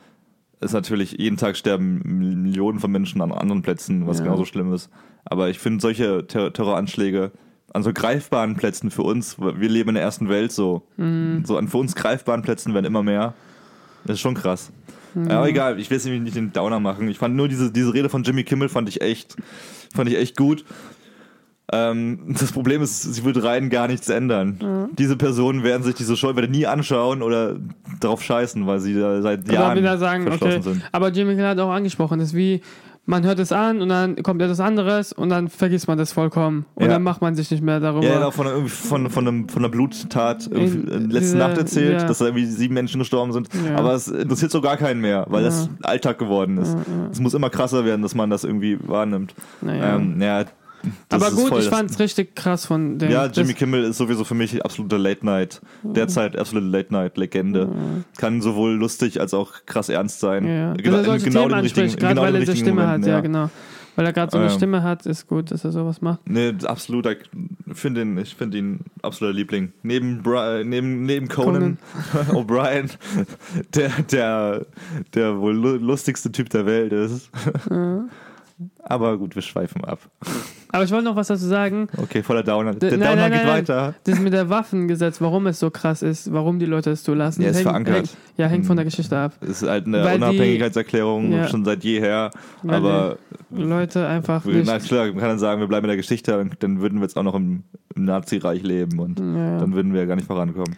ist 0.61 0.73
natürlich, 0.73 1.13
jeden 1.19 1.37
Tag 1.37 1.57
sterben 1.57 2.01
Millionen 2.05 2.79
von 2.81 2.91
Menschen 2.91 3.21
an 3.21 3.33
anderen 3.33 3.63
Plätzen, 3.63 4.07
was 4.07 4.19
Ja. 4.19 4.25
genauso 4.25 4.45
schlimm 4.45 4.73
ist. 4.73 4.91
Aber 5.25 5.49
ich 5.51 5.59
finde 5.59 5.81
solche 5.81 6.27
Ter 6.27 6.53
Terroranschläge 6.53 7.33
an 7.73 7.83
so 7.83 7.93
greifbaren 7.93 8.55
Plätzen 8.57 8.91
für 8.91 9.03
uns, 9.03 9.39
wir 9.39 9.69
leben 9.69 9.91
in 9.91 9.95
der 9.97 10.05
ersten 10.05 10.29
Welt 10.29 10.53
so, 10.53 10.87
Mhm. 10.97 11.45
so 11.45 11.57
an 11.57 11.69
für 11.69 11.79
uns 11.79 11.95
greifbaren 11.95 12.43
Plätzen 12.43 12.73
werden 12.75 12.85
immer 12.87 13.03
mehr. 13.03 13.35
Das 14.05 14.15
ist 14.15 14.21
schon 14.21 14.35
krass. 14.35 14.71
Mhm. 15.15 15.31
Aber 15.31 15.49
egal, 15.49 15.79
ich 15.81 15.91
will 15.91 15.97
jetzt 15.97 16.07
nicht 16.07 16.37
den 16.37 16.53
Downer 16.53 16.79
machen. 16.81 17.09
Ich 17.09 17.19
fand 17.19 17.35
nur 17.37 17.49
diese, 17.49 17.73
diese 17.73 17.93
Rede 17.95 18.09
von 18.09 18.23
Jimmy 18.23 18.45
Kimmel 18.45 18.69
fand 18.69 18.89
ich 18.89 19.01
echt, 19.01 19.37
fand 19.95 20.09
ich 20.11 20.17
echt 20.17 20.37
gut. 20.37 20.65
Ähm, 21.73 22.35
das 22.39 22.53
Problem 22.53 22.83
ist, 22.83 23.03
sie 23.15 23.25
wird 23.25 23.43
rein 23.43 23.71
gar 23.71 23.89
nichts 23.89 24.09
ändern. 24.09 24.89
Diese 24.99 25.17
Personen 25.17 25.65
werden 25.65 25.83
sich 25.83 25.95
diese 25.95 26.17
Show 26.17 26.29
entweder 26.29 26.49
nie 26.49 26.67
anschauen 26.67 27.23
oder 27.23 27.57
drauf 28.01 28.23
scheißen, 28.23 28.67
weil 28.67 28.81
sie 28.81 28.95
da 28.95 29.23
seit 29.23 29.51
Jahren 29.51 29.79
wieder 29.79 29.97
sagen, 29.99 30.25
verschlossen 30.25 30.59
okay. 30.61 30.63
sind. 30.63 30.83
Aber 30.93 31.09
Jimmy 31.11 31.33
Kimmel 31.35 31.49
hat 31.49 31.59
auch 31.59 31.71
angesprochen, 31.73 32.19
das 32.19 32.29
ist 32.29 32.35
wie, 32.35 32.61
man 33.07 33.25
hört 33.25 33.39
es 33.39 33.51
an 33.51 33.81
und 33.83 33.89
dann 33.89 34.23
kommt 34.23 34.41
etwas 34.43 34.61
anderes 34.61 35.13
und 35.15 35.31
dann 35.31 35.49
vergisst 35.49 35.89
man 35.89 35.97
das 35.97 36.13
vollkommen. 36.13 36.67
Und 36.75 36.85
Ja. 36.85 36.93
dann 36.93 37.03
macht 37.03 37.23
man 37.23 37.35
sich 37.35 37.51
nicht 37.51 37.63
mehr 37.63 37.81
darüber. 37.81 38.05
Ja, 38.05 38.13
er 38.13 38.17
hat 38.21 38.25
auch 38.25 38.33
von, 38.35 38.69
von, 38.69 39.11
von, 39.11 39.27
einem, 39.29 39.49
von 39.49 39.63
einer 39.65 39.71
Bluttat 39.71 40.47
In- 40.49 41.11
letzte 41.11 41.19
diese- 41.21 41.37
Nacht 41.39 41.57
erzählt, 41.59 42.03
ja. 42.03 42.07
dass 42.07 42.19
da 42.19 42.27
irgendwie 42.27 42.47
sieben 42.47 42.75
Menschen 42.75 42.99
gestorben 42.99 43.33
sind. 43.33 43.49
Ja. 43.67 43.77
Aber 43.77 43.95
es 43.95 44.09
interessiert 44.09 44.51
so 44.51 44.61
gar 44.61 44.77
keinen 44.77 45.01
mehr, 45.01 45.27
weil 45.31 45.45
das 45.45 45.69
Alltag 45.83 46.19
geworden 46.19 46.59
ist. 46.59 46.77
Es 47.11 47.21
muss 47.21 47.33
immer 47.35 47.49
krasser 47.51 47.85
werden, 47.87 48.03
dass 48.03 48.15
man 48.15 48.29
das 48.31 48.45
irgendwie 48.45 48.79
wahrnimmt. 48.87 49.35
Naja. 49.63 49.97
Ähm, 49.97 50.21
ja, 50.21 50.45
das 51.09 51.23
Aber 51.23 51.35
gut, 51.35 51.59
ich 51.61 51.69
fand 51.69 51.91
es 51.91 51.99
richtig 51.99 52.35
krass 52.35 52.67
von 52.67 52.99
dem. 52.99 53.11
Ja, 53.11 53.27
Jimmy 53.27 53.55
Kimmel 53.55 53.85
ist 53.85 53.99
sowieso 53.99 54.25
für 54.25 54.35
mich 54.35 54.65
absolute 54.65 54.97
Late 54.97 55.25
Night, 55.25 55.61
derzeit 55.83 56.37
absolute 56.37 56.67
Late 56.67 56.93
Night 56.93 57.17
Legende. 57.17 57.69
Kann 58.17 58.41
sowohl 58.41 58.73
lustig 58.73 59.21
als 59.21 59.35
auch 59.35 59.53
krass 59.67 59.89
ernst 59.89 60.21
sein. 60.21 60.47
ja. 60.47 60.73
Genau, 60.75 61.03
solche 61.03 61.27
genau 61.27 61.41
Themen 61.43 61.51
den 61.55 61.61
richtigen, 61.61 61.89
gerade 61.97 62.15
genau 62.15 62.23
weil 62.23 62.35
er 62.35 62.41
diese 62.41 62.57
Stimme 62.57 62.83
Momenten, 62.83 63.03
hat, 63.05 63.09
ja, 63.09 63.21
genau. 63.21 63.51
Weil 63.97 64.07
er 64.07 64.13
gerade 64.13 64.33
so 64.33 64.39
eine 64.39 64.49
Ähm. 64.49 64.53
Stimme 64.53 64.83
hat, 64.83 65.07
ist 65.07 65.29
gut, 65.29 65.53
dass 65.53 65.65
er 65.65 65.71
sowas 65.71 66.03
macht. 66.03 66.29
Nee, 66.29 66.53
absolut. 66.65 67.07
Ich 67.07 67.19
finde 67.79 68.03
ihn, 68.03 68.19
ich 68.19 68.35
finde 68.35 68.59
ihn 68.59 68.81
absoluter 69.03 69.33
Liebling. 69.37 69.73
Neben, 69.85 70.21
Bri 70.21 70.65
neben, 70.65 71.05
neben 71.07 71.29
Conan, 71.29 71.79
O'Brien, 72.33 72.91
der, 73.73 73.91
der, 74.11 74.67
der 75.15 75.39
wohl 75.39 75.55
lu- 75.55 75.77
lustigste 75.77 76.33
Typ 76.33 76.51
der 76.51 76.67
Welt 76.67 76.93
ist. 76.93 77.31
Aber 78.83 79.17
gut, 79.19 79.35
wir 79.37 79.43
schweifen 79.43 79.85
ab. 79.85 80.01
Aber 80.75 80.83
ich 80.83 80.91
wollte 80.91 81.05
noch 81.05 81.15
was 81.15 81.29
dazu 81.29 81.47
sagen. 81.47 81.87
Okay, 81.97 82.25
voller 82.25 82.43
Downer. 82.43 82.75
Der 82.75 82.91
nein, 82.91 83.01
Downer 83.01 83.15
nein, 83.17 83.31
geht 83.31 83.39
nein, 83.43 83.47
nein. 83.47 83.57
weiter. 83.59 83.95
Das 84.03 84.19
mit 84.19 84.33
der 84.33 84.49
Waffengesetz, 84.51 85.21
warum 85.21 85.47
es 85.47 85.61
so 85.61 85.71
krass 85.71 86.03
ist, 86.03 86.33
warum 86.33 86.59
die 86.59 86.67
Leute 86.67 86.91
es 86.91 87.05
zulassen. 87.05 87.43
Ja, 87.43 87.51
ist 87.51 87.57
hängt, 87.59 87.69
verankert. 87.69 87.97
Hängt, 87.97 88.11
ja, 88.37 88.47
hängt 88.49 88.67
von 88.67 88.75
der 88.75 88.85
Geschichte 88.85 89.17
ab. 89.17 89.35
Ist 89.41 89.63
halt 89.63 89.87
eine 89.87 90.03
Weil 90.03 90.19
die- 90.19 90.25
Unabhängigkeitserklärung 90.25 91.31
Ja. 91.33 91.47
schon 91.47 91.65
seit 91.65 91.85
jeher. 91.85 92.31
Weil 92.65 92.75
aber 92.75 93.19
Leute 93.51 94.05
einfach 94.07 94.45
nicht. 94.45 94.67
na 94.67 94.79
klar, 94.81 95.07
man 95.07 95.19
kann 95.19 95.29
dann 95.29 95.39
sagen, 95.39 95.61
wir 95.61 95.69
bleiben 95.69 95.85
in 95.85 95.91
der 95.91 95.97
Geschichte, 95.97 96.33
dann, 96.33 96.51
dann 96.59 96.81
würden 96.81 96.99
wir 96.99 97.03
jetzt 97.03 97.17
auch 97.17 97.23
noch 97.23 97.37
im, 97.37 97.63
im 97.95 98.05
Nazireich 98.05 98.63
leben 98.65 98.99
und 98.99 99.21
Ja. 99.21 99.59
dann 99.61 99.75
würden 99.75 99.93
wir 99.93 100.01
ja 100.01 100.07
gar 100.07 100.17
nicht 100.17 100.27
vorankommen. 100.27 100.77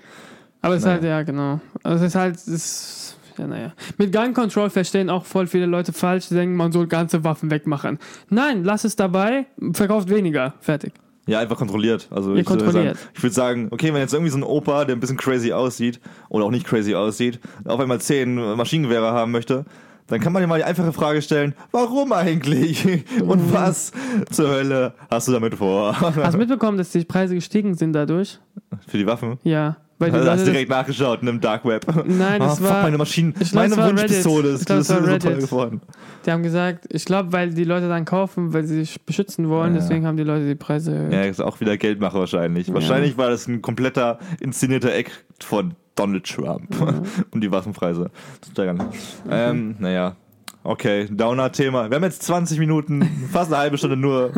Aber 0.61 0.75
es 0.75 0.83
ist 0.83 0.89
halt, 0.89 1.05
ja, 1.05 1.23
genau. 1.23 1.61
Also 1.83 2.05
es 2.05 2.11
ist 2.11 2.17
halt, 2.17 2.37
es 2.37 3.17
ja, 3.39 3.47
naja. 3.47 3.73
Mit 3.99 4.13
Gun 4.13 4.35
Control 4.35 4.71
verstehen 4.71 5.11
auch 5.11 5.25
voll 5.25 5.47
viele 5.47 5.67
Leute 5.67 5.93
falsch, 5.93 6.29
die 6.29 6.35
denken, 6.35 6.57
man 6.57 6.73
soll 6.73 6.87
ganze 6.87 7.25
Waffen 7.25 7.51
wegmachen. 7.51 7.99
Nein, 8.31 8.65
lass 8.65 8.85
es 8.85 8.97
dabei, 8.97 9.47
verkauft 9.73 10.09
weniger. 10.09 10.55
Fertig. 10.61 10.93
Ja, 11.29 11.41
einfach 11.41 11.57
kontrolliert. 11.57 12.09
Also 12.11 12.35
Ja, 12.35 12.41
ich 12.41 12.49
würde 12.49 12.65
kontrolliert. 12.65 12.97
sagen, 12.97 13.11
ich 13.15 13.23
würde 13.23 13.35
sagen, 13.35 13.69
okay, 13.73 13.93
wenn 13.93 14.01
jetzt 14.01 14.15
irgendwie 14.15 14.31
so 14.31 14.39
ein 14.39 14.45
Opa, 14.45 14.85
der 14.85 14.95
ein 14.97 15.01
bisschen 15.01 15.17
crazy 15.17 15.53
aussieht 15.53 16.01
oder 16.29 16.45
auch 16.45 16.51
nicht 16.53 16.67
crazy 16.67 16.95
aussieht, 16.95 17.41
auf 17.65 17.81
einmal 17.81 18.01
zehn 18.01 18.35
Maschinengewehre 18.57 19.11
haben 19.11 19.33
möchte, 19.33 19.65
dann 20.07 20.21
kann 20.21 20.33
man 20.33 20.41
ihm 20.43 20.49
mal 20.49 20.59
die 20.59 20.65
einfache 20.65 20.93
Frage 20.93 21.21
stellen, 21.21 21.55
warum 21.73 22.13
eigentlich? 22.13 22.87
Und 23.23 23.53
was 23.53 23.91
zur 24.31 24.51
Hölle 24.51 24.95
hast 25.11 25.27
du 25.27 25.33
damit 25.33 25.57
vor? 25.57 26.01
Hast 26.01 26.35
du 26.35 26.39
mitbekommen, 26.39 26.79
dass 26.79 26.91
die 26.91 27.05
Preise 27.05 27.35
gestiegen 27.35 27.75
sind 27.75 27.93
dadurch? 27.93 28.39
Für 28.87 28.99
die 28.99 29.07
Waffen? 29.07 29.39
Ja. 29.43 29.79
Weil 29.99 30.11
Also 30.13 30.31
hast 30.31 30.47
du 30.47 30.51
direkt 30.51 30.69
nachgeschaut 30.71 31.21
in 31.21 31.27
dem 31.27 31.41
Dark 31.41 31.65
Web. 31.65 31.87
Nein, 32.07 32.43
Ah, 32.43 32.53
es 32.53 32.59
fuck, 32.59 32.69
war- 32.69 32.83
meine 32.83 32.99
Maschinen, 32.99 33.35
ich 33.41 33.51
glaub, 33.51 33.69
meine 33.69 33.77
Wunschpistole 33.91 34.49
ist, 34.51 34.67
glaub, 34.67 34.79
das 34.79 34.91
ist 34.91 34.97
so 34.99 35.03
Reddit. 35.05 35.39
geworden. 35.39 35.81
Die 36.27 36.31
haben 36.31 36.43
gesagt, 36.43 36.85
ich 36.91 37.05
glaube, 37.07 37.33
weil 37.33 37.55
die 37.55 37.65
Leute 37.65 37.89
dann 37.89 38.05
kaufen, 38.05 38.53
weil 38.53 38.65
sie 38.65 38.77
sich 38.81 39.01
beschützen 39.07 39.49
wollen, 39.49 39.75
Ja. 39.75 39.81
deswegen 39.81 40.07
haben 40.07 40.19
die 40.19 40.23
Leute 40.25 40.47
die 40.47 40.55
Preise 40.55 40.95
erhöht. 40.95 41.13
Ja, 41.15 41.23
ist 41.23 41.41
auch 41.41 41.61
wieder 41.61 41.77
Geldmacher 41.79 42.19
wahrscheinlich. 42.19 42.73
Wahrscheinlich 42.75 43.17
war 43.17 43.31
das 43.31 43.47
ein 43.49 43.63
kompletter 43.63 44.19
inszenierter 44.41 44.93
Eck 44.95 45.11
von 45.43 45.75
Donald 45.95 46.25
Trump 46.27 46.69
und 47.31 47.41
die 47.41 47.51
Waffenpreise 47.51 48.11
zu 48.43 48.51
steigern. 48.51 48.85
Ähm, 49.31 49.77
naja, 49.79 50.15
okay, 50.63 51.07
Downer-Thema. 51.11 51.89
Wir 51.89 51.95
haben 51.97 52.05
jetzt 52.05 52.23
20 52.25 52.59
Minuten, 52.59 53.09
fast 53.33 53.51
eine 53.51 53.63
halbe 53.63 53.79
Stunde 53.79 53.97
nur 53.97 54.33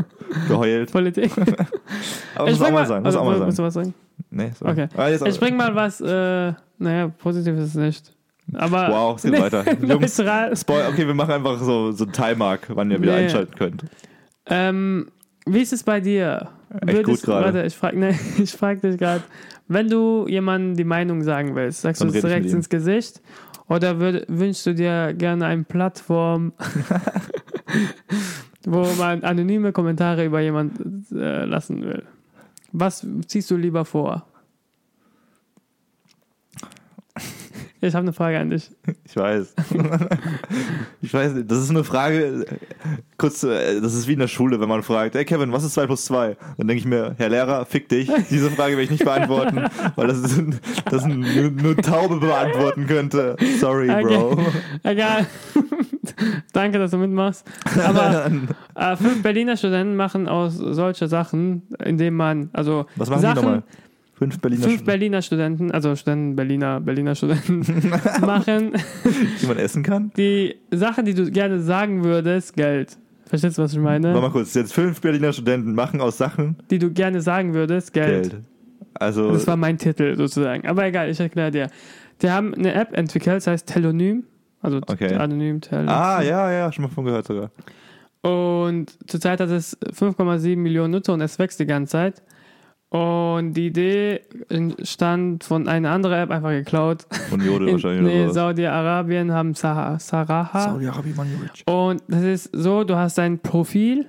geheult. 0.47 0.93
Politik. 0.93 1.33
Aber 2.37 2.49
muss 2.49 2.61
auch 2.63 2.71
mal 2.71 2.87
sein, 2.87 3.03
muss 3.03 3.17
also, 3.17 3.19
auch 3.19 3.25
mal 3.59 3.71
sagen? 3.73 3.93
Nee, 4.31 4.51
so. 4.59 4.67
Okay. 4.67 4.89
Ah, 4.97 5.11
Ich 5.11 5.41
bring 5.41 5.57
mal 5.57 5.75
was, 5.75 6.01
äh, 6.01 6.53
naja, 6.79 7.09
positiv 7.09 7.55
ist 7.57 7.69
es 7.71 7.75
nicht. 7.75 8.13
Aber. 8.55 8.89
wow, 8.91 9.17
es 9.23 9.23
geht 9.23 9.41
weiter. 9.41 9.65
Jungs. 9.83 10.17
Spoil 10.61 10.87
okay, 10.91 11.07
wir 11.07 11.15
machen 11.15 11.33
einfach 11.33 11.59
so, 11.61 11.93
so 11.93 12.05
einen 12.05 12.13
Timemark, 12.13 12.69
wann 12.75 12.91
ihr 12.91 13.01
wieder 13.01 13.17
Nee. 13.17 13.25
einschalten 13.25 13.55
könnt. 13.55 13.85
Ähm, 14.47 15.09
wie 15.47 15.61
ist 15.61 15.73
es 15.73 15.83
bei 15.83 16.01
dir? 16.01 16.49
Echt 16.87 17.05
gut 17.05 17.23
gerade. 17.23 17.47
Warte, 17.47 17.63
ich 17.67 17.77
frage 17.77 17.97
nee, 17.99 18.19
ich 18.39 18.53
frag 18.53 18.81
dich 18.83 18.99
gerade, 18.99 19.23
wenn 19.69 19.89
du 19.89 20.27
jemandem 20.29 20.77
die 20.77 20.85
Meinung 20.85 21.23
sagen 21.23 21.55
willst, 21.55 21.83
sagst 21.83 22.01
Dann 22.01 22.09
du 22.09 22.15
es 22.15 22.21
direkt 22.23 22.47
ins 22.47 22.69
Gesicht 22.69 23.21
oder 23.69 23.99
würd, 24.01 24.25
wünschst 24.29 24.67
du 24.67 24.75
dir 24.75 25.13
gerne 25.15 25.47
eine 25.47 25.65
Plattform, 25.65 26.53
wo 28.65 28.87
man 28.99 29.23
anonyme 29.25 29.73
Kommentare 29.73 30.25
über 30.25 30.41
jemanden 30.41 31.07
äh, 31.15 31.45
lassen 31.45 31.83
will? 31.83 32.03
Was 32.73 33.07
ziehst 33.27 33.51
du 33.51 33.57
lieber 33.57 33.85
vor? 33.85 34.27
Ich 37.81 37.95
habe 37.95 38.03
eine 38.03 38.13
Frage 38.13 38.41
an 38.41 38.51
dich. 38.51 38.71
Ich 39.05 39.15
weiß. 39.15 39.55
ich 41.01 41.15
weiß, 41.15 41.35
nicht. 41.35 41.51
das 41.51 41.59
ist 41.59 41.71
eine 41.71 41.85
Frage, 41.85 42.45
kurz, 43.19 43.43
das 43.43 43.95
ist 43.95 44.09
wie 44.09 44.15
in 44.15 44.19
der 44.19 44.27
Schule, 44.27 44.61
wenn 44.61 44.69
man 44.69 44.83
fragt, 44.83 45.15
hey 45.15 45.25
Kevin, 45.25 45.53
was 45.53 45.63
ist 45.63 45.75
2 45.75 45.87
plus 45.87 46.05
2? 46.07 46.37
Dann 46.57 46.67
denke 46.67 46.81
ich 46.81 46.87
mir, 46.87 47.15
Herr 47.19 47.29
Lehrer, 47.29 47.65
fick 47.67 47.89
dich. 47.89 48.11
Diese 48.31 48.51
Frage 48.51 48.73
werde 48.73 48.83
ich 48.83 48.91
nicht 48.91 49.05
beantworten, 49.05 49.67
weil 49.95 50.09
das, 50.09 50.19
ist, 50.19 50.43
das 50.87 51.07
nur, 51.07 51.51
nur 51.51 51.77
Taube 51.77 52.19
beantworten 52.19 52.89
könnte. 52.89 53.37
Sorry, 53.61 53.87
Bro. 53.87 54.41
Okay. 54.83 55.27
Danke, 56.53 56.79
dass 56.79 56.91
du 56.91 56.99
mitmachst. 56.99 57.47
Aber 57.85 58.31
äh, 58.75 58.97
fünf 58.97 59.23
Berliner 59.23 59.57
Studenten 59.57 59.97
machen 59.97 60.29
aus 60.29 60.57
solche 60.57 61.09
Sachen, 61.09 61.63
indem 61.85 62.15
man, 62.15 62.51
also 62.53 62.87
Was 62.97 63.11
machen 63.11 63.23
Sachen, 63.23 63.37
die 63.37 63.43
nochmal? 63.43 63.63
Fünf 64.15 64.41
Berliner 64.41 64.63
fünf 64.63 64.73
Studenten, 64.75 64.87
Berliner 64.87 65.23
Studenten, 65.23 65.71
also 65.71 65.95
Studenten, 65.95 66.37
Berliner, 66.37 66.81
Berliner 66.81 67.15
Studenten, 67.15 67.63
machen 68.21 68.73
die 69.41 69.47
man 69.47 69.59
essen 69.59 69.85
kann? 69.85 70.11
die 70.17 70.57
Sachen, 70.73 71.05
die 71.05 71.15
du 71.15 71.31
gerne 71.31 71.61
sagen 71.61 72.03
würdest, 72.03 72.57
Geld. 72.57 72.99
Verstehst 73.27 73.59
du, 73.59 73.63
was 73.63 73.73
ich 73.75 73.79
meine? 73.79 74.09
Warte 74.09 74.21
mal 74.23 74.31
kurz, 74.33 74.55
jetzt 74.55 74.73
fünf 74.73 75.01
Berliner 75.01 75.33
Studenten 75.33 75.75
machen 75.75 76.01
aus 76.01 76.19
Sachen 76.19 76.57
Die 76.71 76.79
du 76.81 76.91
gerne 76.91 77.21
sagen 77.21 77.55
würdest, 77.55 77.93
Geld. 77.93 78.31
Geld. 78.31 78.43
Also, 78.95 79.31
Das 79.31 79.47
war 79.47 79.57
mein 79.57 79.79
Titel 79.79 80.17
sozusagen. 80.17 80.67
Aber 80.67 80.85
egal, 80.85 81.09
ich 81.11 81.21
erkläre 81.21 81.51
dir. 81.51 81.71
Die 82.23 82.31
haben 82.31 82.55
eine 82.55 82.75
App 82.75 82.97
entwickelt, 82.97 83.37
das 83.37 83.47
heißt 83.47 83.69
Telonym. 83.69 84.25
Also 84.61 84.79
Okay. 84.87 85.15
anonym, 85.15 85.61
Telonym. 85.61 85.89
ah, 85.89 86.21
ja, 86.23 86.51
ja, 86.51 86.73
schon 86.73 86.85
mal 86.85 86.91
von 86.91 87.05
gehört 87.05 87.27
sogar. 87.27 87.51
Und 88.23 88.97
zurzeit 89.09 89.41
hat 89.41 89.51
es 89.51 89.79
5,7 89.81 90.57
Millionen 90.57 90.91
Nutzer 90.93 91.13
und 91.15 91.21
es 91.21 91.39
wächst 91.39 91.61
die 91.61 91.67
ganze 91.67 91.93
Zeit. 91.93 92.23
Und 92.91 93.53
die 93.53 93.67
Idee 93.67 94.21
stand 94.83 95.45
von 95.45 95.69
einer 95.69 95.91
anderen 95.91 96.19
App 96.21 96.31
einfach 96.31 96.51
geklaut. 96.51 97.07
Von 97.29 97.41
Jodel 97.45 97.69
In 97.69 97.75
wahrscheinlich 97.75 98.03
nee. 98.03 98.29
Saudi-Arabien 98.29 99.31
haben 99.31 99.55
Sah 99.55 99.99
Saraha. 99.99 100.61
Saudi-Arabien. 100.73 101.15
Und 101.67 102.03
das 102.09 102.23
ist 102.23 102.51
so, 102.55 102.85
du 102.85 102.97
hast 102.97 103.19
dein 103.19 103.39
Profil 103.41 104.07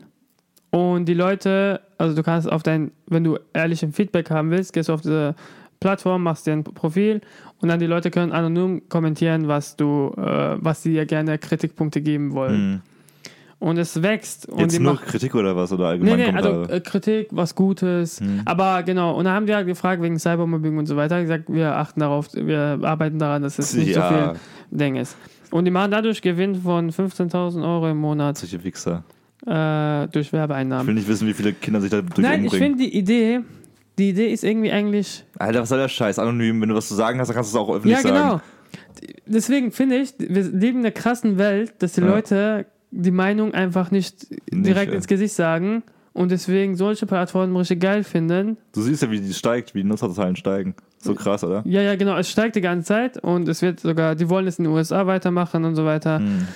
und 0.71 1.05
die 1.05 1.13
Leute, 1.13 1.81
also 1.97 2.15
du 2.15 2.23
kannst 2.23 2.49
auf 2.49 2.63
dein, 2.63 2.91
wenn 3.07 3.25
du 3.25 3.37
ehrlichen 3.53 3.91
Feedback 3.91 4.29
haben 4.31 4.49
willst, 4.49 4.71
gehst 4.71 4.87
du 4.87 4.93
auf 4.93 5.01
diese 5.01 5.35
Plattform, 5.79 6.23
machst 6.23 6.45
dir 6.47 6.53
ein 6.53 6.63
Profil 6.63 7.21
und 7.61 7.69
dann 7.69 7.79
die 7.79 7.85
Leute 7.85 8.11
können 8.11 8.31
anonym 8.31 8.87
kommentieren, 8.89 9.47
was 9.47 9.75
du, 9.75 10.13
äh, 10.17 10.57
was 10.59 10.83
sie 10.83 10.93
dir 10.93 11.05
gerne 11.05 11.37
Kritikpunkte 11.37 12.01
geben 12.01 12.33
wollen. 12.33 12.55
Hm. 12.55 12.81
Und 13.59 13.77
es 13.77 14.01
wächst 14.01 14.47
und 14.47 14.59
Jetzt 14.59 14.79
nur 14.79 14.95
Kritik 15.01 15.35
oder 15.35 15.53
was? 15.53 15.73
Oder 15.73 15.83
Nee, 15.97 16.11
allgemein 16.11 16.17
nee, 16.17 16.25
also 16.37 16.49
Kommentare? 16.51 16.77
äh, 16.77 16.79
Kritik, 16.81 17.27
was 17.31 17.55
Gutes. 17.55 18.21
Hm. 18.21 18.41
Aber 18.45 18.83
genau, 18.83 19.17
und 19.17 19.25
dann 19.25 19.33
haben 19.33 19.47
die 19.47 19.53
halt 19.55 19.67
gefragt 19.67 20.01
wegen 20.01 20.17
Cybermobbing 20.17 20.77
und 20.77 20.85
so 20.85 20.95
weiter, 20.95 21.21
gesagt, 21.21 21.45
wir 21.51 21.75
achten 21.75 21.99
darauf, 21.99 22.29
wir 22.33 22.79
arbeiten 22.83 23.19
daran, 23.19 23.41
dass 23.41 23.59
es 23.59 23.73
nicht 23.73 23.93
so 23.93 23.99
ja, 23.99 24.33
viel 24.33 24.39
Ding 24.71 24.95
ist. 24.95 25.17
Und 25.51 25.65
die 25.65 25.71
machen 25.71 25.91
dadurch 25.91 26.21
Gewinn 26.21 26.55
von 26.55 26.89
15.000 26.91 27.61
Euro 27.63 27.89
im 27.89 27.97
Monat 27.97 28.37
solche 28.37 28.63
Wichser. 28.63 29.03
äh, 29.45 30.07
durch 30.07 30.27
Ich 30.27 30.31
will 30.33 30.39
Werbeeinnahmen. 30.39 30.93
nicht 30.95 31.07
wissen, 31.09 31.27
wie 31.27 31.33
viele 31.33 31.51
Kinder 31.51 31.81
sich 31.81 31.89
da 31.89 32.01
durch 32.01 32.19
Nein, 32.19 32.45
ich 32.45 32.53
umbringen. 32.53 32.77
finde 32.77 32.83
die 32.89 32.97
Idee, 32.97 33.39
die 33.99 34.09
Idee 34.09 34.31
ist 34.31 34.43
irgendwie 34.43 34.71
eigentlich. 34.71 35.25
Alter, 35.37 35.61
was 35.61 35.69
soll 35.69 35.77
der 35.77 35.89
Scheiß? 35.89 36.17
Anonym, 36.19 36.61
wenn 36.61 36.69
du 36.69 36.75
was 36.75 36.87
zu 36.87 36.95
sagen 36.95 37.19
hast, 37.19 37.27
dann 37.27 37.35
kannst 37.35 37.53
du 37.53 37.57
es 37.57 37.61
auch 37.61 37.69
öffentlich 37.69 37.97
ja, 37.97 38.01
genau. 38.01 38.29
sagen. 38.29 38.41
Deswegen 39.25 39.71
finde 39.71 39.97
ich, 39.97 40.13
wir 40.17 40.43
leben 40.43 40.79
in 40.79 40.85
einer 40.85 40.91
krassen 40.91 41.37
Welt, 41.37 41.73
dass 41.79 41.93
die 41.93 42.01
Ja. 42.01 42.07
Leute 42.07 42.65
die 42.91 43.11
Meinung 43.11 43.53
einfach 43.53 43.91
nicht, 43.91 44.27
direkt 44.51 44.91
äh. 44.91 44.95
ins 44.95 45.07
Gesicht 45.07 45.33
sagen 45.35 45.83
und 46.13 46.31
deswegen 46.31 46.75
solche 46.75 47.05
Plattformen 47.05 47.55
richtig 47.55 47.81
geil 47.81 48.03
finden. 48.03 48.57
Du 48.73 48.81
siehst 48.81 49.03
ja, 49.03 49.11
wie 49.11 49.19
die 49.19 49.33
steigt, 49.33 49.75
wie 49.75 49.83
die 49.83 49.87
Nutzerzahlen 49.87 50.35
steigen. 50.35 50.75
So 50.97 51.13
krass, 51.13 51.43
oder? 51.43 51.61
Ja, 51.65 51.81
ja, 51.81 51.95
genau. 51.95 52.17
Es 52.17 52.29
steigt 52.29 52.55
die 52.55 52.61
ganze 52.61 52.87
Zeit 52.87 53.17
und 53.17 53.47
es 53.47 53.61
wird 53.61 53.79
sogar, 53.79 54.15
die 54.15 54.29
wollen 54.29 54.47
es 54.47 54.59
in 54.59 54.65
den 54.65 54.73
USA 54.73 55.07
weitermachen 55.07 55.63
und 55.65 55.75
so 55.75 55.85
weiter. 55.85 56.19
Hm. 56.19 56.47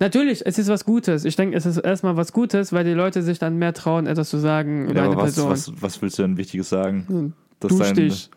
Natürlich, 0.00 0.44
es 0.46 0.58
ist 0.58 0.68
was 0.68 0.84
Gutes. 0.86 1.24
Ich 1.26 1.36
denke, 1.36 1.56
es 1.56 1.66
ist 1.66 1.76
erstmal 1.76 2.16
was 2.16 2.32
Gutes, 2.32 2.72
weil 2.72 2.84
die 2.84 2.92
Leute 2.94 3.22
sich 3.22 3.38
dann 3.38 3.56
mehr 3.58 3.74
trauen, 3.74 4.06
etwas 4.06 4.30
zu 4.30 4.38
sagen 4.38 4.84
über 4.86 4.94
Ja, 4.94 5.02
eine 5.02 5.12
aber 5.12 5.22
was, 5.24 5.34
Person. 5.34 5.50
was, 5.50 5.72
was 5.82 6.02
willst 6.02 6.18
du 6.18 6.22
denn 6.22 6.36
Wichtiges 6.38 6.70
sagen? 6.70 7.34
Das, 7.60 7.68
Dusch 7.68 7.80
dein- 7.88 7.94
dich. 7.94 8.30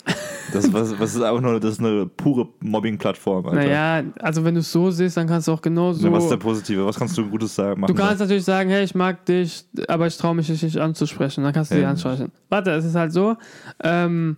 das, 0.51 0.73
was, 0.73 0.99
was 0.99 1.15
ist 1.15 1.21
einfach 1.21 1.39
nur, 1.39 1.57
das 1.61 1.71
ist 1.75 1.79
eine 1.79 2.05
pure 2.05 2.49
Mobbing-Plattform. 2.59 3.45
Naja, 3.55 4.03
also 4.19 4.43
wenn 4.43 4.55
du 4.55 4.59
es 4.59 4.69
so 4.69 4.91
siehst, 4.91 5.15
dann 5.15 5.25
kannst 5.27 5.47
du 5.47 5.53
auch 5.53 5.61
genau 5.61 5.93
so. 5.93 6.05
Na, 6.05 6.11
was 6.13 6.25
ist 6.25 6.29
der 6.31 6.37
Positive? 6.37 6.85
Was 6.85 6.99
kannst 6.99 7.17
du 7.17 7.29
Gutes 7.29 7.55
sagen? 7.55 7.75
Du 7.75 7.81
Machen 7.81 7.95
kannst 7.95 8.19
natürlich 8.19 8.43
sagen, 8.43 8.69
hey, 8.69 8.83
ich 8.83 8.93
mag 8.93 9.25
dich, 9.25 9.63
aber 9.87 10.07
ich 10.07 10.17
traue 10.17 10.35
mich 10.35 10.47
dich 10.47 10.61
nicht 10.61 10.77
anzusprechen. 10.77 11.45
Dann 11.45 11.53
kannst 11.53 11.71
du 11.71 11.75
Ja. 11.75 11.81
dich 11.81 11.87
ansprechen. 11.89 12.33
Warte, 12.49 12.71
es 12.71 12.83
ist 12.83 12.95
halt 12.95 13.13
so, 13.13 13.37
ähm, 13.81 14.35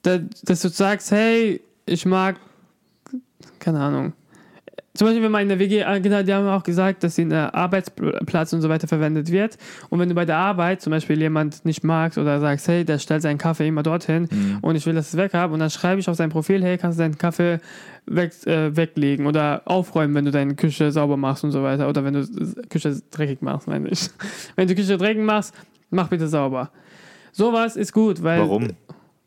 da, 0.00 0.18
dass 0.44 0.62
du 0.62 0.68
sagst, 0.70 1.10
hey, 1.10 1.60
ich 1.84 2.06
mag, 2.06 2.36
keine 3.58 3.80
Ahnung. 3.80 4.14
Zum 4.96 5.08
Beispiel, 5.08 5.24
wenn 5.24 5.32
man 5.32 5.42
in 5.42 5.48
der 5.48 5.58
WG, 5.58 5.80
äh, 5.80 6.00
genau, 6.00 6.22
die 6.22 6.32
haben 6.32 6.46
auch 6.46 6.62
gesagt, 6.62 7.02
dass 7.02 7.16
sie 7.16 7.22
in 7.22 7.30
der 7.30 7.52
Arbeitsplatz 7.52 8.52
und 8.52 8.60
so 8.60 8.68
weiter 8.68 8.86
verwendet 8.86 9.32
wird. 9.32 9.58
Und 9.90 9.98
wenn 9.98 10.08
du 10.08 10.14
bei 10.14 10.24
der 10.24 10.36
Arbeit 10.36 10.82
zum 10.82 10.92
Beispiel 10.92 11.20
jemand 11.20 11.64
nicht 11.64 11.82
magst 11.82 12.16
oder 12.16 12.38
sagst, 12.38 12.68
hey, 12.68 12.84
der 12.84 13.00
stellt 13.00 13.22
seinen 13.22 13.38
Kaffee 13.38 13.66
immer 13.66 13.82
dorthin 13.82 14.28
Mhm. 14.30 14.58
und 14.62 14.76
ich 14.76 14.86
will, 14.86 14.94
dass 14.94 15.08
es 15.08 15.16
weg 15.16 15.34
habe 15.34 15.52
und 15.52 15.58
dann 15.58 15.70
schreibe 15.70 15.98
ich 15.98 16.08
auf 16.08 16.14
sein 16.14 16.30
Profil, 16.30 16.62
hey, 16.62 16.78
kannst 16.78 16.96
du 16.98 17.02
deinen 17.02 17.18
Kaffee 17.18 17.58
weg, 18.06 18.32
äh, 18.46 18.76
weglegen 18.76 19.26
oder 19.26 19.62
aufräumen, 19.64 20.14
wenn 20.14 20.26
du 20.26 20.30
deine 20.30 20.54
Küche 20.54 20.92
sauber 20.92 21.16
machst 21.16 21.42
und 21.42 21.50
so 21.50 21.64
weiter. 21.64 21.88
Oder 21.88 22.04
wenn 22.04 22.14
du 22.14 22.20
s- 22.20 22.54
Küche 22.70 22.96
dreckig 23.10 23.42
machst, 23.42 23.66
meine 23.66 23.88
ich. 23.88 24.10
Wenn 24.54 24.68
du 24.68 24.76
Küche 24.76 24.96
dreckig 24.96 25.24
machst, 25.24 25.54
mach 25.90 26.06
bitte 26.06 26.28
sauber. 26.28 26.70
Sowas 27.32 27.74
ist 27.74 27.92
gut, 27.92 28.22
weil, 28.22 28.38
Warum? 28.42 28.68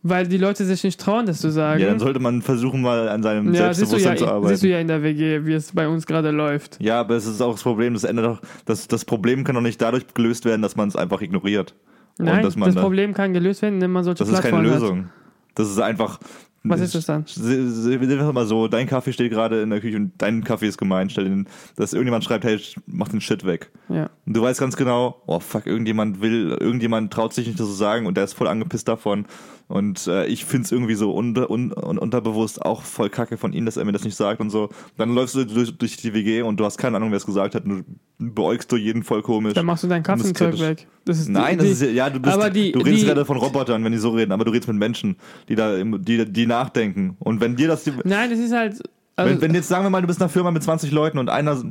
Weil 0.10 0.28
die 0.28 0.38
Leute 0.38 0.66
sich 0.66 0.84
nicht 0.84 1.00
trauen, 1.00 1.26
das 1.26 1.40
zu 1.42 1.50
sagen. 1.52 1.82
Ja, 1.82 1.88
dann 1.90 2.00
sollte 2.00 2.20
man 2.20 2.42
versuchen, 2.42 2.82
mal 2.82 3.10
an 3.10 3.24
seinem 3.24 3.48
Ja, 3.48 3.52
du, 3.52 3.58
ja, 3.68 3.74
Selbstbewusstsein 3.74 4.18
zu 4.18 4.28
arbeiten. 4.28 4.48
siehst 4.50 4.64
du 4.64 4.68
ja 4.70 4.80
in 4.80 4.88
der 4.88 5.04
WG, 5.04 5.46
wie 5.46 5.54
es 5.54 5.72
bei 5.72 5.88
uns 5.88 6.06
gerade 6.06 6.32
läuft. 6.32 6.78
Ja, 6.82 7.00
aber 7.00 7.16
es 7.16 7.26
ist 7.26 7.42
auch 7.42 7.54
das 7.54 7.64
Problem, 7.64 7.94
das 7.94 8.04
ändert 8.04 8.26
doch, 8.26 8.42
das, 8.66 8.88
das 8.88 9.06
Problem 9.06 9.44
kann 9.44 9.56
doch 9.56 9.62
nicht 9.62 9.82
dadurch 9.82 10.06
gelöst 10.14 10.46
werden, 10.46 10.62
dass 10.62 10.76
man 10.76 10.88
es 10.88 10.96
einfach 10.96 11.22
ignoriert. 11.22 11.76
Nein, 12.20 12.44
das 12.44 12.56
da- 12.56 12.82
Problem 12.82 13.14
kann 13.14 13.34
gelöst 13.34 13.62
werden, 13.62 13.76
indem 13.76 13.92
man 13.92 14.04
solche 14.04 14.24
Das 14.24 14.30
ist 14.34 14.42
keine 14.42 14.62
Lösung. 14.62 15.10
Das 15.56 15.70
ist 15.70 15.80
einfach. 15.80 16.20
Was 16.64 16.82
ist 16.82 16.96
das 16.96 17.06
dann? 17.06 17.24
Wir 17.26 17.70
sind 17.72 18.34
mal 18.34 18.46
so, 18.46 18.68
dein 18.68 18.88
Kaffee 18.88 19.14
steht 19.14 19.32
gerade 19.32 19.62
in 19.62 19.70
der 19.70 19.80
Küche 19.80 19.96
und 19.96 20.12
dein 20.18 20.44
Kaffee 20.44 20.68
ist 20.68 20.78
gemeint. 20.78 21.12
Stell 21.14 21.24
den, 21.24 21.48
dass 21.78 21.94
irgendjemand 21.94 22.26
schreibt, 22.26 22.44
hey, 22.44 22.60
mach 22.88 23.08
den 23.08 23.22
Shit 23.22 23.46
weg. 23.46 23.72
hat. 23.88 23.96
Ja. 23.96 24.10
Und 24.26 24.36
du 24.36 24.42
weißt 24.42 24.60
ganz 24.60 24.76
genau, 24.76 25.22
oh 25.28 25.40
fuck, 25.40 25.66
irgendjemand 25.66 26.20
will, 26.22 26.58
irgendjemand 26.60 27.14
traut 27.14 27.34
sich 27.34 27.48
nicht 27.48 27.60
das 27.60 27.68
zu 27.68 27.74
sagen 27.74 28.06
und 28.06 28.18
der 28.18 28.26
ist 28.26 28.34
voll 28.34 28.48
angepisst 28.48 28.88
davon. 28.88 29.26
Und 29.70 30.08
äh, 30.08 30.26
ich 30.28 30.46
find's 30.46 30.72
irgendwie 30.72 30.96
so 30.96 31.12
unter, 31.12 31.50
un, 31.50 31.74
un, 31.74 31.98
unterbewusst 31.98 32.62
auch 32.66 32.84
voll 32.84 33.10
kacke 33.10 33.36
von 33.36 33.52
ihm, 33.52 33.66
dass 33.66 33.76
er 33.76 33.84
mir 33.84 33.92
das 33.92 34.06
nicht 34.06 34.16
sagt 34.16 34.40
und 34.40 34.50
so. 34.50 34.70
Dann 34.96 35.14
läufst 35.14 35.36
du 35.36 35.44
durch, 35.46 35.78
durch 35.78 35.98
die 35.98 36.14
WG 36.14 36.42
und 36.42 36.58
du 36.58 36.64
hast 36.64 36.78
keine 36.78 36.96
Ahnung, 36.96 37.12
wer 37.12 37.18
es 37.18 37.26
gesagt 37.26 37.54
hat. 37.54 37.66
Und 37.66 37.84
du 38.18 38.34
beäugst 38.34 38.72
du 38.72 38.78
jeden 38.78 39.04
voll 39.04 39.22
komisch. 39.22 39.56
Dann 39.56 39.66
machst 39.66 39.84
du 39.84 39.88
dein 39.88 40.04
kritisch. 40.04 40.62
weg. 40.62 40.88
Das 41.04 41.20
ist 41.20 41.28
Nein, 41.28 41.60
die, 41.60 41.70
das 41.70 41.82
ist 41.82 41.92
ja, 41.94 42.10
du 42.10 42.20
bist, 42.22 42.34
aber 42.34 42.50
die- 42.50 42.72
du 42.72 42.80
redest 42.80 43.02
die- 43.04 43.08
gerade 43.08 43.26
von 43.26 43.36
Robotern, 43.36 43.84
wenn 43.84 43.92
die 43.92 43.98
so 43.98 44.12
reden, 44.12 44.32
aber 44.32 44.46
du 44.46 44.52
redest 44.52 44.70
mit 44.70 44.78
Menschen, 44.78 45.18
die 45.50 45.56
da, 45.56 45.76
die, 45.84 46.26
die 46.32 46.48
nachdenken. 46.48 47.18
Und 47.20 47.42
wenn 47.42 47.58
dir 47.58 47.68
das, 47.68 47.84
die, 47.84 47.92
Nein, 48.06 48.32
es 48.32 48.40
ist 48.40 48.54
halt. 48.54 48.82
Also, 49.18 49.34
wenn, 49.34 49.42
wenn 49.42 49.54
jetzt 49.54 49.68
sagen 49.68 49.84
wir 49.84 49.90
mal, 49.90 50.00
du 50.02 50.08
bist 50.08 50.20
in 50.20 50.24
einer 50.24 50.30
Firma 50.30 50.52
mit 50.52 50.64
20 50.64 50.92
Leuten 50.92 51.18
und 51.18 51.28
einer 51.30 51.62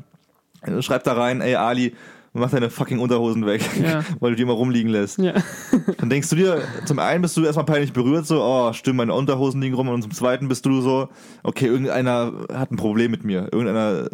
schreibt 0.81 1.07
da 1.07 1.13
rein, 1.15 1.41
ey 1.41 1.55
Ali, 1.55 1.95
mach 2.41 2.51
deine 2.51 2.71
fucking 2.71 2.99
Unterhosen 2.99 3.47
weg, 3.47 3.63
Ja. 3.83 4.03
weil 4.21 4.31
du 4.31 4.37
die 4.37 4.43
immer 4.43 4.53
rumliegen 4.55 4.91
lässt. 4.91 5.19
ja. 5.19 5.35
Dann 5.99 6.11
denkst 6.11 6.29
du 6.31 6.37
dir, 6.37 6.63
zum 6.85 6.99
einen 6.99 7.23
bist 7.23 7.37
du 7.37 7.45
erstmal 7.45 7.67
peinlich 7.67 7.93
berührt, 7.93 8.27
so, 8.27 8.43
oh, 8.43 8.73
stimmt, 8.73 8.97
meine 8.99 9.15
Unterhosen 9.15 9.61
liegen 9.61 9.75
rum, 9.75 9.89
und 9.89 10.03
zum 10.03 10.13
zweiten 10.13 10.49
bist 10.49 10.67
du 10.67 10.81
so, 10.81 11.09
okay, 11.43 11.67
irgendeiner 11.67 12.33
hat 12.53 12.71
ein 12.71 12.77
Problem 12.77 13.11
mit 13.11 13.25
mir. 13.25 13.49
Irgendeiner, 13.53 14.09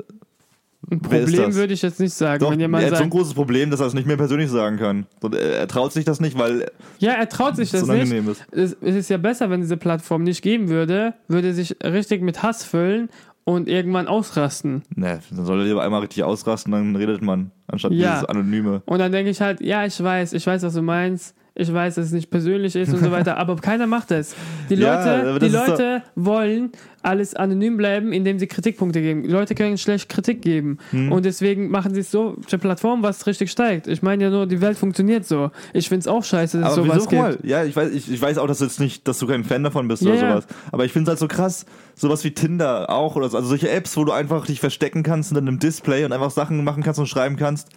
Ein 0.91 1.01
Problem 1.01 1.55
würde 1.55 1.73
ich 1.75 1.83
jetzt 1.83 2.01
nicht 2.01 2.13
sagen. 2.13 2.41
doch, 2.41 2.51
wenn 2.51 2.59
er 2.61 2.65
jemand 2.65 2.85
hat 2.87 2.97
so 2.97 3.03
ein 3.05 3.11
großes 3.11 3.35
Problem, 3.35 3.71
dass 3.71 3.81
er 3.81 3.87
es 3.87 3.95
nicht 3.95 4.07
mehr 4.07 4.17
persönlich 4.17 4.51
sagen 4.51 4.79
kann. 4.79 5.07
Und 5.21 5.35
er, 5.35 5.59
er 5.61 5.69
traut 5.69 5.93
sich 5.93 6.05
das 6.05 6.21
nicht, 6.21 6.37
weil 6.39 6.71
ja, 6.99 7.13
er 7.13 7.29
traut 7.29 7.57
sich 7.57 7.71
das 7.71 7.87
nicht. 7.87 8.13
ist. 8.13 8.47
Es, 8.51 8.73
ist 8.97 9.11
ja 9.11 9.17
besser, 9.17 9.49
wenn 9.51 9.61
diese 9.61 9.77
Plattform 9.77 10.23
nicht 10.25 10.43
geben 10.43 10.69
würde, 10.69 11.15
würde 11.29 11.49
er 11.49 11.55
sich 11.55 11.77
richtig 11.85 12.23
mit 12.23 12.43
Hass 12.43 12.65
füllen 12.65 13.09
und 13.44 13.68
irgendwann 13.68 14.07
ausrasten. 14.09 14.83
Ne, 14.94 15.20
dann 15.31 15.44
soll 15.46 15.61
er 15.61 15.64
lieber 15.66 15.83
einmal 15.83 16.00
richtig 16.00 16.22
ausrasten, 16.24 16.72
dann 16.72 16.94
redet 16.96 17.22
man, 17.22 17.50
anstatt 17.66 17.93
Ja. 17.93 18.12
dieses 18.12 18.24
Anonyme. 18.26 18.82
Und 18.86 18.99
dann 18.99 19.12
denke 19.12 19.30
ich 19.30 19.40
halt, 19.40 19.61
ja, 19.61 19.84
ich 19.84 20.03
weiß, 20.03 20.32
ich 20.32 20.47
weiß, 20.47 20.62
was 20.62 20.74
du 20.74 20.82
meinst. 20.82 21.34
Ich 21.55 21.70
weiß, 21.70 21.97
dass 21.97 22.07
es 22.07 22.12
nicht 22.12 22.30
persönlich 22.30 22.74
ist 22.74 22.95
und 22.95 23.01
so 23.01 23.11
weiter, 23.11 23.36
aber 23.38 23.57
keiner 23.57 23.86
macht 23.86 24.11
es. 24.11 24.34
Die 24.70 24.74
Ja, 24.74 24.97
Leute, 24.97 25.28
aber 25.30 25.38
die 25.38 25.49
Leute 25.49 26.03
wollen 26.14 26.70
alles 27.03 27.34
anonym 27.34 27.76
bleiben, 27.76 28.12
indem 28.12 28.38
sie 28.38 28.46
Kritikpunkte 28.46 29.00
geben. 29.00 29.24
Leute 29.24 29.55
können 29.55 29.78
schlecht 29.78 30.09
Kritik 30.09 30.42
geben. 30.42 30.78
Hm. 30.90 31.12
Und 31.12 31.24
deswegen 31.24 31.70
machen 31.70 31.94
sie 31.94 32.00
es 32.00 32.11
so, 32.11 32.36
eine 32.50 32.59
Plattform, 32.59 33.03
was 33.03 33.26
richtig 33.26 33.50
steigt. 33.50 33.86
Ich 33.86 34.03
meine 34.03 34.24
ja 34.24 34.30
nur, 34.30 34.46
die 34.46 34.61
Welt 34.61 34.78
funktioniert 34.78 35.26
so. 35.26 35.50
Ich 35.72 35.88
finde 35.88 36.00
es 36.00 36.09
auch 36.09 36.24
scheiße, 36.24 36.61
dass 36.61 36.72
es 36.72 36.78
Aber 36.78 36.86
sowas 36.86 37.09
wieso, 37.11 37.28
gibt. 37.32 37.44
ja, 37.44 37.64
ich 37.64 37.74
weiß, 37.74 37.90
ich, 37.92 38.11
ich 38.12 38.20
weiß 38.20 38.38
auch, 38.38 38.46
dass 38.46 38.59
du 38.59 38.64
jetzt 38.64 38.80
nicht, 38.80 39.07
dass 39.09 39.18
du 39.18 39.26
kein 39.26 39.44
Fan 39.44 39.62
davon 39.62 39.88
bist 39.88 40.03
Ja, 40.03 40.12
oder 40.12 40.20
sowas. 40.20 40.46
Aber 40.70 40.84
ich 40.84 40.92
finde 40.92 41.05
es 41.05 41.09
halt 41.11 41.18
so 41.18 41.28
krass, 41.28 41.66
sowas 41.94 42.24
wie 42.24 42.32
Tinder 42.32 42.90
auch 42.90 43.16
oder 43.16 43.28
so, 43.28 43.36
also 43.36 43.48
solche 43.48 43.70
Apps, 43.70 43.96
wo 43.96 44.05
du 44.05 44.12
einfach 44.12 44.46
dich 44.46 44.61
verstecken 44.61 45.03
kannst 45.03 45.32
in 45.32 45.38
einem 45.38 45.59
Display 45.59 46.05
und 46.05 46.12
einfach 46.12 46.30
Sachen 46.30 46.62
machen 46.64 46.82
kannst 46.82 47.00
und 47.00 47.07
schreiben 47.07 47.36
kannst. 47.36 47.68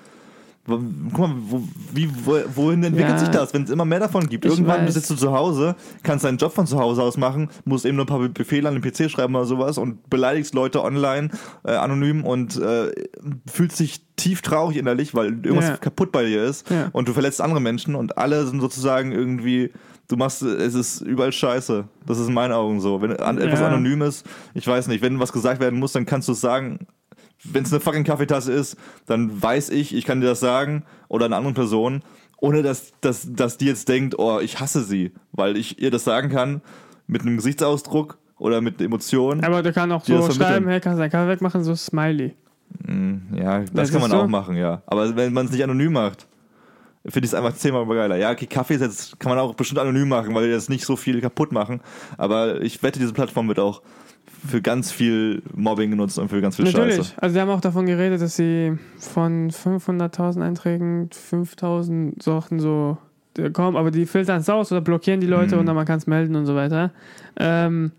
Guck 0.67 1.17
mal, 1.19 1.31
wo, 1.47 1.61
wie, 1.93 2.09
wo, 2.25 2.39
wohin 2.55 2.83
entwickelt 2.83 3.11
Ja. 3.13 3.19
sich 3.19 3.29
das, 3.29 3.53
wenn 3.53 3.63
es 3.63 3.69
immer 3.69 3.85
mehr 3.85 3.99
davon 3.99 4.27
gibt? 4.27 4.45
Ich 4.45 4.51
Irgendwann 4.51 4.85
weiß. 4.87 4.95
sitzt 4.95 5.11
du 5.11 5.15
zu 5.15 5.31
Hause, 5.31 5.75
kannst 6.01 6.25
deinen 6.25 6.39
Job 6.39 6.53
von 6.53 6.65
zu 6.65 6.79
Hause 6.79 7.03
aus 7.03 7.17
machen, 7.17 7.49
musst 7.65 7.85
eben 7.85 7.97
nur 7.97 8.05
ein 8.05 8.07
paar 8.07 8.27
Befehle 8.29 8.67
an 8.69 8.79
den 8.79 8.81
PC 8.81 9.11
schreiben 9.11 9.35
oder 9.35 9.45
sowas 9.45 9.77
und 9.77 10.09
beleidigst 10.09 10.55
Leute 10.55 10.83
online, 10.83 11.29
äh, 11.65 11.73
anonym 11.73 12.23
und 12.25 12.57
äh, 12.57 12.91
fühlst 13.45 13.79
dich 13.79 14.01
tief 14.15 14.41
traurig 14.41 14.77
innerlich, 14.77 15.13
weil 15.13 15.27
irgendwas 15.45 15.65
Ja. 15.69 15.77
kaputt 15.77 16.11
bei 16.11 16.25
dir 16.25 16.43
ist 16.45 16.67
Ja. 16.71 16.89
und 16.93 17.07
du 17.07 17.13
verletzt 17.13 17.41
andere 17.41 17.59
Menschen 17.61 17.93
und 17.93 18.17
alle 18.17 18.47
sind 18.47 18.59
sozusagen 18.59 19.11
irgendwie, 19.11 19.71
du 20.07 20.15
machst, 20.17 20.41
es 20.41 20.73
ist 20.73 21.01
überall 21.01 21.31
scheiße. 21.31 21.83
Das 22.07 22.17
ist 22.17 22.27
in 22.27 22.33
meinen 22.33 22.53
Augen 22.53 22.81
so. 22.81 23.03
Wenn 23.03 23.15
an, 23.19 23.37
etwas 23.39 23.59
Ja. 23.59 23.67
anonym 23.67 24.01
ist, 24.01 24.25
ich 24.55 24.65
weiß 24.65 24.87
nicht, 24.87 25.03
wenn 25.03 25.19
was 25.19 25.31
gesagt 25.31 25.59
werden 25.61 25.77
muss, 25.79 25.91
dann 25.91 26.07
kannst 26.07 26.27
du 26.27 26.31
es 26.31 26.41
sagen. 26.41 26.79
Wenn 27.51 27.63
es 27.63 27.71
eine 27.71 27.79
fucking 27.79 28.03
Kaffeetasse 28.03 28.51
ist, 28.51 28.75
dann 29.05 29.41
weiß 29.41 29.69
ich, 29.69 29.95
ich 29.95 30.05
kann 30.05 30.21
dir 30.21 30.27
das 30.27 30.39
sagen 30.39 30.83
oder 31.07 31.25
einer 31.25 31.37
anderen 31.37 31.55
Person, 31.55 32.01
ohne 32.37 32.63
dass, 32.63 32.93
dass, 33.01 33.33
dass 33.33 33.57
die 33.57 33.65
jetzt 33.65 33.87
denkt, 33.87 34.17
oh, 34.17 34.39
ich 34.39 34.59
hasse 34.59 34.83
sie, 34.83 35.13
weil 35.31 35.57
ich 35.57 35.81
ihr 35.81 35.91
das 35.91 36.03
sagen 36.03 36.29
kann 36.29 36.61
mit 37.07 37.21
einem 37.21 37.37
Gesichtsausdruck 37.37 38.17
oder 38.37 38.61
mit 38.61 38.81
Emotionen. 38.81 39.43
Aber 39.43 39.61
du 39.63 39.71
kannst 39.71 39.93
auch 39.93 40.03
so 40.03 40.31
schreiben, 40.31 40.67
hey, 40.67 40.79
kannst 40.79 40.97
du 40.97 41.01
deinen 41.01 41.11
Kaffee 41.11 41.29
wegmachen, 41.29 41.63
so 41.63 41.75
Smiley. 41.75 42.33
Ja, 43.33 43.59
das, 43.59 43.71
Das 43.71 43.91
kann 43.91 44.01
man 44.01 44.11
so. 44.11 44.17
auch 44.17 44.27
machen, 44.27 44.55
ja. 44.55 44.81
Aber 44.87 45.15
wenn 45.15 45.33
man 45.33 45.45
es 45.45 45.51
nicht 45.51 45.63
anonym 45.63 45.93
macht, 45.93 46.27
finde 47.05 47.25
ich 47.25 47.31
es 47.31 47.33
einfach 47.35 47.53
zehnmal 47.53 47.85
geiler. 47.85 48.17
Ja, 48.17 48.31
okay, 48.31 48.47
Kaffee 48.47 48.75
ist 48.75 48.81
jetzt, 48.81 49.19
kann 49.19 49.29
man 49.29 49.39
auch 49.39 49.53
bestimmt 49.53 49.79
anonym 49.79 50.09
machen, 50.09 50.33
weil 50.33 50.47
die 50.47 50.51
jetzt 50.51 50.69
nicht 50.69 50.85
so 50.85 50.95
viel 50.95 51.21
kaputt 51.21 51.51
machen. 51.51 51.81
Aber 52.17 52.61
ich 52.61 52.81
wette, 52.83 52.99
diese 52.99 53.13
Plattform 53.13 53.47
wird 53.47 53.59
auch 53.59 53.81
für 54.47 54.61
ganz 54.61 54.91
viel 54.91 55.41
Mobbing 55.53 55.91
genutzt 55.91 56.17
und 56.19 56.29
für 56.29 56.41
ganz 56.41 56.55
viel 56.55 56.65
Natürlich. 56.65 56.95
Scheiße. 56.97 57.13
Also, 57.21 57.33
die 57.35 57.41
haben 57.41 57.49
auch 57.49 57.61
davon 57.61 57.85
geredet, 57.85 58.21
dass 58.21 58.35
sie 58.35 58.77
von 58.99 59.49
500.000 59.51 60.41
Einträgen 60.43 61.09
5.000 61.09 62.21
Sachen 62.23 62.59
so 62.59 62.97
äh, 63.37 63.49
kommen, 63.49 63.75
aber 63.77 63.91
die 63.91 64.05
filtern 64.05 64.39
es 64.41 64.49
aus 64.49 64.71
oder 64.71 64.81
blockieren 64.81 65.19
die 65.21 65.27
Leute 65.27 65.55
Mhm. 65.55 65.61
und 65.61 65.65
dann 65.67 65.75
man 65.75 65.85
kann 65.85 65.97
es 65.97 66.07
melden 66.07 66.35
und 66.35 66.45
so 66.45 66.55
weiter. 66.55 66.91
Ähm, 67.37 67.91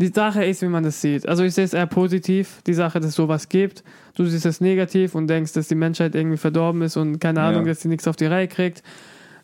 die 0.00 0.06
Sache 0.08 0.44
ist, 0.44 0.62
wie 0.62 0.66
man 0.68 0.84
das 0.84 1.00
sieht. 1.00 1.26
Also 1.28 1.42
ich 1.42 1.54
sehe 1.54 1.64
es 1.64 1.74
eher 1.74 1.86
positiv, 1.86 2.62
die 2.66 2.74
Sache, 2.74 3.00
dass 3.00 3.08
es 3.10 3.14
sowas 3.16 3.48
gibt. 3.48 3.82
Du 4.14 4.24
siehst 4.26 4.46
es 4.46 4.60
negativ 4.60 5.16
und 5.16 5.26
denkst, 5.26 5.52
dass 5.54 5.66
die 5.66 5.74
Menschheit 5.74 6.14
irgendwie 6.14 6.36
verdorben 6.36 6.82
ist 6.82 6.96
und 6.96 7.18
keine 7.18 7.40
Ahnung, 7.40 7.62
Ja. 7.66 7.72
dass 7.72 7.80
sie 7.80 7.88
nichts 7.88 8.06
auf 8.06 8.14
die 8.14 8.26
Reihe 8.26 8.46
kriegt. 8.46 8.84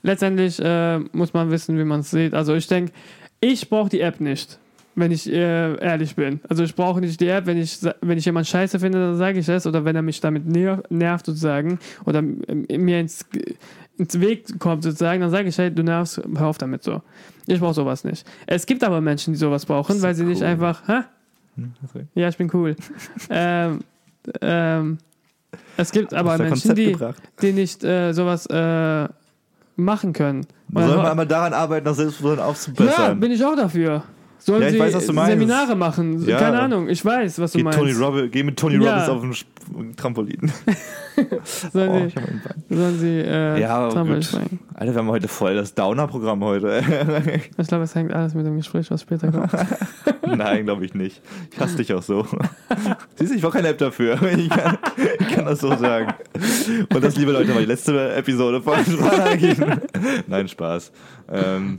Letztendlich 0.03 0.61
äh, 0.63 0.99
muss 1.13 1.33
man 1.33 1.51
wissen, 1.51 1.77
wie 1.79 1.85
man 1.85 2.01
es 2.01 2.11
sieht. 2.13 2.35
Also 2.35 2.55
ich 2.55 2.67
denke, 2.69 2.93
ich 3.41 3.69
brauche 3.69 3.89
die 3.89 4.01
App 4.01 4.21
nicht, 4.21 4.59
wenn 4.95 5.11
ich 5.11 5.31
äh, 5.31 5.77
ehrlich 5.77 6.15
bin. 6.17 6.41
Also 6.49 6.63
ich 6.63 6.75
brauche 6.75 7.01
nicht 7.01 7.21
die 7.21 7.29
App, 7.29 7.47
wenn 7.47 7.59
ich, 7.59 7.81
wenn 8.01 8.19
ich 8.19 8.25
jemand 8.25 8.47
scheiße 8.47 8.79
finde, 8.79 8.99
dann 8.99 9.17
sage 9.17 9.39
ich 9.39 9.49
es. 9.49 9.67
Oder 9.67 9.85
wenn 9.85 9.97
er 9.97 10.03
mich 10.03 10.21
damit 10.21 10.47
ner 10.47 10.83
nervt 10.89 11.27
sozusagen 11.27 11.79
oder 12.05 12.23
mir 12.23 13.01
ins, 13.01 13.27
ins 13.99 14.21
Weg 14.21 14.59
kommt 14.59 14.83
sozusagen, 14.83 15.21
dann 15.21 15.31
sage 15.31 15.49
ich, 15.49 15.59
hey, 15.59 15.75
du 15.75 15.83
nervst, 15.83 16.23
hör 16.37 16.47
auf 16.47 16.59
damit 16.59 16.83
so. 16.83 17.03
Ich 17.47 17.61
brauche 17.61 17.75
sowas 17.75 18.05
nicht. 18.05 18.27
Es 18.47 18.67
gibt 18.67 18.85
aber 18.85 19.01
Menschen, 19.01 19.35
die 19.35 19.39
sowas 19.39 19.67
brauchen, 19.67 20.01
weil 20.03 20.15
sie 20.15 20.25
nicht 20.25 20.43
cool. 20.43 20.49
einfach, 20.49 20.87
hä? 20.87 21.01
Hm, 21.57 21.73
okay. 21.89 22.07
Ja, 22.15 22.29
ich 22.29 22.37
bin 22.37 22.51
cool. 22.53 22.77
ähm, 23.31 23.81
ähm, 24.41 24.99
es 25.77 25.93
gibt 25.93 26.15
aber 26.15 26.39
Menschen, 26.39 26.75
die, 26.75 26.93
gebracht? 26.93 27.23
die 27.43 27.53
nicht 27.53 27.85
äh, 27.85 28.13
sowas 28.13 28.47
äh, 28.47 29.09
machen 29.77 30.13
können. 30.13 30.47
Sollen 30.73 31.03
wir 31.03 31.11
einmal 31.11 31.27
daran 31.27 31.53
arbeiten, 31.53 31.85
das 31.85 31.99
Selbstbewusstsein 31.99 32.39
ja, 32.39 32.51
aufzubessern? 32.51 33.21
bin 33.21 33.31
ich 33.31 33.45
auch 33.45 33.55
dafür. 33.55 34.03
Sollen 34.47 34.61
Ja, 34.61 34.69
ich 34.69 34.75
sie 34.75 34.79
weiß, 34.81 34.93
was 34.93 35.07
du 35.07 35.15
meinst. 35.15 35.31
Seminare 35.31 35.75
machen? 35.75 36.23
Ja. 36.29 36.39
Keine 36.39 36.61
Ahnung, 36.61 36.87
ich 36.91 37.03
weiß, 37.03 37.39
was 37.39 37.53
du 37.53 37.59
Geh, 37.59 37.65
meinst. 37.65 37.79
Tony 37.79 37.93
Robbins, 37.93 38.31
geh 38.31 38.43
mit 38.43 38.59
Tony 38.59 38.75
Ja. 38.85 39.07
Robbins 39.07 39.09
auf 39.09 39.45
dem 39.79 39.97
Trampolin. 39.97 40.53
sollen, 41.73 41.91
Oh, 41.91 42.09
sie, 42.69 42.75
sollen 42.77 42.99
sie 42.99 43.21
äh, 43.21 43.59
Ja, 43.59 43.89
Trampolin 43.89 44.23
springen? 44.23 44.59
Alter, 44.75 44.93
wir 44.93 44.99
haben 44.99 45.09
heute 45.09 45.29
voll 45.29 45.55
das 45.55 45.75
Downer-Programm 45.75 46.45
heute. 46.45 46.83
Ich 47.57 47.69
glaube, 47.69 47.85
es 47.85 47.95
hängt 47.95 48.13
alles 48.13 48.35
mit 48.35 48.45
dem 48.45 48.57
Gespräch, 48.57 48.91
was 48.91 49.01
später 49.01 49.33
kommt. 49.33 49.51
Nein, 50.27 50.65
glaube 50.65 50.85
ich 50.85 50.93
nicht. 50.93 51.23
Ich 51.51 51.59
hasse 51.59 51.77
dich 51.79 51.95
auch 51.95 52.03
so. 52.03 52.27
Siehst 53.17 53.33
du, 53.33 53.37
ich 53.37 53.43
war 53.43 53.51
keine 53.51 53.69
App 53.69 53.79
dafür. 53.79 54.21
Ich 54.37 54.51
kann, 54.51 54.77
ich 55.21 55.29
kann 55.35 55.47
das 55.47 55.61
so 55.61 55.75
sagen. 55.75 56.13
Und 56.93 57.03
das, 57.03 57.17
liebe 57.17 57.33
Leute, 57.33 57.55
war 57.55 57.61
die 57.61 57.67
letzte 57.67 58.15
Episode 58.15 58.61
von. 58.61 58.75
Nein, 60.27 60.49
Spaß. 60.49 60.93
Ähm, 61.33 61.79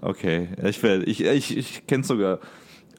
okay, 0.00 0.48
ich, 0.64 0.82
will- 0.82 1.04
ich, 1.06 1.24
ich, 1.24 1.56
ich 1.56 1.86
kenne 1.86 2.02
es 2.02 2.08
sogar. 2.08 2.38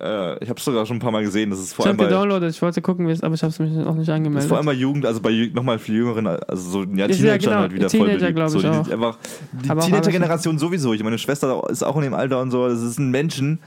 Äh, 0.02 0.44
ich 0.44 0.50
habe 0.50 0.58
es 0.58 0.66
sogar 0.66 0.86
schon 0.86 0.98
ein 0.98 1.00
paar 1.00 1.12
Mal 1.12 1.24
gesehen. 1.24 1.50
Das 1.52 1.60
ist 1.60 1.74
vor 1.74 1.86
ich 1.86 1.92
habe 1.94 2.04
gedownloadet, 2.06 2.50
ich 2.50 2.62
wollte 2.62 2.82
gucken, 2.82 3.08
wie 3.08 3.12
es, 3.12 3.22
aber 3.22 3.36
ich 3.36 3.44
habe 3.44 3.52
es 3.52 3.60
mich 3.60 3.72
noch 3.72 3.96
nicht 3.96 4.08
das 4.10 4.16
angemeldet. 4.16 4.44
ist 4.44 4.50
vor 4.50 4.58
allem 4.58 4.66
bei 4.66 4.74
Jugend, 4.74 5.06
also 5.06 5.22
bei 5.22 5.52
nochmal 5.54 5.78
viel 5.80 5.96
Jüngeren, 5.96 6.26
also 6.28 6.70
so 6.70 6.84
ja, 6.84 7.06
Ist 7.06 7.18
Teenagern 7.18 7.26
ja 7.26 7.38
genau, 7.38 7.56
halt 7.62 7.74
wieder 7.74 7.90
voll 7.90 8.00
Teenager, 8.00 8.20
beliebt. 8.20 8.36
glaub 8.36 8.50
so, 8.50 8.58
ich 8.58 8.64
die, 8.64 8.70
auch. 8.70 8.84
die 8.88 8.94
einfach, 8.94 9.18
die 9.54 9.68
Teenager-Generation 9.86 10.58
sowieso. 10.58 10.94
Ich 10.94 11.04
meine 11.04 11.18
Schwester 11.20 11.64
ist 11.70 11.84
auch 11.84 11.96
in 11.98 12.02
dem 12.04 12.14
Alter 12.16 12.42
und 12.42 12.50
so. 12.52 12.68
Das 12.68 12.80
sind 12.96 13.12
Menschen, 13.12 13.60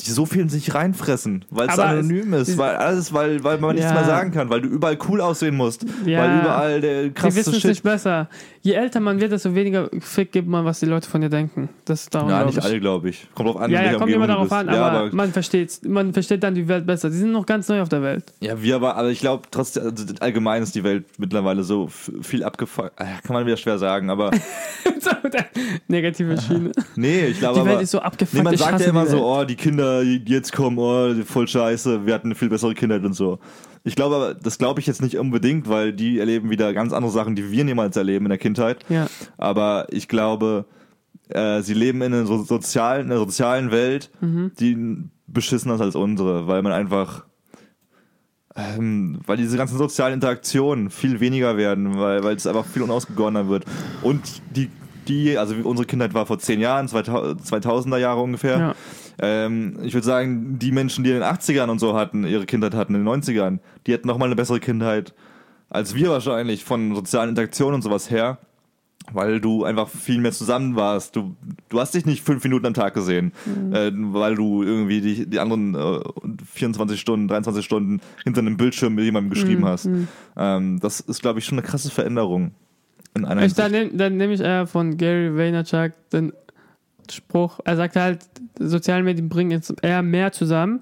die 0.00 0.10
so 0.12 0.26
viel 0.26 0.42
in 0.42 0.48
sich 0.48 0.74
reinfressen, 0.76 1.44
weil 1.50 1.68
es 1.68 1.76
anonym 1.78 2.32
ist, 2.34 2.56
weil 2.56 2.76
alles, 2.76 3.12
weil, 3.12 3.42
weil 3.42 3.58
man 3.58 3.74
nichts 3.74 3.90
Ja. 3.90 3.96
mehr 3.96 4.04
sagen 4.04 4.30
kann, 4.30 4.48
weil 4.48 4.60
du 4.60 4.68
überall 4.68 4.96
cool 5.08 5.20
aussehen 5.20 5.56
musst, 5.56 5.84
Ja. 6.06 6.20
weil 6.22 6.38
überall 6.40 6.80
der 6.80 7.02
Sie 7.02 7.10
krasseste 7.10 7.50
wissen 7.50 7.58
es 7.58 7.64
nicht 7.64 7.82
besser. 7.82 8.28
Je 8.68 8.74
älter 8.74 9.00
man 9.00 9.18
wird, 9.18 9.32
desto 9.32 9.54
weniger 9.54 9.88
Fick 10.00 10.30
gibt 10.30 10.46
man, 10.46 10.62
was 10.66 10.80
die 10.80 10.84
Leute 10.86 11.08
von 11.08 11.22
dir 11.22 11.30
denken. 11.30 11.70
Das 11.86 12.02
ist 12.02 12.14
darum, 12.14 12.28
Ja, 12.28 12.44
nicht 12.44 12.58
ich. 12.58 12.64
alle, 12.64 12.78
glaube 12.80 13.08
ich. 13.08 13.26
Kommt 13.34 13.48
drauf 13.48 13.56
an, 13.56 13.70
Ja, 13.70 13.82
ja, 13.82 13.94
kommt 13.94 14.12
immer 14.12 14.26
darauf 14.26 14.52
an, 14.52 14.68
aber, 14.68 14.76
ja, 14.76 14.86
aber 14.88 15.14
man 15.16 15.32
versteht 15.32 15.80
man 15.86 16.12
versteht 16.12 16.42
dann 16.42 16.54
die 16.54 16.68
Welt 16.68 16.86
besser. 16.86 17.08
Die 17.08 17.16
sind 17.16 17.32
noch 17.32 17.46
ganz 17.46 17.66
neu 17.70 17.80
auf 17.80 17.88
der 17.88 18.02
Welt. 18.02 18.24
ja, 18.40 18.60
wir 18.62 18.76
aber, 18.76 18.96
aber 18.96 19.08
ich 19.08 19.20
glaube 19.20 19.44
trotzdem, 19.50 19.84
also 19.84 20.04
allgemein 20.20 20.62
ist 20.62 20.74
die 20.74 20.84
Welt 20.84 21.06
mittlerweile 21.16 21.62
so 21.62 21.86
viel 21.88 22.44
abgefuckt. 22.44 22.92
Ah, 23.00 23.06
Kann 23.24 23.32
man 23.34 23.46
wieder 23.46 23.56
schwer 23.56 23.78
sagen, 23.78 24.10
aber 24.10 24.32
negative 25.88 26.38
Schiene. 26.40 26.72
nee, 26.96 27.26
ich 27.26 27.38
glaube 27.38 27.54
Die 27.54 27.60
aber. 27.60 27.70
Welt 27.70 27.82
ist 27.82 27.92
so 27.92 28.00
abgefuckt. 28.00 28.34
Nee, 28.34 28.42
man 28.42 28.56
sagt 28.56 28.80
ja 28.80 28.86
immer 28.88 29.04
die 29.04 29.10
so, 29.10 29.24
oh, 29.24 29.44
die 29.44 29.56
Kinder, 29.56 30.02
die 30.04 30.22
jetzt 30.26 30.52
kommen, 30.52 30.78
oh, 30.78 31.14
voll 31.24 31.48
scheiße, 31.48 32.04
wir 32.06 32.14
hatten 32.14 32.28
eine 32.28 32.34
viel 32.34 32.48
bessere 32.48 32.74
Kindheit 32.74 33.04
und 33.04 33.14
so. 33.14 33.38
Ich 33.84 33.96
glaube 33.96 34.16
aber, 34.16 34.34
das 34.34 34.58
glaube 34.58 34.80
ich 34.80 34.86
jetzt 34.86 35.02
nicht 35.02 35.16
unbedingt, 35.18 35.68
weil 35.68 35.92
die 35.92 36.18
erleben 36.18 36.50
wieder 36.50 36.72
ganz 36.74 36.92
andere 36.92 37.12
Sachen, 37.12 37.34
die 37.36 37.50
wir 37.50 37.64
niemals 37.64 37.96
erleben 37.96 38.26
in 38.26 38.30
der 38.30 38.38
Kindheit. 38.38 38.84
Ja. 38.88 39.06
Aber 39.36 39.86
ich 39.90 40.08
glaube, 40.08 40.64
äh, 41.28 41.62
sie 41.62 41.74
leben 41.74 42.02
in 42.02 42.12
einer, 42.14 42.26
so 42.26 42.42
sozialen, 42.42 43.06
in 43.06 43.12
einer 43.12 43.20
sozialen 43.20 43.70
Welt, 43.70 44.10
Mhm. 44.20 44.52
die 44.58 44.98
beschissener 45.26 45.74
ist 45.74 45.80
als 45.80 45.94
unsere, 45.94 46.46
weil 46.46 46.62
man 46.62 46.72
einfach, 46.72 47.24
ähm, 48.56 49.20
weil 49.26 49.36
diese 49.36 49.56
ganzen 49.56 49.78
sozialen 49.78 50.14
Interaktionen 50.14 50.90
viel 50.90 51.20
weniger 51.20 51.56
werden, 51.56 51.98
weil, 51.98 52.24
weil 52.24 52.34
es 52.36 52.46
einfach 52.46 52.64
viel 52.64 52.82
unausgegorener 52.82 53.48
wird. 53.48 53.64
Und 54.02 54.42
die, 54.56 54.70
die, 55.06 55.38
also 55.38 55.54
unsere 55.62 55.86
Kindheit 55.86 56.14
war 56.14 56.26
vor 56.26 56.38
zehn 56.38 56.60
Jahren, 56.60 56.88
2000, 56.88 57.42
2000er 57.42 57.98
Jahre 57.98 58.20
ungefähr. 58.20 58.58
Ja. 58.58 58.74
Ähm, 59.20 59.78
ich 59.82 59.94
würde 59.94 60.06
sagen, 60.06 60.58
die 60.58 60.72
Menschen, 60.72 61.04
die 61.04 61.10
in 61.10 61.16
den 61.16 61.24
80ern 61.24 61.68
und 61.68 61.78
so 61.78 61.96
hatten, 61.96 62.24
ihre 62.24 62.46
Kindheit 62.46 62.74
hatten, 62.74 62.94
in 62.94 63.04
den 63.04 63.22
90ern, 63.22 63.58
die 63.86 63.92
hätten 63.92 64.06
nochmal 64.06 64.28
eine 64.28 64.36
bessere 64.36 64.60
Kindheit 64.60 65.14
als 65.70 65.94
wir 65.94 66.10
wahrscheinlich 66.10 66.64
von 66.64 66.94
sozialen 66.94 67.30
Interaktionen 67.30 67.76
und 67.76 67.82
sowas 67.82 68.10
her, 68.10 68.38
weil 69.12 69.40
du 69.40 69.64
einfach 69.64 69.88
viel 69.88 70.20
mehr 70.20 70.32
zusammen 70.32 70.76
warst. 70.76 71.16
Du, 71.16 71.36
du 71.68 71.80
hast 71.80 71.94
dich 71.94 72.06
nicht 72.06 72.22
fünf 72.22 72.42
Minuten 72.44 72.66
am 72.66 72.74
Tag 72.74 72.94
gesehen, 72.94 73.32
äh, 73.72 73.90
weil 73.94 74.34
du 74.34 74.62
irgendwie 74.62 75.00
die, 75.00 75.26
die 75.26 75.40
anderen 75.40 75.74
äh, 75.74 76.00
24 76.52 77.00
Stunden, 77.00 77.28
23 77.28 77.64
Stunden 77.64 78.00
hinter 78.24 78.40
einem 78.40 78.56
Bildschirm 78.56 78.94
mit 78.94 79.04
jemandem 79.04 79.30
geschrieben 79.30 79.64
hast. 79.64 79.88
Ähm, 80.36 80.78
das 80.80 81.00
ist, 81.00 81.22
glaube 81.22 81.38
ich, 81.38 81.44
schon 81.44 81.58
eine 81.58 81.66
krasse 81.66 81.90
Veränderung. 81.90 82.52
In 83.14 83.24
einer 83.24 83.44
Ich, 83.44 83.54
dann 83.54 83.72
nehme 83.72 84.10
nehm 84.10 84.30
ich 84.30 84.40
eher 84.40 84.66
von 84.66 84.96
Gary 84.96 85.36
Vaynerchuk 85.36 85.92
den 86.12 86.32
Spruch, 87.12 87.60
er 87.64 87.76
sagt 87.76 87.96
halt, 87.96 88.20
soziale 88.58 89.02
Medien 89.02 89.28
bringen 89.28 89.50
jetzt 89.50 89.74
eher 89.82 90.02
mehr 90.02 90.32
zusammen. 90.32 90.80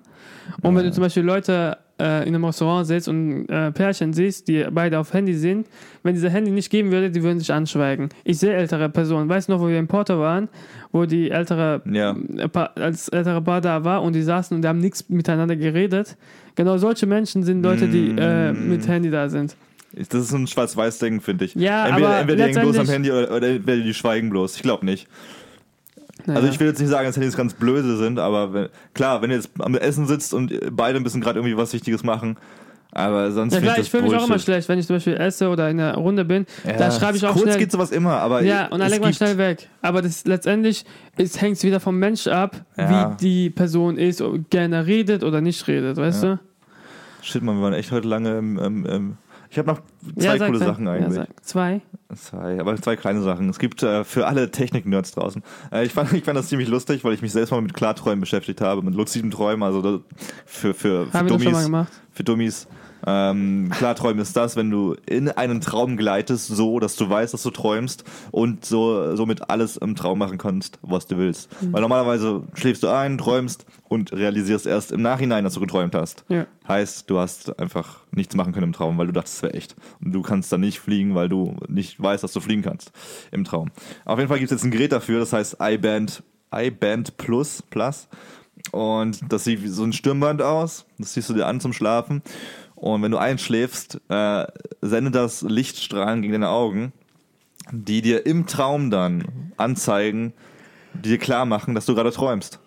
Und 0.63 0.77
wenn 0.77 0.85
du 0.85 0.93
zum 0.93 1.03
Beispiel 1.03 1.23
Leute 1.25 1.77
äh, 2.01 2.23
in 2.29 2.35
einem 2.35 2.45
Restaurant 2.45 2.87
sitzt 2.87 3.09
und 3.09 3.49
äh, 3.49 3.73
Pärchen 3.73 4.13
siehst, 4.13 4.47
die 4.49 4.65
beide 4.71 4.99
auf 4.99 5.13
Handy 5.13 5.35
sind, 5.35 5.67
wenn 6.03 6.15
diese 6.15 6.31
Handy 6.31 6.51
nicht 6.51 6.71
geben 6.71 6.93
würde, 6.93 7.11
die 7.11 7.23
würden 7.23 7.39
sich 7.41 7.53
anschweigen. 7.53 8.11
Ich 8.23 8.39
sehe 8.39 8.53
ältere 8.55 8.89
Personen. 8.89 9.29
Weißt 9.29 9.49
du 9.49 9.53
noch, 9.53 9.61
wo 9.61 9.69
wir 9.69 9.79
in 9.79 9.89
Porto 9.89 10.19
waren, 10.21 10.49
wo 10.93 11.05
die 11.07 11.31
ältere, 11.31 11.83
Ja. 11.91 12.15
äh, 12.37 12.49
Pa- 12.49 12.71
als 12.77 13.09
ältere 13.09 13.43
Paar 13.43 13.61
da 13.61 13.83
war 13.85 14.03
und 14.03 14.13
die 14.15 14.23
saßen 14.23 14.55
und 14.55 14.63
die 14.63 14.69
haben 14.69 14.79
nichts 14.79 15.09
miteinander 15.09 15.57
geredet. 15.57 16.17
Genau 16.55 16.77
solche 16.79 17.07
Menschen 17.07 17.43
sind 17.43 17.63
Leute, 17.63 17.89
die 17.89 18.15
äh, 18.17 18.53
Mm. 18.53 18.69
mit 18.71 18.87
Handy 18.87 19.11
da 19.11 19.29
sind. 19.29 19.57
Das 19.93 20.21
ist 20.23 20.29
so 20.29 20.37
ein 20.37 20.47
Schwarz-Weiß-Ding, 20.47 21.21
finde 21.23 21.47
ich. 21.47 21.55
Ja, 21.55 21.87
entweder, 21.87 22.09
aber 22.09 22.19
entweder 22.19 22.47
die 22.49 22.55
hängen 22.55 22.63
bloß 22.63 22.79
am 22.79 22.87
Handy 22.89 23.11
oder, 23.11 23.35
oder 23.35 23.59
die 23.59 23.95
schweigen 23.95 24.29
bloß. 24.31 24.57
Ich 24.57 24.63
glaube 24.63 24.85
nicht. 24.85 25.09
Naja. 26.27 26.41
Also 26.41 26.51
ich 26.53 26.59
will 26.61 26.67
jetzt 26.67 26.81
nicht 26.81 26.89
sagen, 26.91 27.07
dass 27.07 27.17
Handys 27.17 27.37
ganz 27.37 27.55
blöde 27.55 27.97
sind, 27.97 28.19
aber 28.19 28.53
wenn, 28.53 28.69
klar, 28.95 29.23
wenn 29.23 29.31
ihr 29.31 29.37
jetzt 29.37 29.51
am 29.59 29.75
Essen 29.75 30.07
sitzt 30.07 30.35
und 30.35 30.53
beide 30.73 30.99
ein 30.99 31.05
bisschen 31.05 31.21
gerade 31.21 31.39
irgendwie 31.39 31.57
was 31.57 31.73
Wichtiges 31.73 32.03
machen, 32.03 32.37
aber 32.93 33.31
sonst 33.31 33.53
Ja 33.55 33.61
klar, 33.61 33.75
ich 33.77 33.83
ich 33.85 33.91
fühle 33.91 34.05
mich 34.05 34.15
auch 34.15 34.27
immer 34.27 34.39
schlecht, 34.39 34.69
wenn 34.69 34.79
ich 34.79 34.87
zum 34.87 34.97
Beispiel 34.97 35.15
esse 35.15 35.49
oder 35.49 35.69
in 35.69 35.79
einer 35.79 35.97
Runde 35.97 36.25
bin. 36.25 36.47
Ja, 36.65 36.77
da 36.79 36.91
schreibe 36.91 37.17
ich 37.19 37.27
auch 37.27 37.33
kurz 37.33 37.43
schnell. 37.45 37.59
geht 37.59 37.71
sowas 37.73 37.91
immer, 37.91 38.19
aber 38.19 38.43
Ja, 38.43 38.67
und 38.69 38.79
dann 38.81 38.91
legt 38.91 39.03
man 39.03 39.13
schnell 39.13 39.37
weg. 39.37 39.69
Aber 39.83 40.01
das 40.03 40.25
letztendlich 40.25 40.85
hängt 41.17 41.59
es 41.59 41.63
wieder 41.63 41.79
vom 41.79 41.99
Mensch 41.99 42.27
ab, 42.27 42.65
Ja. 42.79 43.11
wie 43.13 43.17
die 43.19 43.51
Person 43.51 43.99
ist, 43.99 44.23
ob 44.23 44.49
gerne 44.51 44.87
redet 44.87 45.25
oder 45.25 45.41
nicht 45.41 45.67
redet, 45.69 45.97
weißt 45.99 46.27
Shit, 47.23 47.43
man, 47.43 47.57
wir 47.57 47.63
waren 47.63 47.75
echt 47.75 47.91
heute 47.93 48.09
lange 48.09 48.39
im, 48.39 48.59
im, 48.59 48.87
im 48.87 49.17
Ich 49.51 49.59
habe 49.59 49.69
noch 49.69 49.81
zwei 50.19 50.25
Ja, 50.25 50.39
sag, 50.39 50.47
coole 50.49 50.59
sag. 50.59 50.69
Sachen 50.69 50.87
Ja, 50.87 50.93
eigentlich. 50.93 51.15
sag. 51.15 51.45
Zwei. 51.45 51.81
Zwei, 52.15 52.61
aber 52.61 52.77
zwei 52.77 52.97
kleine 52.97 53.23
Sachen. 53.23 53.49
Es 53.49 53.59
gibt 53.59 53.83
äh, 53.83 54.05
für 54.05 54.27
alle 54.27 54.51
Technik-Nerds 54.51 55.13
draußen. 55.13 55.43
Äh, 55.73 55.87
ich, 55.87 55.93
fand, 55.93 56.13
ich 56.13 56.25
fand 56.25 56.37
das 56.39 56.49
ziemlich 56.49 56.69
lustig, 56.69 57.05
weil 57.05 57.13
ich 57.15 57.23
mich 57.23 57.33
selbst 57.33 57.51
mal 57.51 57.61
mit 57.61 57.75
Klarträumen 57.75 58.21
beschäftigt 58.21 58.61
habe, 58.61 58.83
mit 58.83 58.95
luziden 58.95 59.31
Träumen, 59.31 59.63
also 59.63 60.03
für, 60.45 60.73
für, 60.75 61.07
für 61.07 61.13
Haben 61.13 61.29
wir 61.29 61.37
doch 61.37 61.43
schon 61.43 61.53
mal 61.53 61.59
Dummies. 61.59 61.65
gemacht. 61.65 61.93
Für 62.13 62.25
Dummies. 62.25 62.69
Ähm, 63.05 63.71
Klarträumen 63.71 64.21
ist 64.21 64.37
das, 64.37 64.57
wenn 64.57 64.71
du 64.71 64.95
in 65.07 65.29
einen 65.29 65.61
Traum 65.61 65.97
gleitest, 65.97 66.49
so, 66.49 66.81
dass 66.81 66.97
du 66.97 67.09
weißt, 67.09 67.35
dass 67.35 67.43
du 67.43 67.51
träumst 67.51 68.05
und 68.31 68.65
so, 68.65 69.15
somit 69.17 69.51
alles 69.51 69.77
im 69.77 69.95
Traum 69.95 70.19
machen 70.19 70.39
kannst, 70.39 70.79
was 70.83 71.07
du 71.07 71.19
willst. 71.19 71.51
Mhm. 71.61 71.73
Weil 71.73 71.81
normalerweise 71.83 72.43
schläfst 72.55 72.83
du 72.83 72.89
ein, 72.89 73.19
träumst 73.19 73.67
und 73.89 74.13
realisierst 74.13 74.67
erst 74.67 74.93
im 74.93 75.03
Nachhinein, 75.03 75.45
dass 75.45 75.55
du 75.55 75.61
geträumt 75.61 75.95
hast. 75.95 76.25
Ja. 76.29 76.47
Heißt, 76.67 77.09
du 77.11 77.19
hast 77.19 77.59
einfach 77.59 78.01
nichts 78.11 78.35
machen 78.35 78.53
können 78.53 78.67
im 78.67 78.73
Traum, 78.73 78.99
weil 78.99 79.07
du 79.07 79.13
dachtest, 79.13 79.37
es 79.37 79.43
wäre 79.43 79.55
echt. 79.55 79.77
Und 80.05 80.13
du 80.13 80.23
kannst 80.23 80.53
dann 80.53 80.61
nicht 80.61 80.81
fliegen, 80.81 81.15
weil 81.15 81.29
du 81.29 81.57
nicht 81.69 82.01
weißt, 82.03 82.25
dass 82.25 82.33
du 82.33 82.41
fliegen 82.41 82.63
kannst 82.63 82.93
im 83.31 83.45
Traum. 83.45 83.71
Auf 84.05 84.19
jeden 84.19 84.29
Fall 84.29 84.39
gibt 84.39 84.51
es 84.51 84.57
jetzt 84.57 84.65
ein 84.65 84.71
Gerät 84.71 84.93
dafür, 84.93 85.21
das 85.21 85.33
heißt 85.33 85.59
iBand, 85.61 86.23
iBand 86.53 87.17
Plus, 87.17 87.63
Plus. 87.63 88.09
Und 88.73 89.21
das 89.31 89.45
sieht 89.45 89.63
wie 89.63 89.69
so 89.69 89.85
ein 89.85 89.93
Stirnband 89.93 90.43
aus. 90.43 90.87
Das 90.99 91.13
ziehst 91.13 91.29
du 91.31 91.35
dir 91.35 91.47
an 91.47 91.61
zum 91.61 91.73
Schlafen. 91.73 92.23
Und 92.77 93.03
wenn 93.03 93.11
du 93.11 93.19
einschläfst, 93.19 94.01
äh, 94.09 94.47
sendet 94.83 95.15
das 95.15 95.43
Lichtstrahlen 95.43 96.23
gegen 96.23 96.33
deine 96.33 96.51
Augen, 96.51 96.93
die 97.73 98.03
dir 98.03 98.27
im 98.27 98.47
Traum 98.47 98.91
dann 98.91 99.25
anzeigen, 99.57 100.33
die 100.95 101.11
dir 101.11 101.19
klar 101.19 101.47
machen, 101.47 101.75
dass 101.75 101.87
du 101.87 101.95
gerade 101.95 102.13
träumst. 102.13 102.61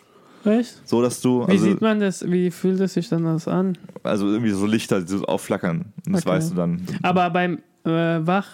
Echt? 0.45 0.81
So 0.85 1.01
dass 1.01 1.21
du. 1.21 1.47
Wie 1.47 1.51
also, 1.51 1.65
sieht 1.65 1.81
man 1.81 1.99
das? 1.99 2.29
Wie 2.29 2.49
fühlt 2.51 2.79
es 2.79 2.93
sich 2.93 3.09
dann 3.09 3.23
das 3.23 3.47
an? 3.47 3.77
Also 4.03 4.27
irgendwie 4.27 4.51
so 4.51 4.65
Lichter, 4.65 5.01
die 5.01 5.07
so 5.07 5.25
aufflackern. 5.25 5.93
Und 6.05 6.13
das 6.13 6.25
Okay. 6.25 6.35
weißt 6.35 6.51
du 6.51 6.55
dann. 6.55 6.85
Aber 7.01 7.29
beim 7.29 7.59
äh, 7.85 7.89
Wach, 7.89 8.47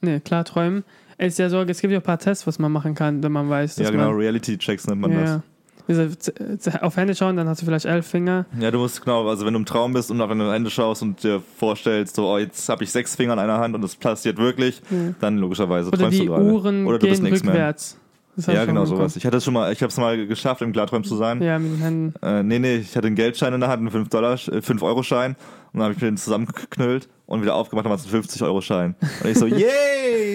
ne, 0.00 0.20
Klarträumen, 0.20 0.84
ist 1.18 1.38
ja 1.38 1.50
so, 1.50 1.60
es 1.62 1.80
gibt 1.80 1.92
ja 1.92 1.98
ein 1.98 2.02
paar 2.02 2.18
Tests, 2.18 2.46
was 2.46 2.58
man 2.58 2.72
machen 2.72 2.94
kann, 2.94 3.22
wenn 3.22 3.32
man 3.32 3.48
weiß, 3.48 3.76
dass 3.76 3.84
Ja, 3.84 3.90
genau. 3.90 4.10
Reality-Checks 4.10 4.86
nennt 4.86 5.02
man 5.02 5.12
das. 5.12 5.40
Diese, 5.94 6.82
auf 6.82 6.96
Hände 6.96 7.14
schauen, 7.14 7.36
dann 7.36 7.48
hast 7.48 7.60
du 7.62 7.66
vielleicht 7.66 7.84
elf 7.86 8.06
Finger. 8.06 8.46
Ja, 8.60 8.70
du 8.70 8.78
musst 8.78 9.02
genau, 9.04 9.28
also 9.28 9.44
wenn 9.44 9.54
du 9.54 9.58
im 9.60 9.66
Traum 9.66 9.92
bist 9.92 10.10
und 10.10 10.20
auf 10.20 10.28
deine 10.28 10.52
Hände 10.52 10.70
schaust 10.70 11.02
und 11.02 11.22
dir 11.22 11.42
vorstellst, 11.58 12.14
so, 12.16 12.28
oh, 12.32 12.38
jetzt 12.38 12.68
habe 12.68 12.84
ich 12.84 12.90
sechs 12.92 13.16
Finger 13.16 13.32
an 13.32 13.38
einer 13.40 13.58
Hand 13.58 13.74
und 13.74 13.82
das 13.82 13.96
passiert 13.96 14.38
wirklich, 14.38 14.80
Ja. 14.90 15.14
dann 15.20 15.38
logischerweise 15.38 15.88
Oder 15.88 15.98
träumst 15.98 16.18
die 16.20 16.26
du 16.26 16.32
gerade. 16.32 16.44
Uhren 16.44 16.86
Oder 16.86 16.98
du 16.98 17.08
bist 17.08 17.22
gehen 17.22 17.32
X-Man. 17.32 17.52
rückwärts. 17.54 17.96
Ja, 18.46 18.64
genau 18.64 18.84
sowas. 18.86 19.16
Ich 19.16 19.26
hatte 19.26 19.36
es 19.38 19.44
schon 19.44 19.52
mal, 19.52 19.70
ich 19.72 19.82
habe 19.82 19.90
es 19.90 19.96
mal 19.98 20.26
geschafft, 20.26 20.62
im 20.62 20.72
Klarträumen 20.72 21.04
zu 21.04 21.16
sein. 21.16 21.42
Ja, 21.42 21.58
mit 21.58 21.72
den 21.72 21.78
Händen. 21.80 22.14
Äh, 22.22 22.42
nee, 22.42 22.58
nee, 22.58 22.76
ich 22.76 22.96
hatte 22.96 23.08
einen 23.08 23.16
Geldschein 23.16 23.52
in 23.52 23.60
der 23.60 23.68
Hand, 23.68 23.80
einen 23.80 23.90
5 23.90 24.08
Dollar, 24.08 24.34
äh, 24.34 24.62
5 24.62 24.82
Euro 24.82 25.02
Schein 25.02 25.32
und 25.72 25.80
dann 25.80 25.82
habe 25.82 25.94
ich 25.94 26.00
mir 26.00 26.08
den 26.10 26.16
zusammengeknüllt 26.16 27.08
und 27.26 27.42
wieder 27.42 27.54
aufgemacht, 27.54 27.84
dann 27.84 27.90
war 27.90 27.98
es 27.98 28.04
ein 28.06 28.10
50 28.10 28.42
Euro 28.42 28.60
Schein. 28.60 28.94
Und 29.22 29.30
ich 29.30 29.36
so, 29.38 29.46
yay, 29.46 29.66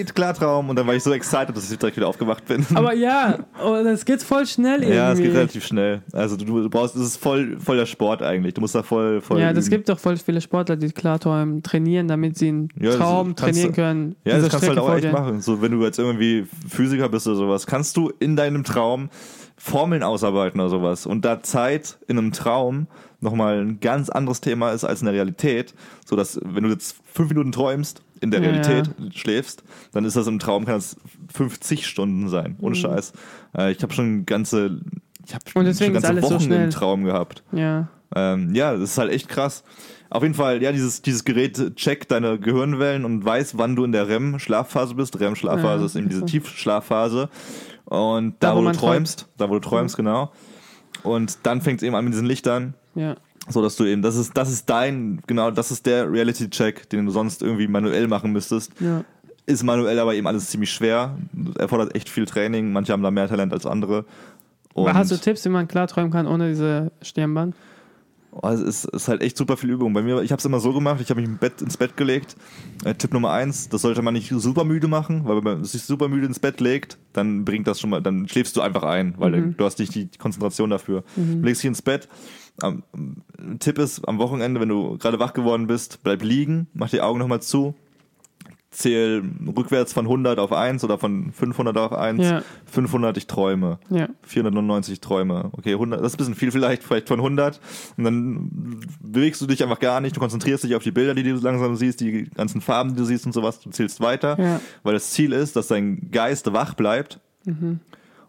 Klartraum 0.04 0.70
und 0.70 0.76
dann 0.76 0.86
war 0.86 0.94
ich 0.94 1.02
so 1.02 1.12
excited, 1.12 1.56
dass 1.56 1.70
ich 1.70 1.78
direkt 1.78 1.96
wieder 1.96 2.08
aufgewacht 2.08 2.44
bin. 2.46 2.64
Aber 2.74 2.92
ja, 2.94 3.38
oh, 3.64 3.82
das 3.82 4.04
geht 4.04 4.22
voll 4.22 4.46
schnell 4.46 4.80
irgendwie. 4.80 4.96
ja, 4.96 5.12
es 5.12 5.18
geht 5.18 5.32
relativ 5.32 5.64
schnell. 5.64 6.02
Also 6.12 6.36
du, 6.36 6.44
du 6.44 6.70
brauchst, 6.70 6.96
es 6.96 7.02
ist 7.02 7.16
voll, 7.16 7.58
voll 7.58 7.76
der 7.76 7.86
Sport 7.86 8.22
eigentlich. 8.22 8.54
Du 8.54 8.60
musst 8.60 8.74
da 8.74 8.82
voll, 8.82 9.20
voll. 9.20 9.40
Ja, 9.40 9.52
das 9.52 9.66
üben. 9.66 9.76
gibt 9.76 9.88
doch 9.88 9.98
voll 9.98 10.16
viele 10.16 10.40
Sportler, 10.40 10.76
die 10.76 10.90
Klarträumen 10.90 11.62
trainieren, 11.62 12.08
damit 12.08 12.36
sie 12.38 12.48
einen 12.48 12.68
Ja, 12.78 12.90
das 12.90 12.96
Traum 12.96 13.34
kannst 13.34 13.42
trainieren 13.42 13.72
können. 13.72 14.16
Ja, 14.24 14.38
das 14.38 14.50
kannst 14.50 14.64
du 14.64 14.68
halt 14.68 14.78
auch 14.78 14.94
echt 14.94 15.12
machen. 15.12 15.40
So, 15.40 15.62
wenn 15.62 15.72
du 15.72 15.82
jetzt 15.84 15.98
irgendwie 15.98 16.46
Physiker 16.68 17.08
bist 17.08 17.26
oder 17.26 17.36
sowas, 17.36 17.66
kannst 17.66 17.96
du 17.96 18.12
in 18.18 18.36
deinem 18.36 18.64
Traum 18.64 19.10
Formeln 19.58 20.02
ausarbeiten 20.02 20.60
oder 20.60 20.70
sowas. 20.70 21.06
Und 21.06 21.24
da 21.24 21.42
Zeit 21.42 21.98
in 22.08 22.18
einem 22.18 22.32
Traum 22.32 22.88
nochmal 23.20 23.60
ein 23.60 23.80
ganz 23.80 24.10
anderes 24.10 24.40
Thema 24.40 24.72
ist 24.72 24.84
als 24.84 25.00
in 25.00 25.06
der 25.06 25.14
Realität, 25.14 25.74
so 26.04 26.16
dass 26.16 26.38
wenn 26.44 26.64
du 26.64 26.70
jetzt 26.70 26.96
fünf 27.12 27.30
Minuten 27.30 27.52
träumst, 27.52 28.02
in 28.20 28.30
der 28.30 28.40
Ja, 28.42 28.50
Realität 28.50 28.90
schläfst, 29.14 29.62
dann 29.92 30.04
ist 30.04 30.16
das 30.16 30.26
im 30.26 30.38
Traum, 30.38 30.64
kann 30.64 30.74
das 30.76 30.96
50 31.32 31.86
Stunden 31.86 32.28
sein. 32.28 32.56
Ohne 32.60 32.74
Scheiß. 32.74 33.12
Äh, 33.56 33.72
ich 33.72 33.82
habe 33.82 33.92
schon 33.92 34.26
ganze, 34.26 34.80
ich 35.26 35.34
habe 35.34 35.44
Mhm. 35.46 35.74
Schon 35.74 35.92
ganze 35.92 36.20
so 36.20 36.22
Wochen 36.30 36.40
schnell. 36.40 36.64
im 36.64 36.70
Traum 36.70 37.04
gehabt. 37.04 37.42
Ja. 37.52 37.88
Ähm, 38.14 38.54
ja, 38.54 38.72
das 38.72 38.90
ist 38.90 38.98
halt 38.98 39.10
echt 39.12 39.28
krass. 39.28 39.64
Auf 40.08 40.22
jeden 40.22 40.34
Fall, 40.34 40.62
ja, 40.62 40.70
dieses, 40.70 41.02
dieses 41.02 41.24
Gerät 41.24 41.74
checkt 41.76 42.12
deine 42.12 42.38
Gehirnwellen 42.38 43.04
und 43.04 43.24
weiß, 43.24 43.58
wann 43.58 43.74
du 43.74 43.82
in 43.84 43.90
der 43.90 44.08
REM-Schlafphase 44.08 44.94
bist. 44.94 45.18
REM-Schlafphase 45.18 45.80
Ja, 45.80 45.86
ist 45.86 45.96
eben 45.96 46.08
diese 46.08 46.20
so. 46.20 46.26
Tiefschlafphase. 46.26 47.28
Und 47.84 48.36
da, 48.38 48.50
Da, 48.50 48.56
wo 48.56 48.60
wo, 48.64 48.66
du 48.70 48.72
träumst, 48.72 49.28
da 49.36 49.48
wo 49.50 49.54
du 49.54 49.60
träumst, 49.60 49.96
genau. 49.96 50.30
Und 51.02 51.38
dann 51.42 51.60
fängt 51.60 51.80
es 51.80 51.86
eben 51.86 51.94
an 51.96 52.04
mit 52.04 52.14
diesen 52.14 52.26
Lichtern, 52.26 52.74
Ja. 52.94 53.16
So 53.48 53.62
dass 53.62 53.76
du 53.76 53.84
eben, 53.84 54.02
das 54.02 54.16
ist, 54.16 54.36
das 54.36 54.50
ist 54.50 54.68
dein, 54.68 55.20
genau, 55.26 55.50
das 55.50 55.70
ist 55.70 55.86
der 55.86 56.10
Reality-Check, 56.10 56.88
den 56.90 57.06
du 57.06 57.12
sonst 57.12 57.42
irgendwie 57.42 57.68
manuell 57.68 58.08
machen 58.08 58.32
müsstest. 58.32 58.72
ja. 58.80 59.04
Ist 59.48 59.62
manuell 59.62 60.00
aber 60.00 60.12
eben 60.16 60.26
alles 60.26 60.48
ziemlich 60.50 60.72
schwer. 60.72 61.16
Erfordert 61.56 61.94
echt 61.94 62.08
viel 62.08 62.26
Training. 62.26 62.72
Manche 62.72 62.92
haben 62.92 63.04
da 63.04 63.12
mehr 63.12 63.28
Talent 63.28 63.52
als 63.52 63.64
andere. 63.64 64.04
Und 64.74 64.88
Aber 64.88 64.98
Hast 64.98 65.12
du 65.12 65.16
Tipps, 65.16 65.44
wie 65.44 65.50
man 65.50 65.68
klarträumen 65.68 66.10
kann 66.10 66.26
ohne 66.26 66.48
diese 66.48 66.90
Stirnband? 67.00 67.54
Oh, 68.32 68.48
es 68.48 68.60
ist, 68.60 68.84
ist 68.86 69.06
halt 69.06 69.22
echt 69.22 69.36
super 69.36 69.56
viel 69.56 69.70
Übung. 69.70 69.92
Bei 69.94 70.02
mir, 70.02 70.20
ich 70.22 70.32
habe 70.32 70.40
es 70.40 70.44
immer 70.44 70.58
so 70.58 70.72
gemacht, 70.72 71.00
ich 71.00 71.10
habe 71.10 71.20
mich 71.20 71.30
im 71.30 71.38
Bett, 71.38 71.62
ins 71.62 71.76
Bett 71.76 71.96
gelegt. 71.96 72.34
Äh, 72.84 72.94
Tipp 72.94 73.14
Nummer 73.14 73.30
eins, 73.30 73.68
das 73.68 73.82
sollte 73.82 74.02
man 74.02 74.14
nicht 74.14 74.30
super 74.30 74.64
müde 74.64 74.88
machen, 74.88 75.22
weil 75.26 75.36
wenn 75.36 75.44
man 75.44 75.64
sich 75.64 75.82
super 75.84 76.08
müde 76.08 76.26
ins 76.26 76.40
Bett 76.40 76.60
legt, 76.60 76.98
dann 77.12 77.44
bringt 77.44 77.68
das 77.68 77.78
schon 77.80 77.90
mal, 77.90 78.02
dann 78.02 78.26
schläfst 78.26 78.56
du 78.56 78.62
einfach 78.62 78.82
ein, 78.82 79.14
weil 79.16 79.30
Mhm. 79.30 79.56
du 79.56 79.64
hast 79.64 79.78
nicht 79.78 79.94
die 79.94 80.08
Konzentration 80.18 80.70
dafür. 80.70 81.04
Du 81.14 81.22
legst 81.46 81.62
dich 81.62 81.68
ins 81.68 81.82
Bett. 81.82 82.08
Am, 82.60 82.82
Tipp 83.58 83.78
ist, 83.78 84.06
am 84.08 84.18
Wochenende, 84.18 84.60
wenn 84.60 84.68
du 84.68 84.96
gerade 84.98 85.18
wach 85.18 85.32
geworden 85.34 85.66
bist, 85.66 86.02
bleib 86.02 86.22
liegen, 86.22 86.68
mach 86.74 86.90
die 86.90 87.00
Augen 87.02 87.18
nochmal 87.18 87.42
zu, 87.42 87.74
zähl 88.70 89.22
rückwärts 89.56 89.92
von 89.92 90.04
100 90.04 90.38
auf 90.38 90.52
1 90.52 90.84
oder 90.84 90.98
von 90.98 91.32
500 91.32 91.76
auf 91.78 91.92
1, 91.92 92.22
Ja. 92.22 92.42
500 92.66 93.16
ich 93.16 93.26
träume. 93.26 93.78
Ja. 93.88 94.08
499 94.22 95.00
Träume. 95.00 95.48
Okay, 95.52 95.72
100, 95.72 96.00
das 96.00 96.08
ist 96.08 96.14
ein 96.14 96.18
bisschen 96.18 96.34
viel 96.34 96.50
vielleicht, 96.50 96.82
vielleicht 96.82 97.08
von 97.08 97.18
100. 97.20 97.60
Und 97.96 98.04
dann 98.04 98.80
bewegst 99.00 99.40
du 99.40 99.46
dich 99.46 99.62
einfach 99.62 99.78
gar 99.80 100.00
nicht. 100.00 100.16
Du 100.16 100.20
konzentrierst 100.20 100.64
dich 100.64 100.74
auf 100.74 100.82
die 100.82 100.90
Bilder, 100.90 101.14
die 101.14 101.22
du 101.22 101.36
langsam 101.36 101.74
siehst, 101.76 102.00
die 102.00 102.24
ganzen 102.34 102.60
Farben, 102.60 102.90
die 102.90 102.96
du 102.96 103.04
siehst 103.04 103.24
und 103.24 103.32
sowas. 103.32 103.60
Du 103.60 103.70
zählst 103.70 104.00
weiter. 104.00 104.38
Ja. 104.38 104.60
Weil 104.82 104.94
das 104.94 105.10
Ziel 105.10 105.32
ist, 105.32 105.56
dass 105.56 105.68
dein 105.68 106.10
Geist 106.10 106.52
wach 106.52 106.74
bleibt 106.74 107.20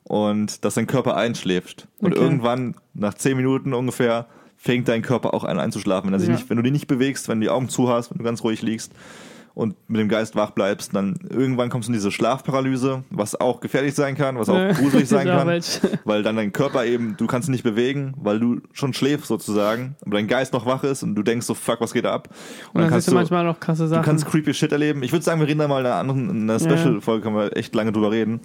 und 0.07 0.63
dass 0.63 0.75
dein 0.75 0.87
Körper 0.87 1.15
einschläft. 1.17 1.87
Und 1.99 2.13
Okay. 2.13 2.21
irgendwann, 2.21 2.75
nach 2.93 3.13
10 3.13 3.35
Minuten 3.37 3.73
ungefähr, 3.73 4.27
fängt 4.55 4.87
dein 4.87 5.01
Körper 5.01 5.33
auch 5.33 5.43
an 5.43 5.59
einzuschlafen. 5.59 6.11
Wenn, 6.11 6.19
Ja. 6.21 6.29
nicht, 6.31 6.49
wenn 6.49 6.57
du 6.57 6.63
dich 6.63 6.71
nicht 6.73 6.87
bewegst, 6.87 7.27
wenn 7.29 7.39
du 7.39 7.45
die 7.45 7.49
Augen 7.49 7.69
zu 7.69 7.89
hast, 7.89 8.09
wenn 8.11 8.17
du 8.17 8.23
ganz 8.23 8.43
ruhig 8.43 8.61
liegst 8.61 8.91
und 9.53 9.75
mit 9.89 9.99
dem 9.99 10.07
Geist 10.07 10.35
wach 10.35 10.51
bleibst, 10.51 10.95
dann 10.95 11.19
irgendwann 11.29 11.69
kommst 11.69 11.87
du 11.87 11.91
in 11.91 11.93
diese 11.93 12.11
Schlafparalyse, 12.11 13.03
was 13.09 13.39
auch 13.39 13.59
gefährlich 13.59 13.93
sein 13.95 14.15
kann, 14.15 14.37
was 14.39 14.49
auch 14.49 14.75
gruselig 14.75 15.07
sein 15.09 15.27
kann 15.27 15.47
weil 16.05 16.23
dann 16.23 16.35
dein 16.37 16.53
Körper 16.53 16.85
eben, 16.85 17.15
du 17.17 17.27
kannst 17.27 17.49
ihn 17.49 17.51
nicht 17.51 17.63
bewegen, 17.63 18.13
weil 18.17 18.39
du 18.39 18.61
schon 18.71 18.93
schläfst 18.93 19.27
sozusagen, 19.27 19.95
aber 20.05 20.15
dein 20.17 20.27
Geist 20.27 20.53
noch 20.53 20.65
wach 20.65 20.83
ist 20.83 21.03
und 21.03 21.15
du 21.15 21.21
denkst 21.21 21.45
so, 21.45 21.53
fuck, 21.53 21.81
was 21.81 21.93
geht 21.93 22.05
da 22.05 22.13
ab? 22.13 22.29
Und 22.73 22.81
dann 22.81 22.89
kannst 22.89 23.05
siehst 23.05 23.11
du 23.11 23.15
manchmal 23.15 23.47
auch 23.47 23.59
krasse 23.59 23.83
du 23.83 23.89
Sachen. 23.89 24.03
kannst 24.03 24.25
creepy 24.25 24.53
Shit 24.53 24.71
erleben. 24.71 25.03
Ich 25.03 25.11
würde 25.11 25.23
sagen, 25.25 25.39
wir 25.41 25.47
reden 25.47 25.59
da 25.59 25.67
mal 25.67 25.81
in 25.81 25.85
einer 25.85 25.95
anderen, 25.95 26.29
in 26.29 26.49
einer. 26.49 26.59
Special-Folge, 26.59 27.23
können 27.23 27.35
wir 27.35 27.55
echt 27.57 27.75
lange 27.75 27.91
drüber 27.91 28.11
reden. 28.11 28.39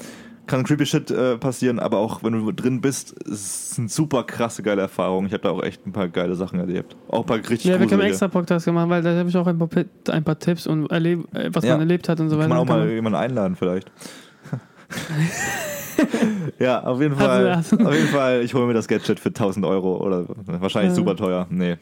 Kann 0.47 0.65
creepy 0.65 0.85
Shit 0.87 1.11
äh, 1.11 1.39
passieren, 1.39 1.79
aber 1.79 1.99
auch 1.99 2.23
wenn 2.25 2.33
du 2.33 2.51
drin 2.53 2.81
bist, 2.81 3.15
es 3.29 3.71
sind 3.71 3.91
super 3.93 4.25
krasse, 4.25 4.63
geile 4.63 4.83
Erfahrungen. 4.83 5.29
Ich 5.29 5.33
habe 5.33 5.43
da 5.45 5.51
auch 5.51 5.63
echt 5.63 5.87
ein 5.87 5.93
paar 5.93 6.09
geile 6.09 6.35
Sachen 6.35 6.59
erlebt. 6.59 6.97
Auch 7.09 7.21
ein 7.21 7.27
paar 7.27 7.37
richtig 7.37 7.65
ja, 7.65 7.71
wir 7.73 7.79
können 7.79 7.91
gruselige. 7.91 8.09
extra 8.09 8.29
Podcast 8.29 8.67
machen, 8.67 8.91
weil 8.91 9.03
da 9.03 9.17
habe 9.17 9.29
ich 9.29 9.37
auch 9.37 9.47
ein 9.47 9.57
paar, 9.57 9.69
ein 10.11 10.25
paar 10.25 10.39
Tipps 10.39 10.67
und 10.67 10.91
erleb, 10.91 11.33
äh, 11.35 11.49
was 11.53 11.65
Ja. 11.65 11.73
man 11.73 11.81
erlebt 11.81 12.09
hat 12.09 12.19
und 12.21 12.29
so 12.29 12.37
weiter. 12.39 12.49
Kann 12.49 12.57
man 12.59 12.59
auch 12.59 12.67
mal 12.69 12.81
man- 12.81 12.91
jemanden 12.91 13.19
einladen 13.19 13.55
vielleicht. 13.57 13.91
ja, 16.59 16.83
auf 16.83 17.01
jeden 17.01 17.17
Fall. 17.17 17.49
also. 17.49 17.77
Auf 17.79 17.95
jeden 17.95 18.09
Fall, 18.09 18.43
ich 18.43 18.53
hole 18.55 18.67
mir 18.67 18.75
das 18.75 18.89
Gadget 18.89 19.21
für 19.21 19.29
1000 19.31 19.65
Euro 19.65 19.97
oder 20.05 20.25
wahrscheinlich 20.47 20.91
Ja. 20.91 20.97
super 20.97 21.17
teuer. 21.17 21.47
Nee, 21.51 21.77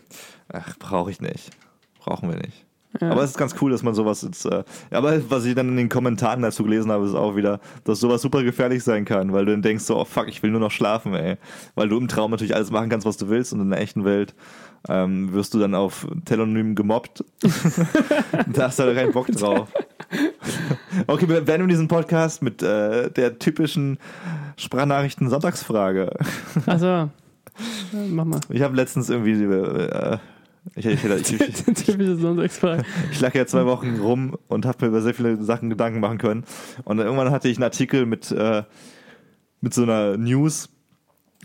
ach, 0.52 0.78
brauche 0.78 1.10
ich 1.10 1.20
nicht. 1.20 1.50
Brauchen 1.98 2.28
wir 2.30 2.36
nicht. 2.36 2.66
Ja. 3.00 3.10
Aber 3.10 3.22
es 3.22 3.30
ist 3.30 3.38
ganz 3.38 3.54
cool, 3.60 3.70
dass 3.70 3.82
man 3.82 3.94
sowas 3.94 4.22
jetzt. 4.22 4.46
Äh, 4.46 4.64
aber 4.90 5.30
was 5.30 5.44
ich 5.44 5.54
dann 5.54 5.68
in 5.68 5.76
den 5.76 5.88
Kommentaren 5.88 6.42
dazu 6.42 6.64
gelesen 6.64 6.90
habe, 6.90 7.04
ist 7.04 7.14
auch 7.14 7.36
wieder, 7.36 7.60
dass 7.84 8.00
sowas 8.00 8.22
super 8.22 8.42
gefährlich 8.42 8.82
sein 8.82 9.04
kann, 9.04 9.32
weil 9.32 9.44
du 9.44 9.52
dann 9.52 9.62
denkst 9.62 9.84
so, 9.84 9.96
oh 9.96 10.04
fuck, 10.04 10.28
ich 10.28 10.42
will 10.42 10.50
nur 10.50 10.60
noch 10.60 10.72
schlafen, 10.72 11.14
ey. 11.14 11.36
Weil 11.74 11.88
du 11.88 11.98
im 11.98 12.08
Traum 12.08 12.30
natürlich 12.30 12.54
alles 12.54 12.70
machen 12.70 12.88
kannst, 12.88 13.06
was 13.06 13.16
du 13.16 13.28
willst 13.28 13.52
und 13.52 13.60
in 13.60 13.70
der 13.70 13.80
echten 13.80 14.04
Welt 14.04 14.34
ähm, 14.88 15.32
wirst 15.32 15.54
du 15.54 15.58
dann 15.58 15.74
auf 15.74 16.06
Telonym 16.24 16.74
gemobbt. 16.74 17.24
da 18.52 18.64
hast 18.64 18.78
du 18.78 18.84
halt 18.84 18.96
keinen 18.96 19.12
Bock 19.12 19.28
drauf. 19.28 19.68
Okay, 21.06 21.28
wir 21.28 21.40
beenden 21.42 21.68
diesen 21.68 21.88
Podcast 21.88 22.42
mit 22.42 22.62
äh, 22.62 23.10
der 23.10 23.38
typischen 23.38 23.98
Sprachnachrichten-Sonntagsfrage. 24.56 26.12
Äh, 26.66 27.06
mach 28.10 28.24
mal. 28.24 28.40
Ich 28.48 28.62
habe 28.62 28.74
letztens 28.76 29.08
irgendwie. 29.08 29.32
Äh, 29.44 30.18
ich, 30.76 30.86
ich, 30.86 31.04
ich, 31.04 31.40
ich, 31.68 31.88
ich 33.10 33.20
lag 33.20 33.34
ja 33.34 33.46
zwei 33.46 33.66
Wochen 33.66 33.98
rum 34.00 34.36
und 34.48 34.66
habe 34.66 34.84
mir 34.84 34.88
über 34.88 35.02
sehr 35.02 35.14
viele 35.14 35.42
Sachen 35.42 35.70
Gedanken 35.70 36.00
machen 36.00 36.18
können. 36.18 36.44
Und 36.84 36.98
irgendwann 36.98 37.30
hatte 37.30 37.48
ich 37.48 37.56
einen 37.56 37.64
Artikel 37.64 38.06
mit, 38.06 38.30
äh, 38.30 38.62
mit 39.60 39.74
so 39.74 39.82
einer 39.82 40.16
News, 40.16 40.68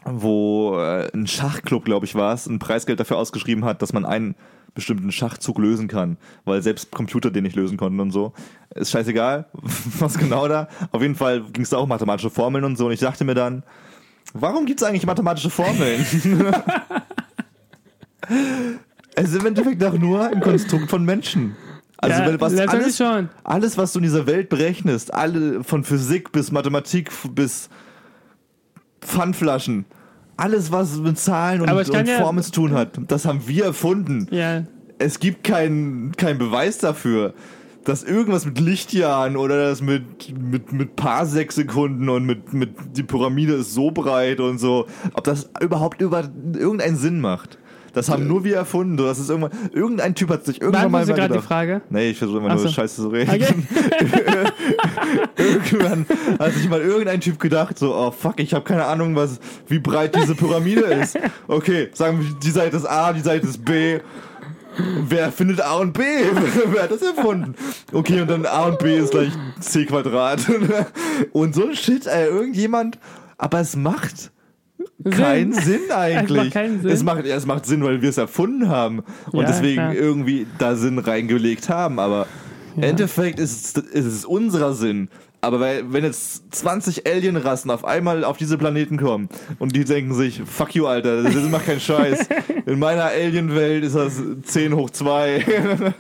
wo 0.05 0.78
äh, 0.78 1.09
ein 1.13 1.28
Schachclub, 1.28 1.86
glaube 1.86 2.05
ich, 2.05 2.15
war 2.15 2.34
es, 2.34 2.45
ein 2.45 2.59
Preisgeld 2.59 2.99
dafür 2.99 3.17
ausgeschrieben 3.17 3.65
hat, 3.65 3.82
dass 3.82 3.93
man 3.93 4.05
ein 4.05 4.36
bestimmten 4.76 5.11
Schachzug 5.11 5.57
lösen 5.57 5.88
kann, 5.88 6.17
weil 6.43 6.61
selbst 6.61 6.91
Computer 6.91 7.32
den 7.32 7.43
nicht 7.43 7.55
lösen 7.55 7.78
konnten 7.78 7.99
und 7.99 8.11
so. 8.11 8.34
Ist 8.76 8.91
scheißegal, 8.91 9.47
was 9.99 10.17
genau 10.17 10.47
da. 10.47 10.67
Auf 10.91 11.01
jeden 11.01 11.15
Fall 11.15 11.41
ging 11.51 11.63
es 11.63 11.69
da 11.69 11.78
auch 11.78 11.84
um 11.84 11.89
mathematische 11.89 12.30
Formeln 12.30 12.65
und 12.65 12.78
so 12.78 12.88
und 12.88 12.91
ich 12.91 12.99
dachte 12.99 13.23
mir 13.23 13.36
dann, 13.36 13.63
warum 14.34 14.65
gibt 14.65 14.82
es 14.82 14.88
eigentlich 14.88 15.05
mathematische 15.05 15.49
Formeln? 15.49 16.05
es 19.16 19.30
ist 19.32 19.39
im 19.39 19.45
Endeffekt 19.47 19.82
doch 19.82 19.97
nur 19.97 20.28
ein 20.28 20.41
Konstrukt 20.41 20.89
von 20.89 21.03
Menschen. 21.05 21.55
Also 21.97 22.22
Ja, 22.22 22.39
was 22.41 22.57
alles, 22.57 22.97
schon. 22.97 23.30
alles, 23.43 23.78
was 23.78 23.93
du 23.93 23.99
in 23.99 24.03
dieser 24.03 24.28
Welt 24.28 24.49
berechnest, 24.49 25.13
alle 25.13 25.63
von 25.63 25.84
Physik 25.84 26.32
bis 26.32 26.51
Mathematik 26.51 27.09
bis 27.34 27.70
Pfandflaschen, 29.01 29.86
alles, 30.38 30.72
was 30.72 30.97
mit 30.97 31.18
Zahlen 31.18 31.61
und, 31.61 31.70
und 31.72 32.07
ja- 32.07 32.18
Formen 32.20 32.43
zu 32.43 32.51
tun 32.51 32.74
hat, 32.74 32.99
das 33.07 33.26
haben 33.26 33.47
wir 33.47 33.66
erfunden. 33.66 34.28
Ja, 34.32 34.63
Es 34.97 35.20
gibt 35.20 35.43
keinen 35.43 36.11
keinen 36.18 36.38
Beweis 36.39 36.78
dafür, 36.80 37.34
dass 37.86 38.03
irgendwas 38.03 38.45
mit 38.45 38.59
Lichtjahren 38.59 39.38
oder 39.38 39.70
das 39.70 39.82
mit, 39.82 40.34
mit, 40.38 40.72
mit 40.74 40.95
Parsec-Sekunden 40.95 42.09
und 42.09 42.26
mit, 42.26 42.53
mit 42.53 42.72
die 42.97 43.03
Pyramide 43.03 43.53
ist 43.53 43.74
so 43.74 43.91
breit 43.91 44.39
und 44.39 44.57
so, 44.57 44.88
ob 45.13 45.24
das 45.24 45.49
überhaupt 45.61 46.01
über 46.01 46.28
irgendeinen 46.53 46.97
Sinn 46.97 47.22
macht. 47.22 47.57
Das 47.95 48.09
haben 48.09 48.27
nur 48.27 48.43
wir 48.43 48.57
erfunden. 48.57 48.97
Das 48.97 49.17
ist 49.19 49.29
irgendwann, 49.29 49.51
irgendein 49.71 50.13
Typ 50.15 50.29
hat 50.29 50.45
sich 50.45 50.61
irgendwann 50.61 50.91
mal, 50.91 51.05
Sie 51.05 51.13
gerade 51.13 51.29
die 51.29 51.33
gedacht. 51.35 51.47
Frage. 51.47 51.81
Nee, 51.89 52.09
ich 52.09 52.17
versuche 52.17 52.39
immer 52.39 52.49
Ach 52.49 52.55
nur 52.55 52.63
so. 52.63 52.69
Scheiße 52.69 53.01
zu 53.01 53.07
reden. 53.07 53.31
Okay. 53.31 53.53
Irgendwann 55.37 56.05
hat 56.37 56.53
sich 56.53 56.69
mal 56.69 56.81
irgendein 56.81 57.21
Typ 57.21 57.39
gedacht, 57.39 57.79
so, 57.79 57.95
oh 57.95 58.11
fuck, 58.11 58.39
ich 58.39 58.53
habe 58.53 58.65
keine 58.65 58.85
Ahnung, 58.85 59.15
was, 59.15 59.39
wie 59.67 59.79
breit 59.79 60.15
diese 60.15 60.35
Pyramide 60.35 60.81
ist. 60.81 61.17
Okay, 61.47 61.89
sagen 61.93 62.19
wir, 62.19 62.35
die 62.35 62.51
Seite 62.51 62.77
ist 62.77 62.85
A, 62.85 63.13
die 63.13 63.21
Seite 63.21 63.47
ist 63.47 63.63
B. 63.63 63.99
Wer 65.07 65.31
findet 65.31 65.61
A 65.61 65.75
und 65.75 65.93
B? 65.93 66.01
Wer 66.65 66.83
hat 66.83 66.91
das 66.91 67.01
erfunden? 67.01 67.55
Okay, 67.93 68.19
und 68.21 68.29
dann 68.29 68.45
A 68.45 68.65
und 68.65 68.79
B 68.79 68.97
ist 68.97 69.11
gleich 69.11 69.31
C 69.61 69.85
Quadrat. 69.85 70.41
Und 71.31 71.55
so 71.55 71.65
ein 71.67 71.75
Shit, 71.75 72.07
ey, 72.07 72.27
irgendjemand, 72.27 72.99
aber 73.37 73.61
es 73.61 73.77
macht 73.77 74.31
keinen 75.09 75.53
Sinn 75.53 75.81
eigentlich. 75.95 76.37
macht 76.43 76.51
keinen 76.51 76.81
Sinn. 76.81 76.91
Es 76.91 77.03
macht, 77.03 77.25
es 77.25 77.45
macht 77.45 77.65
Sinn, 77.65 77.83
weil 77.83 78.01
wir 78.01 78.09
es 78.09 78.17
erfunden 78.17 78.69
haben 78.69 79.03
und 79.31 79.41
Ja, 79.41 79.47
deswegen 79.47 79.75
klar. 79.75 79.93
irgendwie 79.95 80.47
da 80.57 80.75
Sinn 80.75 80.99
reingelegt 80.99 81.69
haben, 81.69 81.99
aber 81.99 82.27
im 82.75 82.83
Ja. 82.83 82.89
Endeffekt 82.89 83.39
ist 83.39 83.77
es, 83.77 83.83
ist 83.83 84.05
es 84.05 84.25
unserer 84.25 84.73
Sinn. 84.73 85.09
Aber 85.45 85.59
weil, 85.59 85.83
wenn 85.93 86.03
jetzt 86.03 86.53
20 86.55 87.05
Alienrassen 87.07 87.69
auf 87.71 87.85
einmal 87.85 88.23
auf 88.23 88.37
diese 88.37 88.57
Planeten 88.57 88.97
kommen 88.97 89.29
und 89.59 89.75
die 89.75 89.85
denken 89.85 90.13
sich, 90.13 90.41
fuck 90.45 90.73
you, 90.75 90.87
Alter, 90.87 91.23
das 91.23 91.35
macht 91.49 91.67
keinen 91.67 91.79
Scheiß. 91.79 92.27
In 92.65 92.79
meiner 92.79 93.03
Alien-Welt 93.05 93.83
ist 93.83 93.95
das 93.95 94.19
10 94.43 94.73
hoch 94.75 94.89
2. 94.89 95.45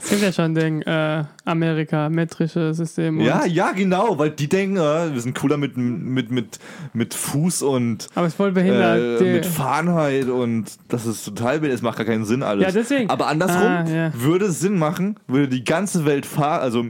Es 0.01 0.09
gibt 0.09 0.21
ja 0.23 0.31
schon 0.33 0.55
den 0.55 0.81
äh, 0.81 1.23
Amerika, 1.45 2.09
metrische 2.09 2.73
System. 2.73 3.19
ja, 3.21 3.45
ja, 3.45 3.71
genau, 3.71 4.17
weil 4.17 4.31
die 4.31 4.49
denken, 4.49 4.77
äh, 4.77 5.13
wir 5.13 5.21
sind 5.21 5.35
cooler 5.37 5.57
mit, 5.57 5.77
mit, 5.77 6.31
mit, 6.31 6.59
mit 6.93 7.13
Fuß 7.13 7.61
und 7.61 8.07
Aber 8.15 8.25
es 8.25 8.33
ist 8.33 8.37
voll 8.37 8.51
behindert. 8.51 9.21
äh, 9.21 9.33
mit 9.33 9.45
Fahrenheit 9.45 10.25
und 10.27 10.65
das 10.87 11.05
ist 11.05 11.23
total 11.23 11.61
wild, 11.61 11.71
es 11.73 11.83
macht 11.83 11.97
gar 11.97 12.05
keinen 12.07 12.25
Sinn 12.25 12.41
alles. 12.41 12.65
Ja, 12.65 12.71
deswegen. 12.71 13.09
Aber 13.11 13.27
andersrum 13.27 13.61
Ah, 13.61 13.85
ja. 13.87 14.11
würde 14.15 14.45
es 14.45 14.59
Sinn 14.59 14.79
machen, 14.79 15.17
würde 15.27 15.49
die 15.49 15.63
ganze 15.63 16.05
Welt 16.05 16.25
fahren, 16.25 16.61
also 16.61 16.85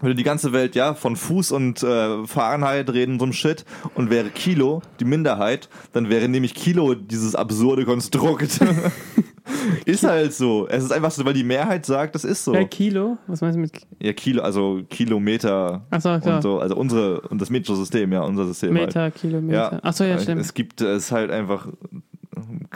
würde 0.00 0.14
die 0.14 0.22
ganze 0.24 0.52
Welt 0.52 0.74
ja 0.74 0.94
von 0.94 1.16
Fuß 1.16 1.52
und 1.52 1.82
äh, 1.82 2.26
Fahrenheit 2.26 2.90
reden, 2.92 3.18
so 3.18 3.24
einem 3.24 3.32
Shit, 3.32 3.64
und 3.94 4.10
wäre 4.10 4.30
Kilo 4.30 4.82
die 5.00 5.04
Minderheit, 5.04 5.68
dann 5.92 6.08
wäre 6.10 6.28
nämlich 6.28 6.54
Kilo 6.54 6.94
dieses 6.94 7.34
absurde 7.34 7.84
Konstrukt. 7.84 8.60
ist 9.84 10.04
halt 10.04 10.32
so. 10.32 10.66
Es 10.68 10.82
ist 10.84 10.92
einfach 10.92 11.10
so, 11.10 11.24
weil 11.24 11.34
die 11.34 11.44
Mehrheit 11.44 11.86
sagt, 11.86 12.14
das 12.14 12.24
ist 12.24 12.44
so. 12.44 12.54
ja, 12.54 12.64
Kilo? 12.64 13.18
Was 13.26 13.40
meinst 13.40 13.56
du 13.56 13.60
mit 13.60 13.72
Ki- 13.72 13.86
Ja, 14.00 14.12
Kilo, 14.12 14.42
also 14.42 14.82
Kilometer 14.90 15.86
Achso, 15.90 16.18
klar. 16.20 16.36
und 16.36 16.42
so, 16.42 16.58
also 16.58 16.76
unsere 16.76 17.20
und 17.22 17.40
das 17.40 17.50
metrische 17.50 17.76
System, 17.76 18.12
ja, 18.12 18.22
unser 18.22 18.46
System 18.46 18.74
halt. 18.76 18.86
Meter, 18.86 19.10
Kilometer. 19.10 19.72
Ja, 19.74 19.80
Achso, 19.82 20.04
ja, 20.04 20.18
stimmt. 20.18 20.40
Es 20.40 20.54
gibt, 20.54 20.80
es 20.80 21.04
ist 21.04 21.12
halt 21.12 21.30
einfach, 21.30 21.68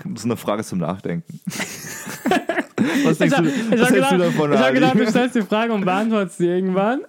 das 0.04 0.20
ist 0.20 0.24
eine 0.24 0.36
Frage 0.36 0.62
zum 0.64 0.78
Nachdenken. 0.78 1.40
was 3.04 3.18
denkst 3.18 3.36
hab- 3.36 3.44
du, 3.44 3.50
was 3.50 3.80
hab 3.80 3.90
hältst 3.90 3.90
du 3.90 3.94
gedacht, 3.94 4.20
davon, 4.20 4.52
ich 4.52 4.59
hab 4.59 4.64
Ali? 4.66 4.74
gedacht, 4.74 4.94
du 4.98 5.06
stellst 5.11 5.34
die 5.36 5.42
Frage 5.42 5.72
und 5.72 5.84
beantwortest 5.84 6.38
sie 6.38 6.46
irgendwann. 6.46 7.00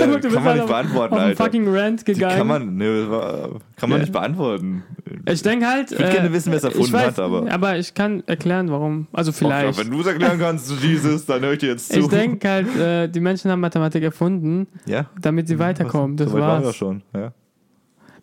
Ja, 0.00 0.06
Du 0.18 0.20
kann 0.20 0.32
man 0.32 0.44
halt 0.44 0.54
nicht 0.54 0.62
auf- 0.62 0.68
beantworten, 0.68 1.14
auf 1.14 1.20
Alter. 1.20 1.44
fucking 1.44 1.68
Rant 1.68 2.00
Die 2.06 2.12
gegangen. 2.14 2.36
kann 2.38 2.46
man, 2.46 2.76
ne, 2.76 3.10
war- 3.10 3.50
kann 3.76 3.90
man 3.90 3.98
Ja. 3.98 3.98
nicht 3.98 4.12
beantworten. 4.12 4.82
ich 5.26 5.42
denke 5.42 5.66
halt. 5.66 5.92
Ich 5.92 5.98
würd 5.98 6.10
gerne 6.12 6.32
wissen, 6.32 6.50
wer 6.50 6.58
es 6.58 6.64
erfunden 6.64 6.86
ich 6.86 6.92
weiß, 6.92 7.06
hat, 7.08 7.18
aber- 7.18 7.50
Aber 7.50 7.76
ich 7.78 7.92
kann 7.94 8.22
erklären, 8.26 8.70
warum. 8.70 9.06
Also 9.12 9.32
vielleicht. 9.32 9.78
wenn 9.78 9.90
du 9.90 10.00
es 10.00 10.06
erklären 10.06 10.38
kannst, 10.38 10.70
Jesus, 10.82 11.26
dann 11.26 11.42
höre 11.42 11.52
ich 11.52 11.58
dir 11.58 11.68
jetzt 11.70 11.92
zu. 11.92 12.00
ich 12.00 12.08
denke 12.08 12.48
halt, 12.48 12.76
äh, 12.76 13.08
die 13.08 13.20
Menschen 13.20 13.50
haben 13.50 13.60
Mathematik 13.60 14.02
erfunden, 14.02 14.66
ja, 14.86 15.06
damit 15.20 15.48
sie 15.48 15.58
weiterkommen. 15.58 16.16
Das 16.16 16.28
so 16.30 16.34
weit 16.34 16.42
waren 16.42 16.60
wir 16.62 16.66
war's. 16.66 16.76
schon. 16.76 17.02
Ja. 17.14 17.32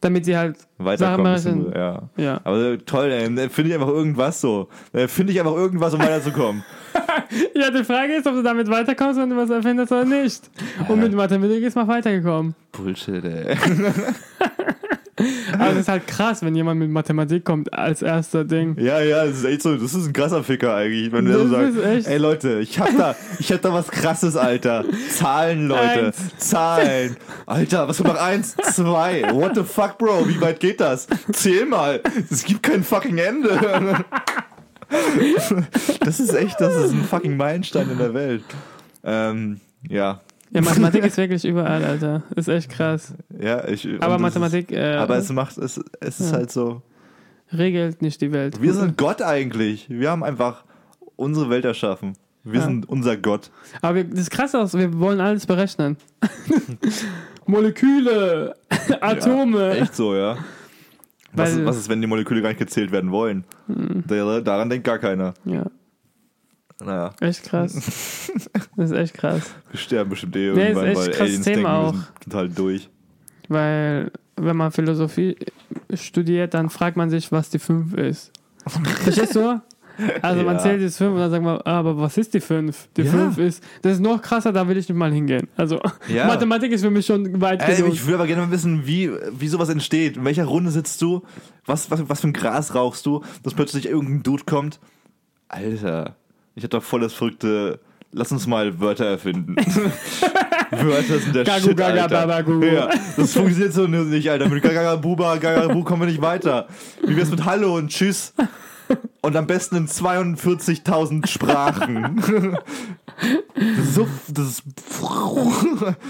Damit 0.05 0.23
sie 0.23 0.37
halt 0.37 0.55
Weiterkommen, 0.77 1.37
Sachen 1.39 1.73
ja. 1.73 2.03
Ja. 2.15 2.41
Aber 2.43 2.77
toll, 2.85 3.09
ey. 3.09 3.49
Finde 3.49 3.69
ich 3.69 3.73
einfach 3.73 3.87
irgendwas 3.87 4.39
so. 4.39 4.69
Äh, 4.93 5.07
Finde 5.07 5.33
ich 5.33 5.39
einfach 5.39 5.55
irgendwas, 5.55 5.95
um 5.95 5.99
weiterzukommen. 5.99 6.63
ja, 7.55 7.71
die 7.71 7.83
Frage 7.83 8.13
ist, 8.13 8.27
ob 8.27 8.35
du 8.35 8.43
damit 8.43 8.69
weiterkommst, 8.69 9.19
wenn 9.19 9.31
du 9.31 9.35
was 9.35 9.49
erfindest 9.49 9.91
oder 9.91 10.05
nicht. 10.05 10.47
Und 10.87 10.99
mit 10.99 11.11
Mathematik 11.11 11.63
ist 11.63 11.75
man 11.75 11.87
weitergekommen. 11.87 12.53
Bullshit, 12.71 13.25
ey. 13.25 13.57
Aber 15.53 15.71
es 15.71 15.77
ist 15.79 15.87
halt 15.87 16.07
krass, 16.07 16.41
wenn 16.41 16.55
jemand 16.55 16.79
mit 16.79 16.89
Mathematik 16.89 17.45
kommt 17.45 17.73
als 17.73 18.01
erster 18.01 18.43
Ding. 18.43 18.75
Ja, 18.77 18.99
ja, 19.01 19.25
das 19.25 19.37
ist 19.37 19.45
echt 19.45 19.61
so, 19.61 19.75
das 19.77 19.93
ist 19.93 20.07
ein 20.07 20.13
krasser 20.13 20.43
Ficker 20.43 20.75
eigentlich, 20.75 21.11
wenn 21.13 21.25
der 21.25 21.37
so 21.39 21.47
sagt, 21.47 21.83
echt- 21.85 22.07
ey 22.07 22.17
Leute, 22.17 22.59
ich 22.59 22.77
hab 22.79 22.95
da, 22.97 23.15
ich 23.39 23.51
hab 23.51 23.61
da 23.61 23.71
was 23.73 23.87
krasses, 23.87 24.35
Alter. 24.35 24.83
Zahlen, 25.09 25.67
Leute. 25.69 26.07
Eins. 26.07 26.17
Zahlen. 26.37 27.15
Alter, 27.45 27.87
was 27.87 27.97
kommt 27.97 28.09
noch 28.09 28.21
eins? 28.21 28.55
Zwei. 28.73 29.23
What 29.31 29.55
the 29.55 29.63
fuck, 29.63 29.97
Bro? 29.97 30.27
Wie 30.27 30.41
weit 30.41 30.59
geht 30.59 30.81
das? 30.81 31.07
Zähl 31.31 31.65
mal. 31.65 32.01
Es 32.29 32.43
gibt 32.43 32.61
kein 32.63 32.83
fucking 32.83 33.17
Ende. 33.17 34.03
Das 36.01 36.19
ist 36.19 36.33
echt, 36.33 36.61
das 36.61 36.75
ist 36.75 36.91
ein 36.91 37.03
fucking 37.03 37.35
Meilenstein 37.37 37.89
in 37.89 37.97
der 37.97 38.13
Welt. 38.13 38.43
Ähm, 39.03 39.59
ja. 39.89 40.21
Ja, 40.55 40.61
Mathematik 40.63 41.03
ist 41.05 41.17
wirklich 41.17 41.45
überall, 41.45 41.83
Alter. 41.83 42.23
Ist 42.35 42.47
echt 42.47 42.69
krass. 42.69 43.13
Ja, 43.39 43.67
ich. 43.67 43.87
Aber 44.01 44.17
Mathematik 44.17 44.71
Ist, 44.71 44.77
äh, 44.77 44.95
aber 44.95 45.17
es 45.17 45.29
macht, 45.31 45.57
es, 45.57 45.79
es 45.99 46.19
ist 46.19 46.31
Ja. 46.31 46.37
halt 46.37 46.51
so. 46.51 46.81
regelt 47.55 48.01
nicht 48.01 48.21
die 48.21 48.31
Welt. 48.31 48.61
Wir 48.61 48.73
sind 48.73 48.97
Gott 48.97 49.21
eigentlich. 49.21 49.87
Wir 49.89 50.09
haben 50.09 50.23
einfach 50.23 50.63
unsere 51.15 51.49
Welt 51.49 51.65
erschaffen. 51.65 52.13
Wir 52.43 52.59
Ja. 52.59 52.65
sind 52.65 52.87
unser 52.89 53.17
Gott. 53.17 53.51
Aber 53.81 53.95
wir, 53.95 54.03
das 54.05 54.19
ist 54.21 54.31
krass 54.31 54.53
aus, 54.55 54.73
wir 54.75 54.99
wollen 54.99 55.19
alles 55.19 55.45
berechnen. 55.45 55.97
Moleküle, 57.47 58.55
Atome. 59.01 59.59
Ja, 59.77 59.83
echt 59.83 59.95
so, 59.95 60.15
ja. 60.15 60.37
Was, 61.33 61.51
ist, 61.51 61.65
was 61.65 61.77
ist, 61.77 61.89
wenn 61.89 61.99
die 62.01 62.07
Moleküle 62.07 62.41
gar 62.41 62.49
nicht 62.49 62.59
gezählt 62.59 62.91
werden 62.91 63.11
wollen? 63.11 63.43
Da- 63.67 64.39
Daran 64.41 64.69
denkt 64.69 64.85
gar 64.85 64.99
keiner. 64.99 65.33
Ja, 65.43 65.65
Naja, 66.83 67.13
echt 67.21 67.43
krass. 67.43 67.73
Das 68.77 68.91
ist 68.91 68.97
echt 68.97 69.13
krass. 69.13 69.43
wir 69.71 69.79
sterben 69.79 70.09
bestimmt 70.09 70.35
eh 70.35 70.39
Nee, 70.39 70.49
ist 70.51 70.57
irgendwann, 70.57 70.85
echt 70.87 70.97
weil 70.97 71.21
Aliens 71.21 71.45
Thema 71.45 71.55
denken, 71.55 71.63
wir 71.63 71.69
auch. 71.73 71.93
sind 71.93 72.05
total 72.23 72.49
durch. 72.49 72.89
Weil, 73.47 74.11
wenn 74.35 74.57
man 74.57 74.71
Philosophie 74.71 75.37
studiert, 75.93 76.53
dann 76.53 76.69
fragt 76.69 76.97
man 76.97 77.09
sich, 77.09 77.31
was 77.31 77.49
die 77.49 77.59
5 77.59 77.93
ist. 77.93 78.31
Verstehst 79.03 79.35
du? 79.35 79.61
Also 80.21 80.43
man 80.43 80.55
Ja. 80.55 80.61
zählt 80.61 80.81
jetzt 80.81 80.97
5 80.97 81.13
und 81.13 81.19
dann 81.19 81.31
sagt 81.31 81.43
man, 81.43 81.57
ah, 81.63 81.79
aber 81.79 81.97
was 81.97 82.17
ist 82.17 82.33
die 82.33 82.41
5? 82.41 82.89
Die 82.97 83.03
Ja. 83.03 83.11
5 83.11 83.37
ist, 83.37 83.63
das 83.81 83.93
ist 83.93 83.99
noch 84.01 84.21
krasser, 84.21 84.51
da 84.51 84.67
will 84.67 84.75
ich 84.75 84.89
nicht 84.89 84.97
mal 84.97 85.13
hingehen. 85.13 85.47
Also 85.55 85.79
Ja. 86.09 86.27
Mathematik 86.27 86.73
ist 86.73 86.81
für 86.81 86.91
mich 86.91 87.05
schon 87.05 87.39
weit 87.39 87.61
Ey, 87.61 87.77
genug. 87.77 87.93
ich 87.93 88.03
würde 88.05 88.15
aber 88.15 88.27
gerne 88.27 88.41
mal 88.47 88.51
wissen, 88.51 88.85
wie, 88.85 89.09
wie 89.39 89.47
sowas 89.47 89.69
entsteht. 89.69 90.17
In 90.17 90.25
welcher 90.25 90.43
Runde 90.45 90.71
sitzt 90.71 91.01
du? 91.01 91.21
Was, 91.65 91.89
was, 91.89 92.09
was 92.09 92.19
für 92.19 92.27
ein 92.27 92.33
Gras 92.33 92.75
rauchst 92.75 93.05
du? 93.05 93.23
Dass 93.43 93.53
plötzlich 93.53 93.87
irgendein 93.87 94.23
Dude 94.23 94.43
kommt. 94.45 94.81
Alter, 95.47 96.15
ich 96.55 96.63
hab 96.63 96.71
doch 96.71 96.83
voll 96.83 97.01
das 97.01 97.13
verrückte. 97.13 97.79
Lass 98.11 98.31
uns 98.31 98.47
mal 98.47 98.79
Wörter 98.79 99.05
erfinden. 99.05 99.55
Wörter 100.71 101.19
sind 101.19 101.35
der 101.35 101.43
Gagu, 101.43 101.67
Shit, 101.67 101.77
gaga, 101.77 102.03
Alter. 102.03 102.27
babagu. 102.27 102.63
Ja, 102.63 102.89
das 103.17 103.33
funktioniert 103.33 103.73
so 103.73 103.87
nicht, 103.87 104.29
Alter. 104.29 104.47
Mit 104.47 104.63
Gaga, 104.63 104.95
Buba, 104.95 105.35
Gaga, 105.35 105.67
Bu 105.73 105.83
kommen 105.83 106.03
wir 106.03 106.07
nicht 106.07 106.21
weiter. 106.21 106.67
Wie 107.05 107.15
wär's 107.17 107.29
mit 107.29 107.43
Hallo 107.43 107.75
und 107.75 107.89
Tschüss? 107.89 108.33
Und 109.21 109.35
am 109.35 109.47
besten 109.47 109.75
in 109.75 109.87
42.000 109.87 111.27
Sprachen. 111.27 112.57
Das 113.55 113.85
ist 113.87 113.95
so, 113.95 114.07
das 114.29 114.47
ist, 114.47 114.63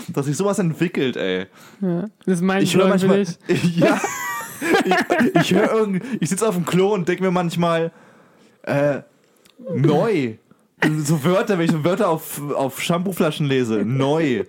dass 0.09 0.25
sich 0.25 0.35
sowas 0.35 0.59
entwickelt, 0.59 1.15
ey. 1.15 1.45
Ja. 1.81 2.05
Das 2.25 2.35
ist 2.35 2.41
mein 2.41 2.61
Ich 2.63 2.75
höre 2.75 2.87
manchmal, 2.89 3.25
dich. 3.25 3.37
ja, 3.77 3.99
ich, 4.83 5.41
ich 5.41 5.53
höre 5.53 5.71
irgendwie, 5.71 6.01
ich 6.19 6.29
sitze 6.29 6.47
auf 6.47 6.55
dem 6.55 6.65
Klo 6.65 6.93
und 6.93 7.07
denke 7.07 7.23
mir 7.23 7.31
manchmal, 7.31 7.91
äh, 8.63 9.01
neu. 9.73 10.33
So 11.03 11.23
Wörter, 11.23 11.57
wenn 11.57 11.65
ich 11.65 11.71
so 11.71 11.83
Wörter 11.83 12.09
auf, 12.09 12.41
auf 12.53 12.81
Shampooflaschen 12.81 13.47
lese. 13.47 13.83
Neu. 13.85 14.43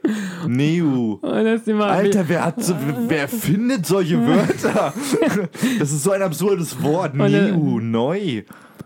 Neu. 0.46 1.16
Immer, 1.66 1.86
Alter, 1.86 2.28
wer 2.28 2.44
hat 2.44 2.62
so, 2.62 2.74
wer 3.06 3.28
findet 3.28 3.86
solche 3.86 4.18
Wörter? 4.26 4.92
Das 5.78 5.92
ist 5.92 6.02
so 6.02 6.10
ein 6.10 6.22
absurdes 6.22 6.82
Wort. 6.82 7.14
Äh, 7.14 7.52
Neu. 7.52 7.80
Neu. 7.80 8.42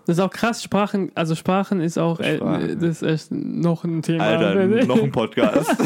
Das 0.06 0.18
ist 0.18 0.22
auch 0.22 0.30
krass, 0.30 0.62
Sprachen, 0.62 1.12
also 1.14 1.34
Sprachen 1.34 1.80
ist 1.80 1.98
auch, 1.98 2.20
äh, 2.20 2.36
Sprachen. 2.36 2.80
das 2.80 3.02
ist 3.02 3.30
noch 3.32 3.84
ein 3.84 4.02
Thema. 4.02 4.24
Alter, 4.24 4.66
noch 4.86 5.02
ein 5.02 5.10
Podcast. 5.12 5.76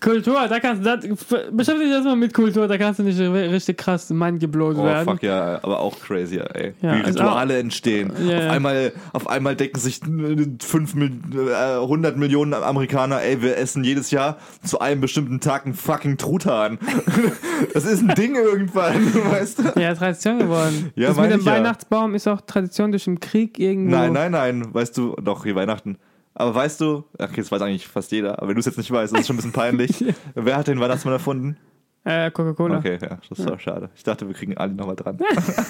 Kultur, 0.00 0.48
da 0.48 0.60
kannst 0.60 0.84
du, 0.84 1.26
beschäftige 1.52 1.84
dich 1.84 1.92
erstmal 1.92 2.16
mit 2.16 2.32
Kultur, 2.32 2.66
da 2.66 2.78
kannst 2.78 3.00
du 3.00 3.02
nicht 3.02 3.20
richtig 3.20 3.76
krass 3.76 4.08
mindgeblowt 4.10 4.76
Oh, 4.78 4.84
werden. 4.84 5.04
fuck 5.04 5.22
ja, 5.22 5.56
aber 5.62 5.80
auch 5.80 5.98
crazy, 6.00 6.38
ey. 6.38 6.72
Ja, 6.80 6.96
Wie 6.96 7.04
also 7.04 7.18
Rituale 7.18 7.58
entstehen. 7.58 8.12
Ja, 8.18 8.36
auf, 8.36 8.42
ja. 8.44 8.50
Einmal, 8.50 8.92
auf 9.12 9.28
einmal 9.28 9.56
decken 9.56 9.78
sich 9.78 10.00
5, 10.00 10.94
äh, 10.94 11.76
100 11.82 12.16
Millionen 12.16 12.54
Amerikaner, 12.54 13.20
ey, 13.22 13.42
wir 13.42 13.58
essen 13.58 13.84
jedes 13.84 14.10
Jahr 14.10 14.38
zu 14.64 14.78
einem 14.80 15.00
bestimmten 15.00 15.40
Tag 15.40 15.66
einen 15.66 15.74
fucking 15.74 16.16
Truthahn. 16.16 16.78
das 17.74 17.84
ist 17.84 18.02
ein 18.02 18.14
Ding 18.14 18.36
irgendwann, 18.36 19.12
weißt 19.30 19.58
du? 19.58 19.80
Ja, 19.80 19.94
Tradition 19.94 20.38
geworden. 20.38 20.92
Ja, 20.94 21.08
das 21.08 21.18
mit 21.18 21.30
dem. 21.30 21.44
Weihnachtsbaum 21.44 22.14
ist 22.14 22.26
auch 22.26 22.40
Tradition 22.40 22.90
durch 22.90 23.04
den 23.04 23.20
Krieg 23.20 23.58
irgendwo. 23.58 23.96
Nein, 23.96 24.12
nein, 24.12 24.32
nein, 24.32 24.74
weißt 24.74 24.96
du, 24.96 25.16
doch, 25.22 25.44
hier 25.44 25.54
Weihnachten. 25.54 25.98
Aber 26.40 26.54
weißt 26.54 26.80
du, 26.80 27.04
okay, 27.18 27.36
das 27.36 27.52
weiß 27.52 27.60
eigentlich 27.62 27.86
fast 27.86 28.10
jeder, 28.12 28.38
aber 28.38 28.48
wenn 28.48 28.54
du 28.54 28.60
es 28.60 28.66
jetzt 28.66 28.78
nicht 28.78 28.90
weißt, 28.90 29.12
das 29.12 29.20
ist 29.20 29.26
schon 29.26 29.34
ein 29.34 29.38
bisschen 29.38 29.52
peinlich. 29.52 30.04
Wer 30.34 30.56
hat 30.56 30.68
den 30.68 30.80
Weihnachtsmann 30.80 31.12
erfunden? 31.14 31.56
Äh, 32.02 32.30
Coca-Cola. 32.30 32.78
Okay, 32.78 32.96
ja, 33.02 33.18
das 33.28 33.38
ist 33.38 33.46
doch 33.46 33.60
schade. 33.60 33.90
Ich 33.94 34.02
dachte, 34.02 34.26
wir 34.26 34.34
kriegen 34.34 34.56
alle 34.56 34.72
nochmal 34.72 34.96
dran. 34.96 35.18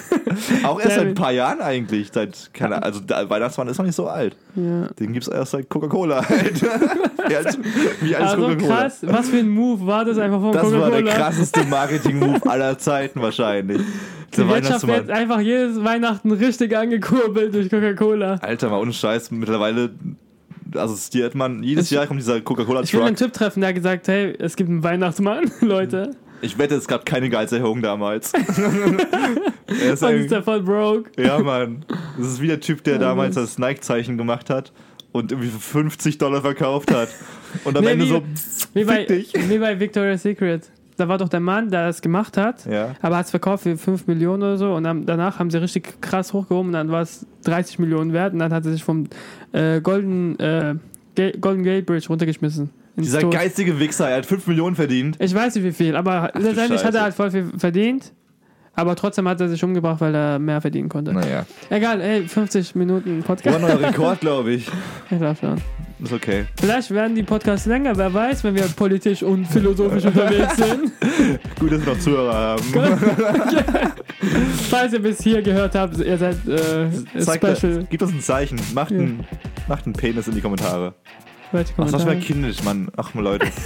Auch 0.63 0.79
erst 0.79 0.95
seit 0.95 1.07
ein 1.07 1.13
paar 1.13 1.33
Jahren 1.33 1.59
eigentlich. 1.59 2.09
Seit, 2.13 2.51
keine, 2.53 2.81
also 2.81 3.01
der 3.01 3.29
Weihnachtsmann 3.29 3.67
ist 3.67 3.77
noch 3.79 3.85
nicht 3.85 3.95
so 3.97 4.07
alt. 4.07 4.37
Ja. 4.55 4.87
Den 4.97 5.11
gibt's 5.11 5.27
erst 5.27 5.51
seit 5.51 5.67
Coca-Cola 5.67 6.23
halt. 6.29 6.61
Wie 6.61 7.35
als, 7.35 7.57
wie 7.99 8.15
als 8.15 8.31
Also 8.31 8.43
Coca-Cola. 8.47 8.67
krass, 8.77 8.99
was 9.05 9.29
für 9.29 9.39
ein 9.39 9.49
Move 9.49 9.85
war 9.85 10.05
das 10.05 10.17
einfach 10.19 10.39
von 10.39 10.53
Das 10.53 10.63
war 10.63 10.71
der 10.71 11.01
Coca-Cola? 11.01 11.11
krasseste 11.15 11.65
Marketing-Move 11.65 12.49
aller 12.49 12.77
Zeiten 12.77 13.21
wahrscheinlich. 13.21 13.81
Die 14.31 14.37
Der 14.37 14.47
Wirtschaft 14.47 14.87
wird 14.87 15.09
einfach 15.09 15.41
jedes 15.41 15.83
Weihnachten 15.83 16.31
richtig 16.31 16.77
angekurbelt 16.77 17.53
durch 17.53 17.69
Coca-Cola. 17.69 18.35
Alter, 18.35 18.69
mal 18.69 18.79
ohne 18.79 18.93
Scheiß, 18.93 19.31
mittlerweile 19.31 19.89
assistiert 20.75 21.35
man, 21.35 21.63
jedes 21.63 21.85
Ich- 21.85 21.91
Jahr 21.91 22.07
kommt 22.07 22.19
dieser 22.19 22.37
Ich 22.37 22.43
will 22.47 22.53
einen 22.53 22.65
Coca-Cola-Truck. 22.65 23.15
Typ 23.17 23.33
treffen, 23.33 23.61
der 23.61 23.69
hat 23.69 23.75
gesagt, 23.75 24.07
hey, 24.07 24.35
es 24.39 24.55
gibt 24.55 24.69
einen 24.69 24.83
Weihnachtsmann, 24.83 25.51
Leute. 25.61 26.11
Ich 26.43 26.57
wette, 26.57 26.75
es 26.75 26.87
gab 26.87 27.05
keine 27.05 27.29
Gehaltserhöhung 27.29 27.81
damals. 27.81 28.33
er 29.67 29.93
ist 29.93 30.01
ist 30.01 30.31
der 30.31 30.43
voll 30.43 30.61
broke. 30.63 31.11
ja, 31.21 31.37
Mann. 31.39 31.85
Das 32.17 32.27
ist 32.27 32.41
wie 32.41 32.47
der 32.47 32.59
Typ, 32.59 32.83
der 32.83 32.97
damals 32.97 33.35
das 33.35 33.57
Nike-Zeichen 33.59 34.17
gemacht 34.17 34.49
hat 34.49 34.71
und 35.11 35.31
irgendwie 35.31 35.49
für 35.51 35.59
50 35.59 36.17
Dollar 36.17 36.41
verkauft 36.41 36.91
hat. 36.91 37.09
Und 37.63 37.77
am 37.77 37.83
Nee, 37.83 37.91
Ende 37.91 38.05
wie- 38.05 38.09
so, 38.09 38.23
Wie 38.73 38.83
bei, 38.85 39.03
dich. 39.05 39.33
wie 39.35 39.57
bei 39.59 39.79
Victoria's 39.79 40.23
Secret. 40.23 40.71
Da 41.01 41.07
war 41.07 41.17
doch 41.17 41.29
der 41.29 41.39
Mann, 41.39 41.71
der 41.71 41.87
das 41.87 42.01
gemacht 42.03 42.37
hat, 42.37 42.63
Ja. 42.67 42.95
aber 43.01 43.17
hat 43.17 43.25
es 43.25 43.31
verkauft 43.31 43.63
für 43.63 43.75
5 43.75 44.05
Millionen 44.05 44.43
oder 44.43 44.57
so 44.59 44.75
und 44.75 44.83
dann, 44.83 45.03
danach 45.07 45.39
haben 45.39 45.49
sie 45.49 45.59
richtig 45.59 45.99
krass 45.99 46.31
hochgehoben 46.31 46.67
und 46.67 46.73
dann 46.73 46.91
war 46.91 47.01
es 47.01 47.25
30 47.45 47.79
Millionen 47.79 48.13
wert 48.13 48.33
und 48.33 48.39
dann 48.39 48.53
hat 48.53 48.63
er 48.67 48.71
sich 48.71 48.83
vom 48.83 49.07
äh, 49.51 49.81
Golden, 49.81 50.37
äh, 50.39 50.75
Golden 51.41 51.63
Gate 51.63 51.87
Bridge 51.87 52.07
runtergeschmissen. 52.07 52.69
Dieser 52.97 53.21
Tod. 53.21 53.33
geistige 53.33 53.79
Wichser, 53.79 54.09
er 54.09 54.17
hat 54.17 54.27
5 54.27 54.45
Millionen 54.45 54.75
verdient. 54.75 55.15
Ich 55.19 55.33
weiß 55.33 55.55
nicht 55.55 55.63
wie 55.63 55.71
viel, 55.71 55.95
aber 55.95 56.31
du 56.35 56.39
letztendlich 56.41 56.83
hat 56.85 56.93
er 56.93 57.01
halt 57.01 57.15
voll 57.15 57.31
viel 57.31 57.51
verdient. 57.57 58.13
Aber 58.81 58.95
trotzdem 58.95 59.27
hat 59.27 59.39
er 59.39 59.47
sich 59.47 59.63
umgebracht, 59.63 60.01
weil 60.01 60.15
er 60.15 60.39
mehr 60.39 60.59
verdienen 60.59 60.89
konnte. 60.89 61.13
Naja. 61.13 61.45
Egal, 61.69 62.01
ey, 62.01 62.27
50 62.27 62.73
Minuten 62.73 63.19
War 63.19 63.35
Podcast. 63.35 63.55
ein 63.57 63.61
neuer 63.61 63.79
Rekord, 63.79 64.21
glaube 64.21 64.53
ich. 64.53 64.67
Ich 65.11 65.19
glaub 65.19 65.37
schon. 65.37 65.61
Ist 66.03 66.11
okay. 66.11 66.45
Vielleicht 66.59 66.89
werden 66.89 67.13
die 67.13 67.21
Podcasts 67.21 67.67
länger, 67.67 67.95
wer 67.95 68.11
weiß, 68.11 68.43
wenn 68.43 68.55
wir 68.55 68.63
politisch 68.75 69.21
und 69.21 69.45
philosophisch 69.45 70.03
unterwegs 70.03 70.57
sind. 70.57 70.91
Gut, 71.59 71.71
dass 71.73 71.85
wir 71.85 71.93
noch 71.93 71.99
Zuhörer 71.99 72.33
haben. 72.33 72.63
Falls 74.71 74.93
ihr 74.93 75.01
bis 75.03 75.21
hier 75.21 75.43
gehört 75.43 75.75
habt, 75.75 75.99
ihr 75.99 76.17
seid 76.17 76.37
äh, 76.47 77.19
Zeigt 77.19 77.59
special. 77.59 77.85
Gib 77.87 78.01
uns 78.01 78.13
ein 78.13 78.21
Zeichen. 78.21 78.59
Macht, 78.73 78.89
ein, 78.89 79.23
macht 79.67 79.85
einen 79.85 79.93
Penis 79.93 80.27
in 80.27 80.33
die 80.33 80.41
Kommentare. 80.41 80.95
Ach, 81.53 81.57
das 81.59 81.75
Kommentare? 81.75 82.17
kindisch, 82.17 82.63
Mann. 82.63 82.89
Ach, 82.97 83.13
mal 83.13 83.23
Leute. 83.23 83.47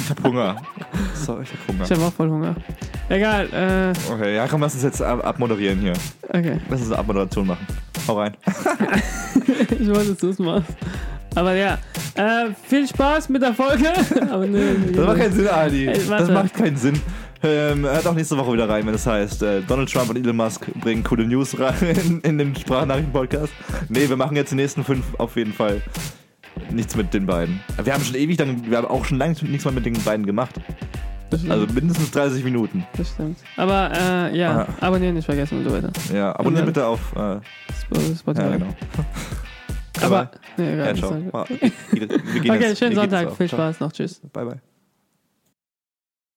Ich 0.00 0.10
hab 0.16 0.24
Hunger. 0.24 0.56
So, 1.12 1.38
ich 1.40 1.50
hab 1.52 1.68
Hunger. 1.68 1.84
Ich 1.84 1.90
habe 1.90 2.02
auch 2.02 2.12
voll 2.14 2.30
Hunger. 2.30 2.56
Egal, 3.10 3.46
äh, 3.52 4.10
Okay, 4.10 4.36
ja, 4.36 4.46
komm, 4.48 4.62
lass 4.62 4.72
uns 4.72 4.82
jetzt 4.82 5.02
ab 5.02 5.22
abmoderieren 5.22 5.78
hier. 5.80 5.92
okay. 6.30 6.58
Lass 6.70 6.80
uns 6.80 6.90
eine 6.90 6.98
Abmoderation 7.00 7.46
machen. 7.46 7.66
Hau 8.06 8.18
rein. 8.18 8.34
Ich 9.80 9.86
wollte, 9.88 10.10
dass 10.10 10.16
du 10.18 10.28
es 10.30 10.38
machst. 10.38 10.70
Aber 11.34 11.54
ja, 11.54 11.78
äh, 12.14 12.46
viel 12.66 12.86
Spaß 12.88 13.28
mit 13.28 13.42
der 13.42 13.52
Folge. 13.54 13.92
Aber 14.30 14.46
nee, 14.46 14.60
Das 14.94 15.04
macht 15.06 15.18
keinen 15.18 15.32
Sinn, 15.32 15.48
Adi. 15.48 15.86
Ey, 15.88 16.00
das 16.08 16.30
macht 16.30 16.54
keinen 16.54 16.76
Sinn. 16.76 17.00
Ähm, 17.42 17.84
hört 17.84 18.06
auch 18.06 18.14
nächste 18.14 18.36
Woche 18.38 18.54
wieder 18.54 18.68
rein, 18.68 18.86
wenn 18.86 18.94
es 18.94 19.06
heißt, 19.06 19.42
äh, 19.42 19.60
Donald 19.60 19.92
Trump 19.92 20.08
und 20.10 20.16
Elon 20.16 20.36
Musk 20.36 20.66
bringen 20.80 21.04
coole 21.04 21.24
News 21.26 21.58
rein 21.58 21.74
in, 22.04 22.20
in 22.22 22.38
den 22.38 22.56
Sprachnachrichten-Podcast. 22.56 23.52
Nee, 23.88 24.08
wir 24.08 24.16
machen 24.16 24.36
jetzt 24.36 24.50
die 24.52 24.56
nächsten 24.56 24.82
fünf 24.84 25.04
auf 25.18 25.36
jeden 25.36 25.52
Fall 25.52 25.82
nichts 26.70 26.96
mit 26.96 27.12
den 27.14 27.26
beiden. 27.26 27.60
Wir 27.82 27.92
haben 27.94 28.02
schon 28.04 28.14
ewig 28.16 28.36
dann, 28.36 28.70
wir 28.70 28.76
haben 28.78 28.86
auch 28.86 29.04
schon 29.04 29.18
lange 29.18 29.34
nichts 29.42 29.64
mehr 29.64 29.72
mit 29.74 29.86
den 29.86 29.94
beiden 30.04 30.24
gemacht. 30.26 30.54
Also 31.30 31.66
mindestens 31.74 32.10
30 32.12 32.42
Minuten. 32.42 32.86
das 32.96 33.10
stimmt. 33.10 33.38
Aber 33.58 33.90
äh, 33.92 34.38
ja, 34.38 34.66
Ah. 34.80 34.86
abonnieren 34.86 35.14
nicht 35.14 35.26
vergessen 35.26 35.58
und 35.58 35.64
so 35.64 35.72
weiter. 35.72 35.90
Ja, 36.14 36.32
abonniert 36.34 36.60
Ja. 36.60 36.66
bitte 36.66 36.86
auf. 36.86 37.00
Äh, 37.14 37.40
Sp- 37.76 38.16
Spotify. 38.18 38.46
ja, 38.46 38.56
genau. 38.56 38.74
Aber, 40.00 40.30
nee, 40.56 40.72
egal. 40.74 40.86
Ja, 40.86 40.94
ciao. 40.94 41.16
Okay, 41.32 42.76
schönen 42.76 42.94
Sonntag. 42.94 43.36
Viel. 43.36 43.48
Spaß 43.48 43.80
noch. 43.80 43.92
Tschüss. 43.92 44.20
Bye, 44.32 44.44
bye. 44.46 44.60